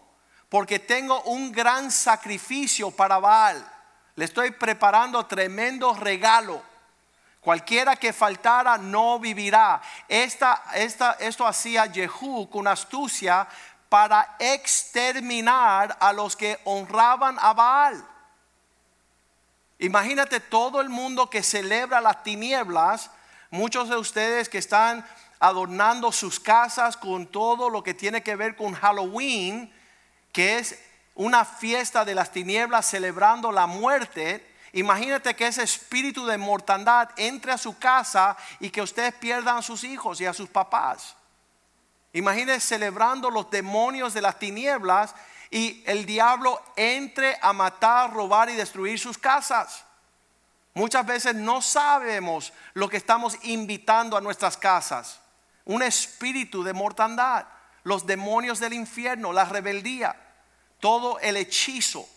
porque 0.50 0.80
tengo 0.80 1.22
un 1.24 1.52
gran 1.52 1.92
sacrificio 1.92 2.90
para 2.90 3.20
Baal 3.20 3.75
le 4.16 4.26
estoy 4.26 4.52
preparando 4.52 5.26
tremendo 5.26 5.94
regalo. 5.94 6.62
Cualquiera 7.42 7.96
que 7.96 8.12
faltara 8.12 8.78
no 8.78 9.20
vivirá. 9.20 9.82
Esta, 10.08 10.64
esta, 10.74 11.12
esto 11.20 11.46
hacía 11.46 11.92
Jehú 11.92 12.50
con 12.50 12.68
astucia 12.68 13.48
para 13.90 14.36
exterminar 14.40 15.96
a 16.00 16.12
los 16.12 16.36
que 16.36 16.60
honraban 16.64 17.38
a 17.40 17.54
Baal. 17.54 18.04
Imagínate 19.78 20.40
todo 20.40 20.82
el 20.82 20.90
mundo 20.90 21.30
que 21.30 21.44
celebra 21.44 22.02
las 22.02 22.24
tinieblas, 22.24 23.12
muchos 23.52 23.90
de 23.90 23.98
ustedes 23.98 24.50
que 24.50 24.58
están 24.58 25.06
adornando 25.40 26.12
sus 26.12 26.40
casas 26.40 26.98
con 26.98 27.28
todo 27.28 27.70
lo 27.70 27.84
que 27.84 27.94
tiene 27.94 28.24
que 28.24 28.36
ver 28.36 28.56
con 28.56 28.74
Halloween, 28.74 29.72
que 30.32 30.58
es 30.58 30.80
una 31.16 31.46
fiesta 31.46 32.04
de 32.04 32.14
las 32.14 32.32
tinieblas 32.32 32.86
celebrando 32.86 33.52
la 33.52 33.68
muerte, 33.68 34.56
imagínate 34.74 35.36
que 35.36 35.48
ese 35.48 35.64
espíritu 35.64 36.26
de 36.26 36.38
mortandad 36.38 37.10
entre 37.16 37.54
a 37.54 37.58
su 37.58 37.78
casa 37.80 38.36
y 38.60 38.70
que 38.70 38.82
ustedes 38.82 39.14
pierdan 39.14 39.58
a 39.58 39.62
sus 39.62 39.84
hijos 39.86 40.20
y 40.20 40.26
a 40.26 40.34
sus 40.34 40.50
papás. 40.50 41.16
Imagínense 42.12 42.68
celebrando 42.68 43.30
los 43.30 43.50
demonios 43.50 44.14
de 44.14 44.22
las 44.22 44.38
tinieblas 44.40 45.16
y 45.50 45.84
el 45.86 46.06
diablo 46.06 46.62
entre 46.76 47.38
a 47.42 47.54
matar, 47.54 48.14
robar 48.14 48.50
y 48.50 48.56
destruir 48.56 49.00
sus 49.00 49.18
casas. 49.18 49.86
Muchas 50.74 51.06
veces 51.06 51.36
no 51.36 51.62
sabemos 51.62 52.52
lo 52.74 52.90
que 52.90 52.98
estamos 52.98 53.38
invitando 53.44 54.18
a 54.18 54.22
nuestras 54.22 54.58
casas. 54.58 55.22
Un 55.64 55.82
espíritu 55.82 56.64
de 56.64 56.74
mortandad, 56.74 57.46
los 57.84 58.06
demonios 58.06 58.60
del 58.60 58.74
infierno, 58.74 59.32
la 59.32 59.46
rebeldía 59.46 60.25
todo 60.80 61.20
el 61.20 61.38
hechizo, 61.38 62.08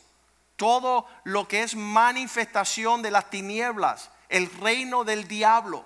todo 0.58 1.06
lo 1.24 1.46
que 1.46 1.62
es 1.62 1.76
manifestación 1.76 3.00
de 3.00 3.12
las 3.12 3.30
tinieblas, 3.30 4.10
el 4.28 4.50
reino 4.60 5.04
del 5.04 5.28
diablo. 5.28 5.84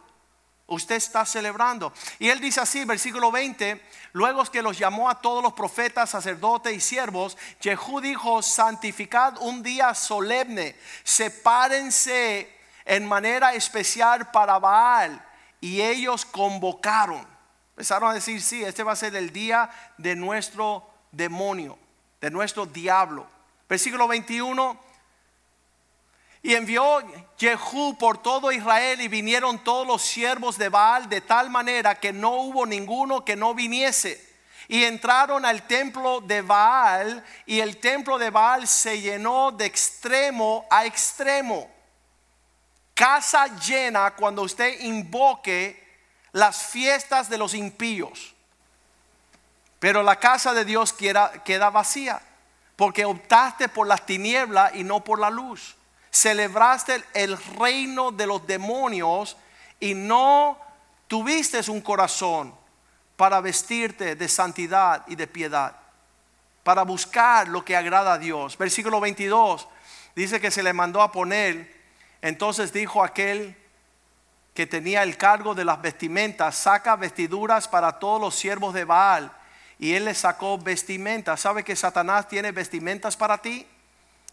Usted 0.67 0.97
está 0.97 1.27
celebrando. 1.27 1.93
Y 2.19 2.31
él 2.31 2.41
dice 2.41 2.63
así, 2.63 2.85
versículo 2.87 3.31
20, 3.31 3.83
luego 4.13 4.43
que 4.47 4.63
los 4.63 4.79
llamó 4.79 5.11
a 5.11 5.21
todos 5.21 5.43
los 5.43 5.53
profetas, 5.53 6.09
sacerdotes 6.09 6.75
y 6.75 6.81
siervos, 6.81 7.37
Jehú 7.61 8.01
dijo, 8.01 8.41
santificad 8.41 9.37
un 9.41 9.63
día 9.63 9.95
solemne, 9.95 10.75
sepárense 11.05 12.51
en 12.87 13.07
manera 13.07 13.53
especial 13.53 14.31
para 14.31 14.59
Baal. 14.59 15.23
Y 15.61 15.83
ellos 15.83 16.25
convocaron. 16.25 17.27
Empezaron 17.73 18.11
a 18.11 18.15
decir, 18.15 18.41
sí, 18.41 18.65
este 18.65 18.83
va 18.83 18.93
a 18.93 18.97
ser 18.97 19.15
el 19.15 19.33
día 19.33 19.69
de 19.99 20.17
nuestro 20.17 20.89
demonio 21.11 21.82
de 22.23 22.31
nuestro 22.31 22.65
diablo. 22.65 23.27
Versículo 23.69 24.09
21. 24.09 24.81
Y 26.45 26.55
envió 26.55 27.03
Jehú 27.37 27.99
por 27.99 28.23
todo 28.23 28.51
Israel 28.53 29.01
y 29.01 29.09
vinieron 29.09 29.63
todos 29.63 29.87
los 29.87 30.03
siervos 30.03 30.57
de 30.57 30.69
Baal 30.69 31.09
de 31.09 31.21
tal 31.21 31.51
manera 31.51 31.97
que 31.97 32.13
no 32.13 32.31
hubo 32.37 32.65
ninguno 32.65 33.25
que 33.25 33.37
no 33.37 33.55
viniese. 33.55 34.33
Y 34.69 34.85
entraron 34.85 35.45
al 35.45 35.67
templo 35.67 36.21
de 36.21 36.43
Baal 36.43 37.25
y 37.45 37.59
el 37.59 37.79
templo 37.79 38.19
de 38.19 38.31
Baal 38.31 38.69
se 38.69 39.01
llenó 39.01 39.51
de 39.51 39.67
extremo 39.67 40.65
a 40.71 40.87
extremo. 40.87 41.69
Casa 42.95 43.49
llena 43.59 44.13
cuando 44.13 44.43
usted 44.43 44.81
invoque 44.81 45.83
las 46.31 46.67
fiestas 46.67 47.29
de 47.29 47.39
los 47.39 47.53
impíos. 47.55 48.35
Pero 49.83 50.05
la 50.05 50.15
casa 50.15 50.55
de 50.55 50.65
Dios 50.65 50.93
queda, 50.93 51.71
vacía, 51.71 52.23
porque 52.77 53.05
optaste 53.05 53.69
por 53.69 53.89
las 53.89 54.07
tinieblas 54.07 54.77
y 54.77 54.85
no 54.85 55.03
por 55.03 55.19
la 55.19 55.29
luz. 55.29 55.75
Celebraste 56.09 57.03
el 57.15 57.37
reino 57.59 58.13
de 58.13 58.29
los 58.29 58.47
demonios 58.47 59.37
y 59.81 59.95
no 59.95 60.57
tuviste 61.09 61.69
un 61.69 61.81
corazón 61.81 62.55
para 63.17 63.41
vestirte 63.41 64.15
de 64.15 64.29
santidad 64.29 65.03
y 65.09 65.17
de 65.17 65.27
piedad, 65.27 65.75
para 66.63 66.85
buscar 66.85 67.49
lo 67.49 67.65
que 67.65 67.77
agrada 67.77 68.13
a 68.13 68.19
Dios. 68.19 68.57
Versículo 68.57 69.01
22 69.01 69.67
dice 70.15 70.41
que 70.41 70.53
se 70.53 70.63
le 70.63 70.73
mandó 70.73 71.03
a 71.03 71.11
poner, 71.11 71.83
entonces 72.21 72.73
dijo 72.73 73.03
aquel 73.03 73.57
que 74.55 74.69
tenía 74.69 75.03
el 75.03 75.17
cargo 75.17 75.57
de 75.57 75.65
las 75.65 75.83
vestimentas, 75.83 76.55
saca 76.55 76.95
vestiduras 76.95 77.67
para 77.67 77.99
todos 77.99 78.21
los 78.21 78.37
siervos 78.37 78.75
de 78.75 78.85
Baal 78.85 79.42
y 79.83 79.95
él 79.95 80.05
le 80.05 80.15
sacó 80.15 80.59
vestimentas. 80.59 81.41
¿Sabe 81.41 81.65
que 81.65 81.75
Satanás 81.75 82.29
tiene 82.29 82.53
vestimentas 82.53 83.17
para 83.17 83.39
ti? 83.39 83.67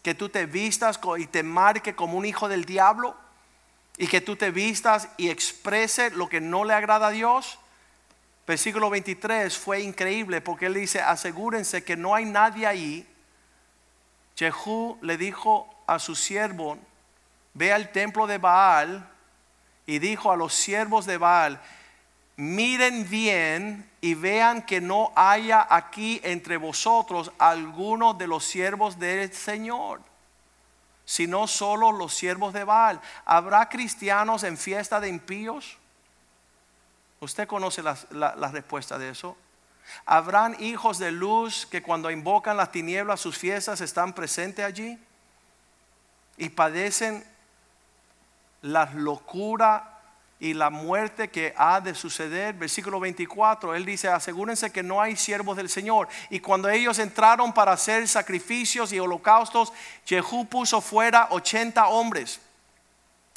Que 0.00 0.14
tú 0.14 0.28
te 0.28 0.46
vistas 0.46 1.00
y 1.18 1.26
te 1.26 1.42
marque 1.42 1.96
como 1.96 2.16
un 2.16 2.24
hijo 2.24 2.48
del 2.48 2.64
diablo 2.64 3.16
y 3.98 4.06
que 4.06 4.20
tú 4.20 4.36
te 4.36 4.52
vistas 4.52 5.08
y 5.16 5.28
exprese 5.28 6.12
lo 6.12 6.28
que 6.28 6.40
no 6.40 6.62
le 6.62 6.72
agrada 6.72 7.08
a 7.08 7.10
Dios. 7.10 7.58
Versículo 8.46 8.90
23 8.90 9.58
fue 9.58 9.80
increíble 9.80 10.40
porque 10.40 10.66
él 10.66 10.74
dice, 10.74 11.00
asegúrense 11.00 11.82
que 11.82 11.96
no 11.96 12.14
hay 12.14 12.26
nadie 12.26 12.68
ahí. 12.68 13.08
Jehú 14.36 14.98
le 15.02 15.16
dijo 15.16 15.68
a 15.88 15.98
su 15.98 16.14
siervo, 16.14 16.78
ve 17.54 17.72
al 17.72 17.90
templo 17.90 18.28
de 18.28 18.38
Baal 18.38 19.04
y 19.84 19.98
dijo 19.98 20.30
a 20.30 20.36
los 20.36 20.54
siervos 20.54 21.06
de 21.06 21.18
Baal, 21.18 21.60
miren 22.40 23.08
bien 23.08 23.90
y 24.00 24.14
vean 24.14 24.62
que 24.62 24.80
no 24.80 25.12
haya 25.14 25.66
aquí 25.68 26.20
entre 26.24 26.56
vosotros 26.56 27.30
alguno 27.38 28.14
de 28.14 28.26
los 28.26 28.44
siervos 28.44 28.98
del 28.98 29.30
Señor, 29.34 30.00
sino 31.04 31.46
solo 31.46 31.92
los 31.92 32.14
siervos 32.14 32.54
de 32.54 32.64
Baal. 32.64 32.98
¿Habrá 33.26 33.68
cristianos 33.68 34.42
en 34.42 34.56
fiesta 34.56 35.00
de 35.00 35.08
impíos? 35.08 35.76
Usted 37.20 37.46
conoce 37.46 37.82
la, 37.82 37.98
la 38.10 38.50
respuesta 38.50 38.96
de 38.96 39.10
eso. 39.10 39.36
¿Habrán 40.06 40.56
hijos 40.60 40.98
de 40.98 41.12
luz 41.12 41.66
que 41.66 41.82
cuando 41.82 42.10
invocan 42.10 42.56
las 42.56 42.72
tinieblas 42.72 43.20
sus 43.20 43.36
fiestas 43.36 43.82
están 43.82 44.14
presentes 44.14 44.64
allí? 44.64 44.98
Y 46.38 46.48
padecen 46.48 47.22
la 48.62 48.86
locura 48.94 49.89
y 50.40 50.54
la 50.54 50.70
muerte 50.70 51.28
que 51.28 51.52
ha 51.56 51.80
de 51.80 51.94
suceder. 51.94 52.54
Versículo 52.54 52.98
24, 52.98 53.74
él 53.74 53.84
dice, 53.84 54.08
asegúrense 54.08 54.72
que 54.72 54.82
no 54.82 55.00
hay 55.00 55.14
siervos 55.14 55.56
del 55.56 55.68
Señor. 55.68 56.08
Y 56.30 56.40
cuando 56.40 56.70
ellos 56.70 56.98
entraron 56.98 57.52
para 57.52 57.72
hacer 57.72 58.08
sacrificios 58.08 58.92
y 58.92 58.98
holocaustos, 58.98 59.72
Jehú 60.06 60.46
puso 60.46 60.80
fuera 60.80 61.28
80 61.30 61.86
hombres. 61.88 62.40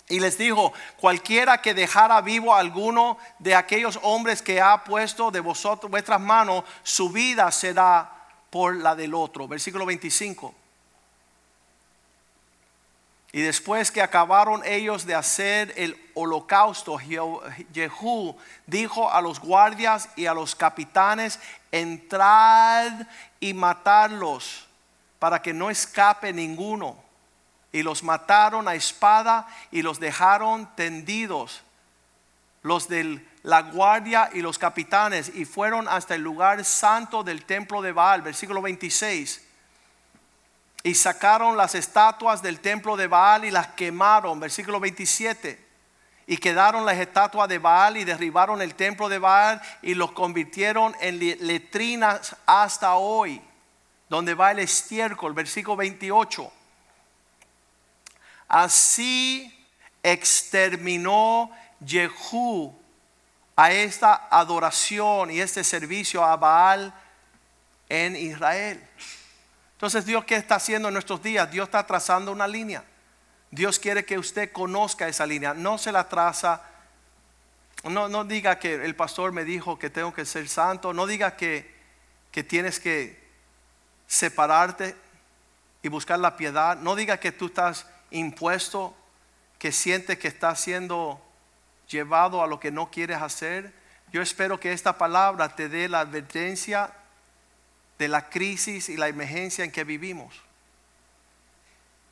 Y 0.08 0.22
les 0.22 0.38
dijo, 0.38 0.74
cualquiera 0.98 1.62
que 1.62 1.74
dejara 1.74 2.22
vivo 2.22 2.54
a 2.54 2.60
alguno 2.60 3.18
de 3.40 3.56
aquellos 3.56 4.00
hombres 4.02 4.42
que 4.42 4.62
ha 4.62 4.84
puesto 4.86 5.30
de 5.30 5.42
vosotros 5.42 5.92
vuestras 5.92 6.22
manos, 6.22 6.64
su 6.84 7.10
vida 7.10 7.52
será 7.52 8.10
por 8.50 8.78
la 8.78 8.96
del 8.96 9.14
otro. 9.14 9.48
Versículo 9.48 9.86
25. 9.86 10.63
Y 13.36 13.42
después 13.42 13.90
que 13.90 14.04
acabaron 14.04 14.62
ellos 14.64 15.08
de 15.08 15.16
hacer 15.16 15.74
el 15.76 16.00
holocausto, 16.14 17.00
Jehú 17.00 18.38
dijo 18.68 19.12
a 19.12 19.22
los 19.22 19.40
guardias 19.40 20.08
y 20.16 20.28
a 20.28 20.36
los 20.36 20.56
capitanes, 20.56 21.40
entrad 21.72 22.92
y 23.40 23.56
matarlos 23.56 24.68
para 25.18 25.42
que 25.42 25.52
no 25.52 25.72
escape 25.72 26.32
ninguno. 26.32 26.96
Y 27.72 27.82
los 27.82 28.04
mataron 28.04 28.68
a 28.68 28.76
espada 28.76 29.48
y 29.72 29.82
los 29.82 30.00
dejaron 30.00 30.70
tendidos, 30.76 31.64
los 32.62 32.88
de 32.88 33.28
la 33.42 33.64
guardia 33.64 34.30
y 34.32 34.44
los 34.44 34.60
capitanes, 34.60 35.32
y 35.34 35.46
fueron 35.46 35.88
hasta 35.88 36.14
el 36.14 36.22
lugar 36.22 36.64
santo 36.64 37.24
del 37.24 37.46
templo 37.46 37.82
de 37.82 37.94
Baal, 37.94 38.22
versículo 38.22 38.62
26 38.62 39.43
y 40.84 40.96
sacaron 40.96 41.56
las 41.56 41.76
estatuas 41.76 42.42
del 42.42 42.60
templo 42.60 42.98
de 42.98 43.08
Baal 43.08 43.46
y 43.46 43.52
las 43.52 43.68
quemaron, 43.68 44.40
versículo 44.42 44.82
27. 44.82 45.64
Y 46.28 46.38
quedaron 46.38 46.86
las 46.86 46.98
estatuas 46.98 47.48
de 47.48 47.58
Baal 47.58 47.96
y 47.96 48.04
derribaron 48.04 48.62
el 48.62 48.76
templo 48.76 49.08
de 49.08 49.18
Baal 49.18 49.62
y 49.82 49.94
los 49.94 50.12
convirtieron 50.12 50.94
en 51.00 51.20
letrinas 51.20 52.36
hasta 52.46 52.96
hoy, 52.96 53.42
donde 54.10 54.34
va 54.34 54.52
el 54.52 54.60
estiércol, 54.60 55.34
versículo 55.34 55.78
28. 55.78 56.52
Así 58.50 59.66
exterminó 60.04 61.50
Jehú 61.86 62.78
a 63.56 63.72
esta 63.72 64.28
adoración 64.30 65.32
y 65.32 65.40
este 65.40 65.64
servicio 65.64 66.24
a 66.24 66.36
Baal 66.36 66.94
en 67.88 68.18
Israel. 68.18 68.86
Entonces 69.74 70.06
Dios, 70.06 70.24
¿qué 70.26 70.36
está 70.36 70.56
haciendo 70.56 70.88
en 70.88 70.94
nuestros 70.94 71.22
días? 71.22 71.52
Dios 71.52 71.68
está 71.68 71.86
trazando 71.86 72.32
una 72.32 72.48
línea. 72.48 72.84
Dios 73.52 73.78
quiere 73.80 74.06
que 74.06 74.18
usted 74.18 74.52
conozca 74.52 75.08
esa 75.08 75.26
línea. 75.26 75.54
No 75.54 75.78
se 75.78 75.92
la 75.92 76.10
traza. 76.10 76.62
No, 77.84 78.08
no 78.08 78.24
diga 78.24 78.58
que 78.60 78.76
el 78.76 78.96
pastor 78.96 79.32
me 79.32 79.44
dijo 79.44 79.78
que 79.78 79.90
tengo 79.90 80.14
que 80.14 80.26
ser 80.26 80.48
santo. 80.48 80.94
No 80.94 81.06
diga 81.06 81.36
que, 81.36 81.72
que 82.32 82.44
tienes 82.44 82.80
que 82.80 83.22
separarte 84.08 84.96
y 85.82 85.90
buscar 85.90 86.18
la 86.18 86.38
piedad. 86.38 86.78
No 86.78 86.96
diga 86.96 87.20
que 87.20 87.32
tú 87.32 87.48
estás 87.48 87.86
impuesto, 88.10 88.96
que 89.60 89.72
sientes 89.72 90.18
que 90.18 90.30
estás 90.30 90.60
siendo 90.60 91.22
llevado 91.88 92.42
a 92.42 92.48
lo 92.48 92.60
que 92.60 92.72
no 92.72 92.90
quieres 92.90 93.22
hacer. 93.22 93.74
Yo 94.12 94.22
espero 94.22 94.60
que 94.60 94.72
esta 94.72 94.98
palabra 94.98 95.56
te 95.56 95.70
dé 95.70 95.90
la 95.90 96.00
advertencia 96.00 96.92
de 97.98 98.08
la 98.08 98.30
crisis 98.30 98.90
y 98.90 98.98
la 98.98 99.08
emergencia 99.08 99.64
en 99.64 99.72
que 99.72 99.84
vivimos. 99.84 100.34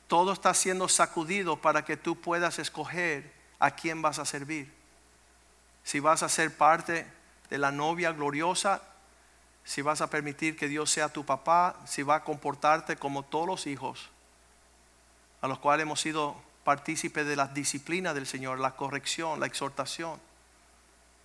Todo 0.08 0.32
está 0.32 0.52
siendo 0.54 0.88
sacudido 0.88 1.60
para 1.60 1.84
que 1.84 1.96
tú 1.96 2.20
puedas 2.20 2.58
escoger 2.58 3.32
a 3.58 3.70
quién 3.70 4.02
vas 4.02 4.18
a 4.18 4.26
servir. 4.26 4.72
Si 5.84 6.00
vas 6.00 6.22
a 6.22 6.28
ser 6.28 6.56
parte 6.56 7.06
de 7.50 7.58
la 7.58 7.72
novia 7.72 8.12
gloriosa, 8.12 8.82
si 9.64 9.82
vas 9.82 10.00
a 10.00 10.10
permitir 10.10 10.56
que 10.56 10.68
Dios 10.68 10.90
sea 10.90 11.08
tu 11.08 11.24
papá, 11.24 11.76
si 11.86 12.02
va 12.02 12.16
a 12.16 12.24
comportarte 12.24 12.96
como 12.96 13.22
todos 13.22 13.46
los 13.46 13.66
hijos, 13.66 14.10
a 15.40 15.48
los 15.48 15.58
cuales 15.58 15.84
hemos 15.84 16.00
sido 16.00 16.36
partícipes 16.64 17.26
de 17.26 17.36
la 17.36 17.48
disciplina 17.48 18.14
del 18.14 18.26
Señor, 18.26 18.58
la 18.58 18.76
corrección, 18.76 19.40
la 19.40 19.46
exhortación. 19.46 20.20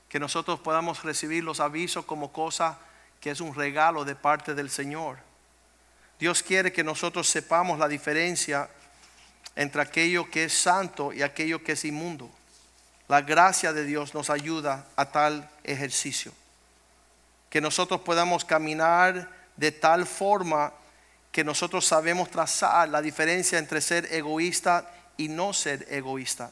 Que 0.10 0.20
nosotros 0.20 0.60
podamos 0.60 1.04
recibir 1.04 1.44
los 1.44 1.60
avisos 1.60 2.06
como 2.06 2.32
cosas 2.32 2.78
que 3.20 3.32
es 3.32 3.42
un 3.42 3.56
regalo 3.56 4.06
de 4.06 4.16
parte 4.16 4.54
del 4.54 4.70
Señor. 4.70 5.18
Dios 6.20 6.42
quiere 6.42 6.72
que 6.72 6.84
nosotros 6.84 7.28
sepamos 7.28 7.78
la 7.78 7.88
diferencia 7.88 8.70
entre 9.56 9.82
aquello 9.82 10.30
que 10.30 10.46
es 10.46 10.54
santo 10.54 11.14
y 11.14 11.22
aquello 11.22 11.64
que 11.64 11.74
es 11.74 11.86
inmundo. 11.86 12.30
La 13.08 13.22
gracia 13.22 13.74
de 13.74 13.86
Dios 13.86 14.14
nos 14.14 14.30
ayuda 14.30 14.86
a 14.96 15.06
tal 15.06 15.50
ejercicio. 15.64 16.32
Que 17.50 17.62
nosotros 17.62 18.02
podamos 18.02 18.44
caminar 18.44 19.30
de 19.56 19.72
tal 19.72 20.06
forma 20.06 20.74
que 21.32 21.44
nosotros 21.44 21.86
sabemos 21.86 22.30
trazar 22.30 22.90
la 22.90 23.02
diferencia 23.02 23.60
entre 23.60 23.82
ser 23.82 24.12
egoísta 24.14 24.92
y 25.18 25.28
no 25.28 25.54
ser 25.54 25.86
egoísta. 25.90 26.52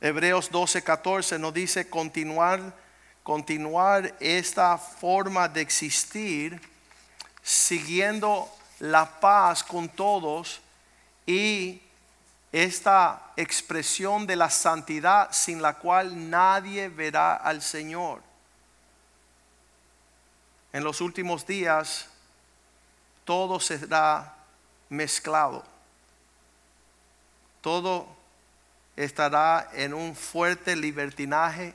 Hebreos 0.00 0.50
12, 0.50 0.82
14 0.82 1.38
nos 1.38 1.54
dice 1.54 1.88
continuar 1.88 2.74
continuar 3.22 4.14
esta 4.20 4.76
forma 4.78 5.48
de 5.48 5.60
existir 5.60 6.60
siguiendo 7.42 8.48
la 8.80 9.20
paz 9.20 9.62
con 9.62 9.88
todos 9.88 10.60
y 11.26 11.80
esta 12.50 13.32
expresión 13.36 14.26
de 14.26 14.36
la 14.36 14.50
santidad 14.50 15.30
sin 15.32 15.62
la 15.62 15.74
cual 15.74 16.30
nadie 16.30 16.88
verá 16.88 17.34
al 17.34 17.62
Señor. 17.62 18.20
En 20.72 20.84
los 20.84 21.00
últimos 21.00 21.46
días 21.46 22.08
todo 23.24 23.60
será 23.60 24.34
mezclado. 24.88 25.64
Todo 27.60 28.06
estará 28.96 29.70
en 29.74 29.94
un 29.94 30.14
fuerte 30.16 30.74
libertinaje 30.74 31.74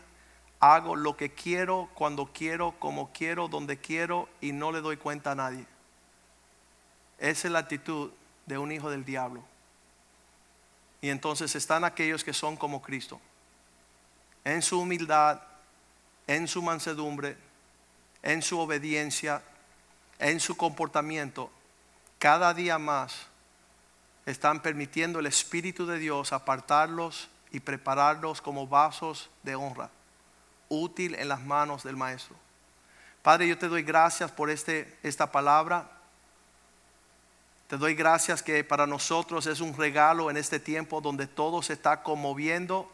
hago 0.60 0.96
lo 0.96 1.16
que 1.16 1.34
quiero, 1.34 1.90
cuando 1.94 2.28
quiero, 2.34 2.74
como 2.80 3.12
quiero, 3.12 3.48
donde 3.48 3.78
quiero 3.78 4.28
y 4.42 4.52
no 4.52 4.72
le 4.72 4.82
doy 4.82 4.98
cuenta 4.98 5.32
a 5.32 5.36
nadie. 5.36 5.66
Esa 7.20 7.48
es 7.48 7.52
la 7.52 7.60
actitud 7.60 8.12
de 8.46 8.58
un 8.58 8.72
hijo 8.72 8.90
del 8.90 9.06
diablo. 9.06 9.44
Y 11.02 11.10
entonces 11.10 11.56
están 11.56 11.84
aquellos 11.84 12.24
que 12.24 12.34
son 12.34 12.58
como 12.58 12.82
Cristo, 12.82 13.22
en 14.44 14.62
su 14.62 14.80
humildad, 14.80 15.42
en 16.26 16.48
su 16.48 16.62
mansedumbre, 16.62 17.38
en 18.24 18.42
su 18.42 18.60
obediencia, 18.60 19.44
en 20.20 20.40
su 20.40 20.58
comportamiento, 20.58 21.52
cada 22.18 22.54
día 22.56 22.80
más 22.80 23.28
están 24.26 24.62
permitiendo 24.62 25.20
el 25.20 25.28
Espíritu 25.28 25.86
de 25.86 26.00
Dios 26.00 26.34
apartarlos 26.34 27.30
y 27.52 27.60
prepararlos 27.60 28.42
como 28.42 28.68
vasos 28.68 29.30
de 29.44 29.56
honra 29.56 29.92
útil 30.70 31.16
en 31.16 31.28
las 31.30 31.42
manos 31.42 31.84
del 31.84 31.96
Maestro. 31.96 32.36
Padre, 33.22 33.48
yo 33.48 33.58
te 33.58 33.68
doy 33.68 33.84
gracias 33.84 34.32
por 34.32 34.50
este, 34.50 34.98
esta 35.04 35.32
palabra. 35.32 35.90
Te 37.68 37.78
doy 37.78 37.96
gracias 37.96 38.42
que 38.42 38.64
para 38.64 38.88
nosotros 38.88 39.46
es 39.48 39.60
un 39.60 39.76
regalo 39.76 40.32
en 40.32 40.38
este 40.38 40.60
tiempo 40.60 41.02
donde 41.02 41.28
todo 41.28 41.62
se 41.62 41.74
está 41.74 42.02
conmoviendo, 42.04 42.90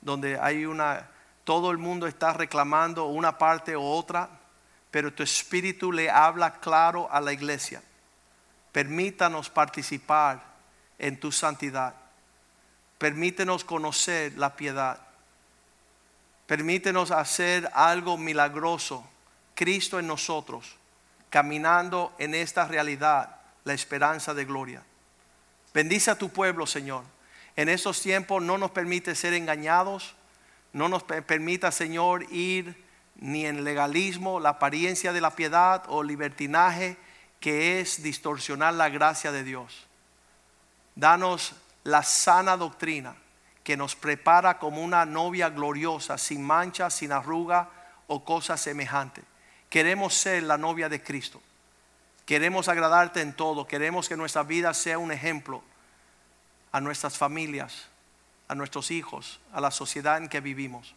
donde 0.00 0.38
hay 0.40 0.66
una, 0.66 1.08
todo 1.44 1.70
el 1.70 1.78
mundo 1.78 2.06
está 2.06 2.32
reclamando 2.32 3.06
una 3.06 3.38
parte 3.38 3.76
u 3.76 3.82
otra, 3.82 4.28
pero 4.90 5.12
tu 5.12 5.22
espíritu 5.22 5.92
le 5.92 6.10
habla 6.10 6.58
claro 6.58 7.08
a 7.12 7.20
la 7.20 7.32
iglesia. 7.32 7.82
Permítanos 8.72 9.48
participar 9.48 10.42
en 10.98 11.20
tu 11.20 11.30
santidad. 11.30 11.94
Permítenos 12.98 13.64
conocer 13.64 14.36
la 14.36 14.56
piedad. 14.56 15.07
Permítenos 16.48 17.10
hacer 17.10 17.70
algo 17.74 18.16
milagroso, 18.16 19.06
Cristo 19.54 19.98
en 19.98 20.06
nosotros, 20.06 20.76
caminando 21.28 22.14
en 22.18 22.34
esta 22.34 22.66
realidad, 22.66 23.36
la 23.64 23.74
esperanza 23.74 24.32
de 24.32 24.46
gloria. 24.46 24.82
Bendice 25.74 26.10
a 26.10 26.16
tu 26.16 26.30
pueblo, 26.30 26.66
Señor. 26.66 27.04
En 27.54 27.68
estos 27.68 28.00
tiempos 28.00 28.42
no 28.42 28.56
nos 28.56 28.70
permite 28.70 29.14
ser 29.14 29.34
engañados, 29.34 30.14
no 30.72 30.88
nos 30.88 31.02
permita, 31.02 31.70
Señor, 31.70 32.24
ir 32.32 32.82
ni 33.16 33.44
en 33.44 33.62
legalismo, 33.62 34.40
la 34.40 34.48
apariencia 34.48 35.12
de 35.12 35.20
la 35.20 35.36
piedad 35.36 35.84
o 35.88 36.02
libertinaje 36.02 36.96
que 37.40 37.78
es 37.78 38.02
distorsionar 38.02 38.72
la 38.72 38.88
gracia 38.88 39.32
de 39.32 39.44
Dios. 39.44 39.86
Danos 40.94 41.56
la 41.84 42.02
sana 42.02 42.56
doctrina 42.56 43.16
que 43.68 43.76
nos 43.76 43.94
prepara 43.94 44.58
como 44.58 44.82
una 44.82 45.04
novia 45.04 45.50
gloriosa, 45.50 46.16
sin 46.16 46.42
mancha, 46.42 46.88
sin 46.88 47.12
arruga 47.12 47.68
o 48.06 48.24
cosa 48.24 48.56
semejante. 48.56 49.22
Queremos 49.68 50.14
ser 50.14 50.44
la 50.44 50.56
novia 50.56 50.88
de 50.88 51.02
Cristo. 51.02 51.42
Queremos 52.24 52.68
agradarte 52.68 53.20
en 53.20 53.34
todo. 53.34 53.66
Queremos 53.66 54.08
que 54.08 54.16
nuestra 54.16 54.42
vida 54.42 54.72
sea 54.72 54.98
un 54.98 55.12
ejemplo 55.12 55.62
a 56.72 56.80
nuestras 56.80 57.18
familias, 57.18 57.88
a 58.48 58.54
nuestros 58.54 58.90
hijos, 58.90 59.38
a 59.52 59.60
la 59.60 59.70
sociedad 59.70 60.16
en 60.16 60.30
que 60.30 60.40
vivimos. 60.40 60.94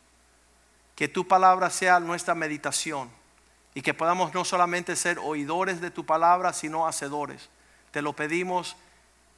Que 0.96 1.10
tu 1.10 1.28
palabra 1.28 1.70
sea 1.72 2.00
nuestra 2.00 2.36
meditación 2.36 3.10
y 3.76 3.82
que 3.82 3.94
podamos 3.94 4.34
no 4.34 4.46
solamente 4.46 4.96
ser 4.96 5.20
oidores 5.20 5.82
de 5.82 5.92
tu 5.92 6.06
palabra, 6.06 6.54
sino 6.54 6.88
hacedores. 6.88 7.50
Te 7.92 8.02
lo 8.02 8.14
pedimos 8.14 8.78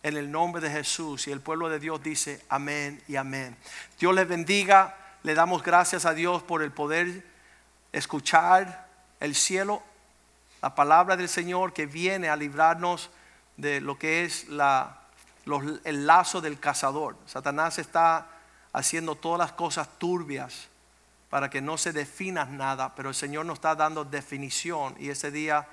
en 0.04 0.18
el 0.18 0.30
nombre 0.30 0.62
de 0.62 0.70
Jesús 0.70 1.28
y 1.28 1.32
el 1.32 1.40
pueblo 1.40 1.70
de 1.70 1.80
Dios 1.80 2.04
dice 2.04 2.44
amén 2.50 3.02
y 3.08 3.16
amén. 3.16 3.56
Dios 3.98 4.14
les 4.14 4.28
bendiga, 4.28 4.96
le 5.24 5.34
damos 5.34 5.64
gracias 5.64 6.06
a 6.06 6.14
Dios 6.14 6.44
por 6.44 6.62
el 6.62 6.72
poder 6.72 7.26
escuchar 7.94 8.88
el 9.22 9.34
cielo, 9.34 9.82
la 10.62 10.76
palabra 10.76 11.16
del 11.16 11.30
Señor 11.30 11.72
que 11.72 11.86
viene 11.86 12.28
a 12.28 12.36
librarnos 12.36 13.10
de 13.56 13.80
lo 13.80 13.98
que 13.98 14.26
es 14.26 14.50
la, 14.50 15.00
el 15.86 16.06
lazo 16.06 16.42
del 16.42 16.60
cazador. 16.60 17.16
Satanás 17.26 17.80
está 17.80 18.28
haciendo 18.74 19.16
todas 19.16 19.40
las 19.40 19.54
cosas 19.54 19.88
turbias 19.98 20.68
para 21.30 21.50
que 21.50 21.62
no 21.62 21.78
se 21.78 21.94
defina 21.94 22.44
nada, 22.46 22.94
pero 22.94 23.10
el 23.10 23.16
Señor 23.16 23.46
nos 23.46 23.56
está 23.56 23.74
dando 23.76 24.04
definición 24.04 24.96
y 25.00 25.10
ese 25.10 25.32
día 25.32 25.66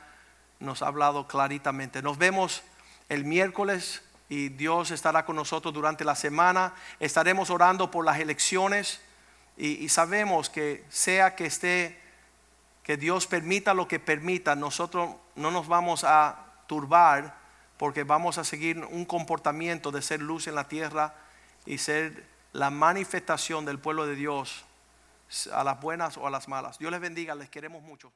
nos 0.60 0.82
ha 0.82 0.86
hablado 0.86 1.26
claritamente. 1.26 2.00
Nos 2.00 2.16
vemos 2.16 2.62
el 3.08 3.24
miércoles 3.24 4.02
y 4.30 4.48
Dios 4.48 4.92
estará 4.92 5.26
con 5.26 5.34
nosotros 5.34 5.74
durante 5.74 6.04
la 6.04 6.14
semana. 6.14 6.72
Estaremos 7.00 7.50
orando 7.50 7.90
por 7.90 8.04
las 8.04 8.20
elecciones 8.20 9.00
y, 9.56 9.88
sabemos 9.90 10.48
que 10.48 10.84
sea 10.88 11.34
que 11.34 11.46
esté, 11.46 12.00
que 12.84 12.96
Dios 12.96 13.26
permita 13.26 13.74
lo 13.74 13.88
que 13.88 13.98
permita, 13.98 14.54
nosotros 14.54 15.10
no 15.34 15.50
nos 15.50 15.66
vamos 15.66 16.04
a 16.04 16.46
turbar 16.68 17.36
porque 17.76 18.04
vamos 18.04 18.38
a 18.38 18.44
seguir 18.44 18.78
un 18.78 19.04
comportamiento 19.04 19.90
de 19.90 20.00
ser 20.00 20.22
luz 20.22 20.46
en 20.46 20.54
la 20.54 20.68
tierra 20.68 21.12
y 21.66 21.78
ser 21.78 22.24
la 22.52 22.70
manifestación 22.70 23.64
del 23.64 23.80
pueblo 23.80 24.06
de 24.06 24.14
Dios 24.14 24.64
a 25.52 25.64
las 25.64 25.80
buenas 25.80 26.16
o 26.16 26.26
a 26.26 26.30
las 26.30 26.46
malas. 26.46 26.78
Dios 26.78 26.92
les 26.92 27.00
bendiga, 27.00 27.34
les 27.34 27.50
queremos 27.50 27.82
mucho. 27.82 28.12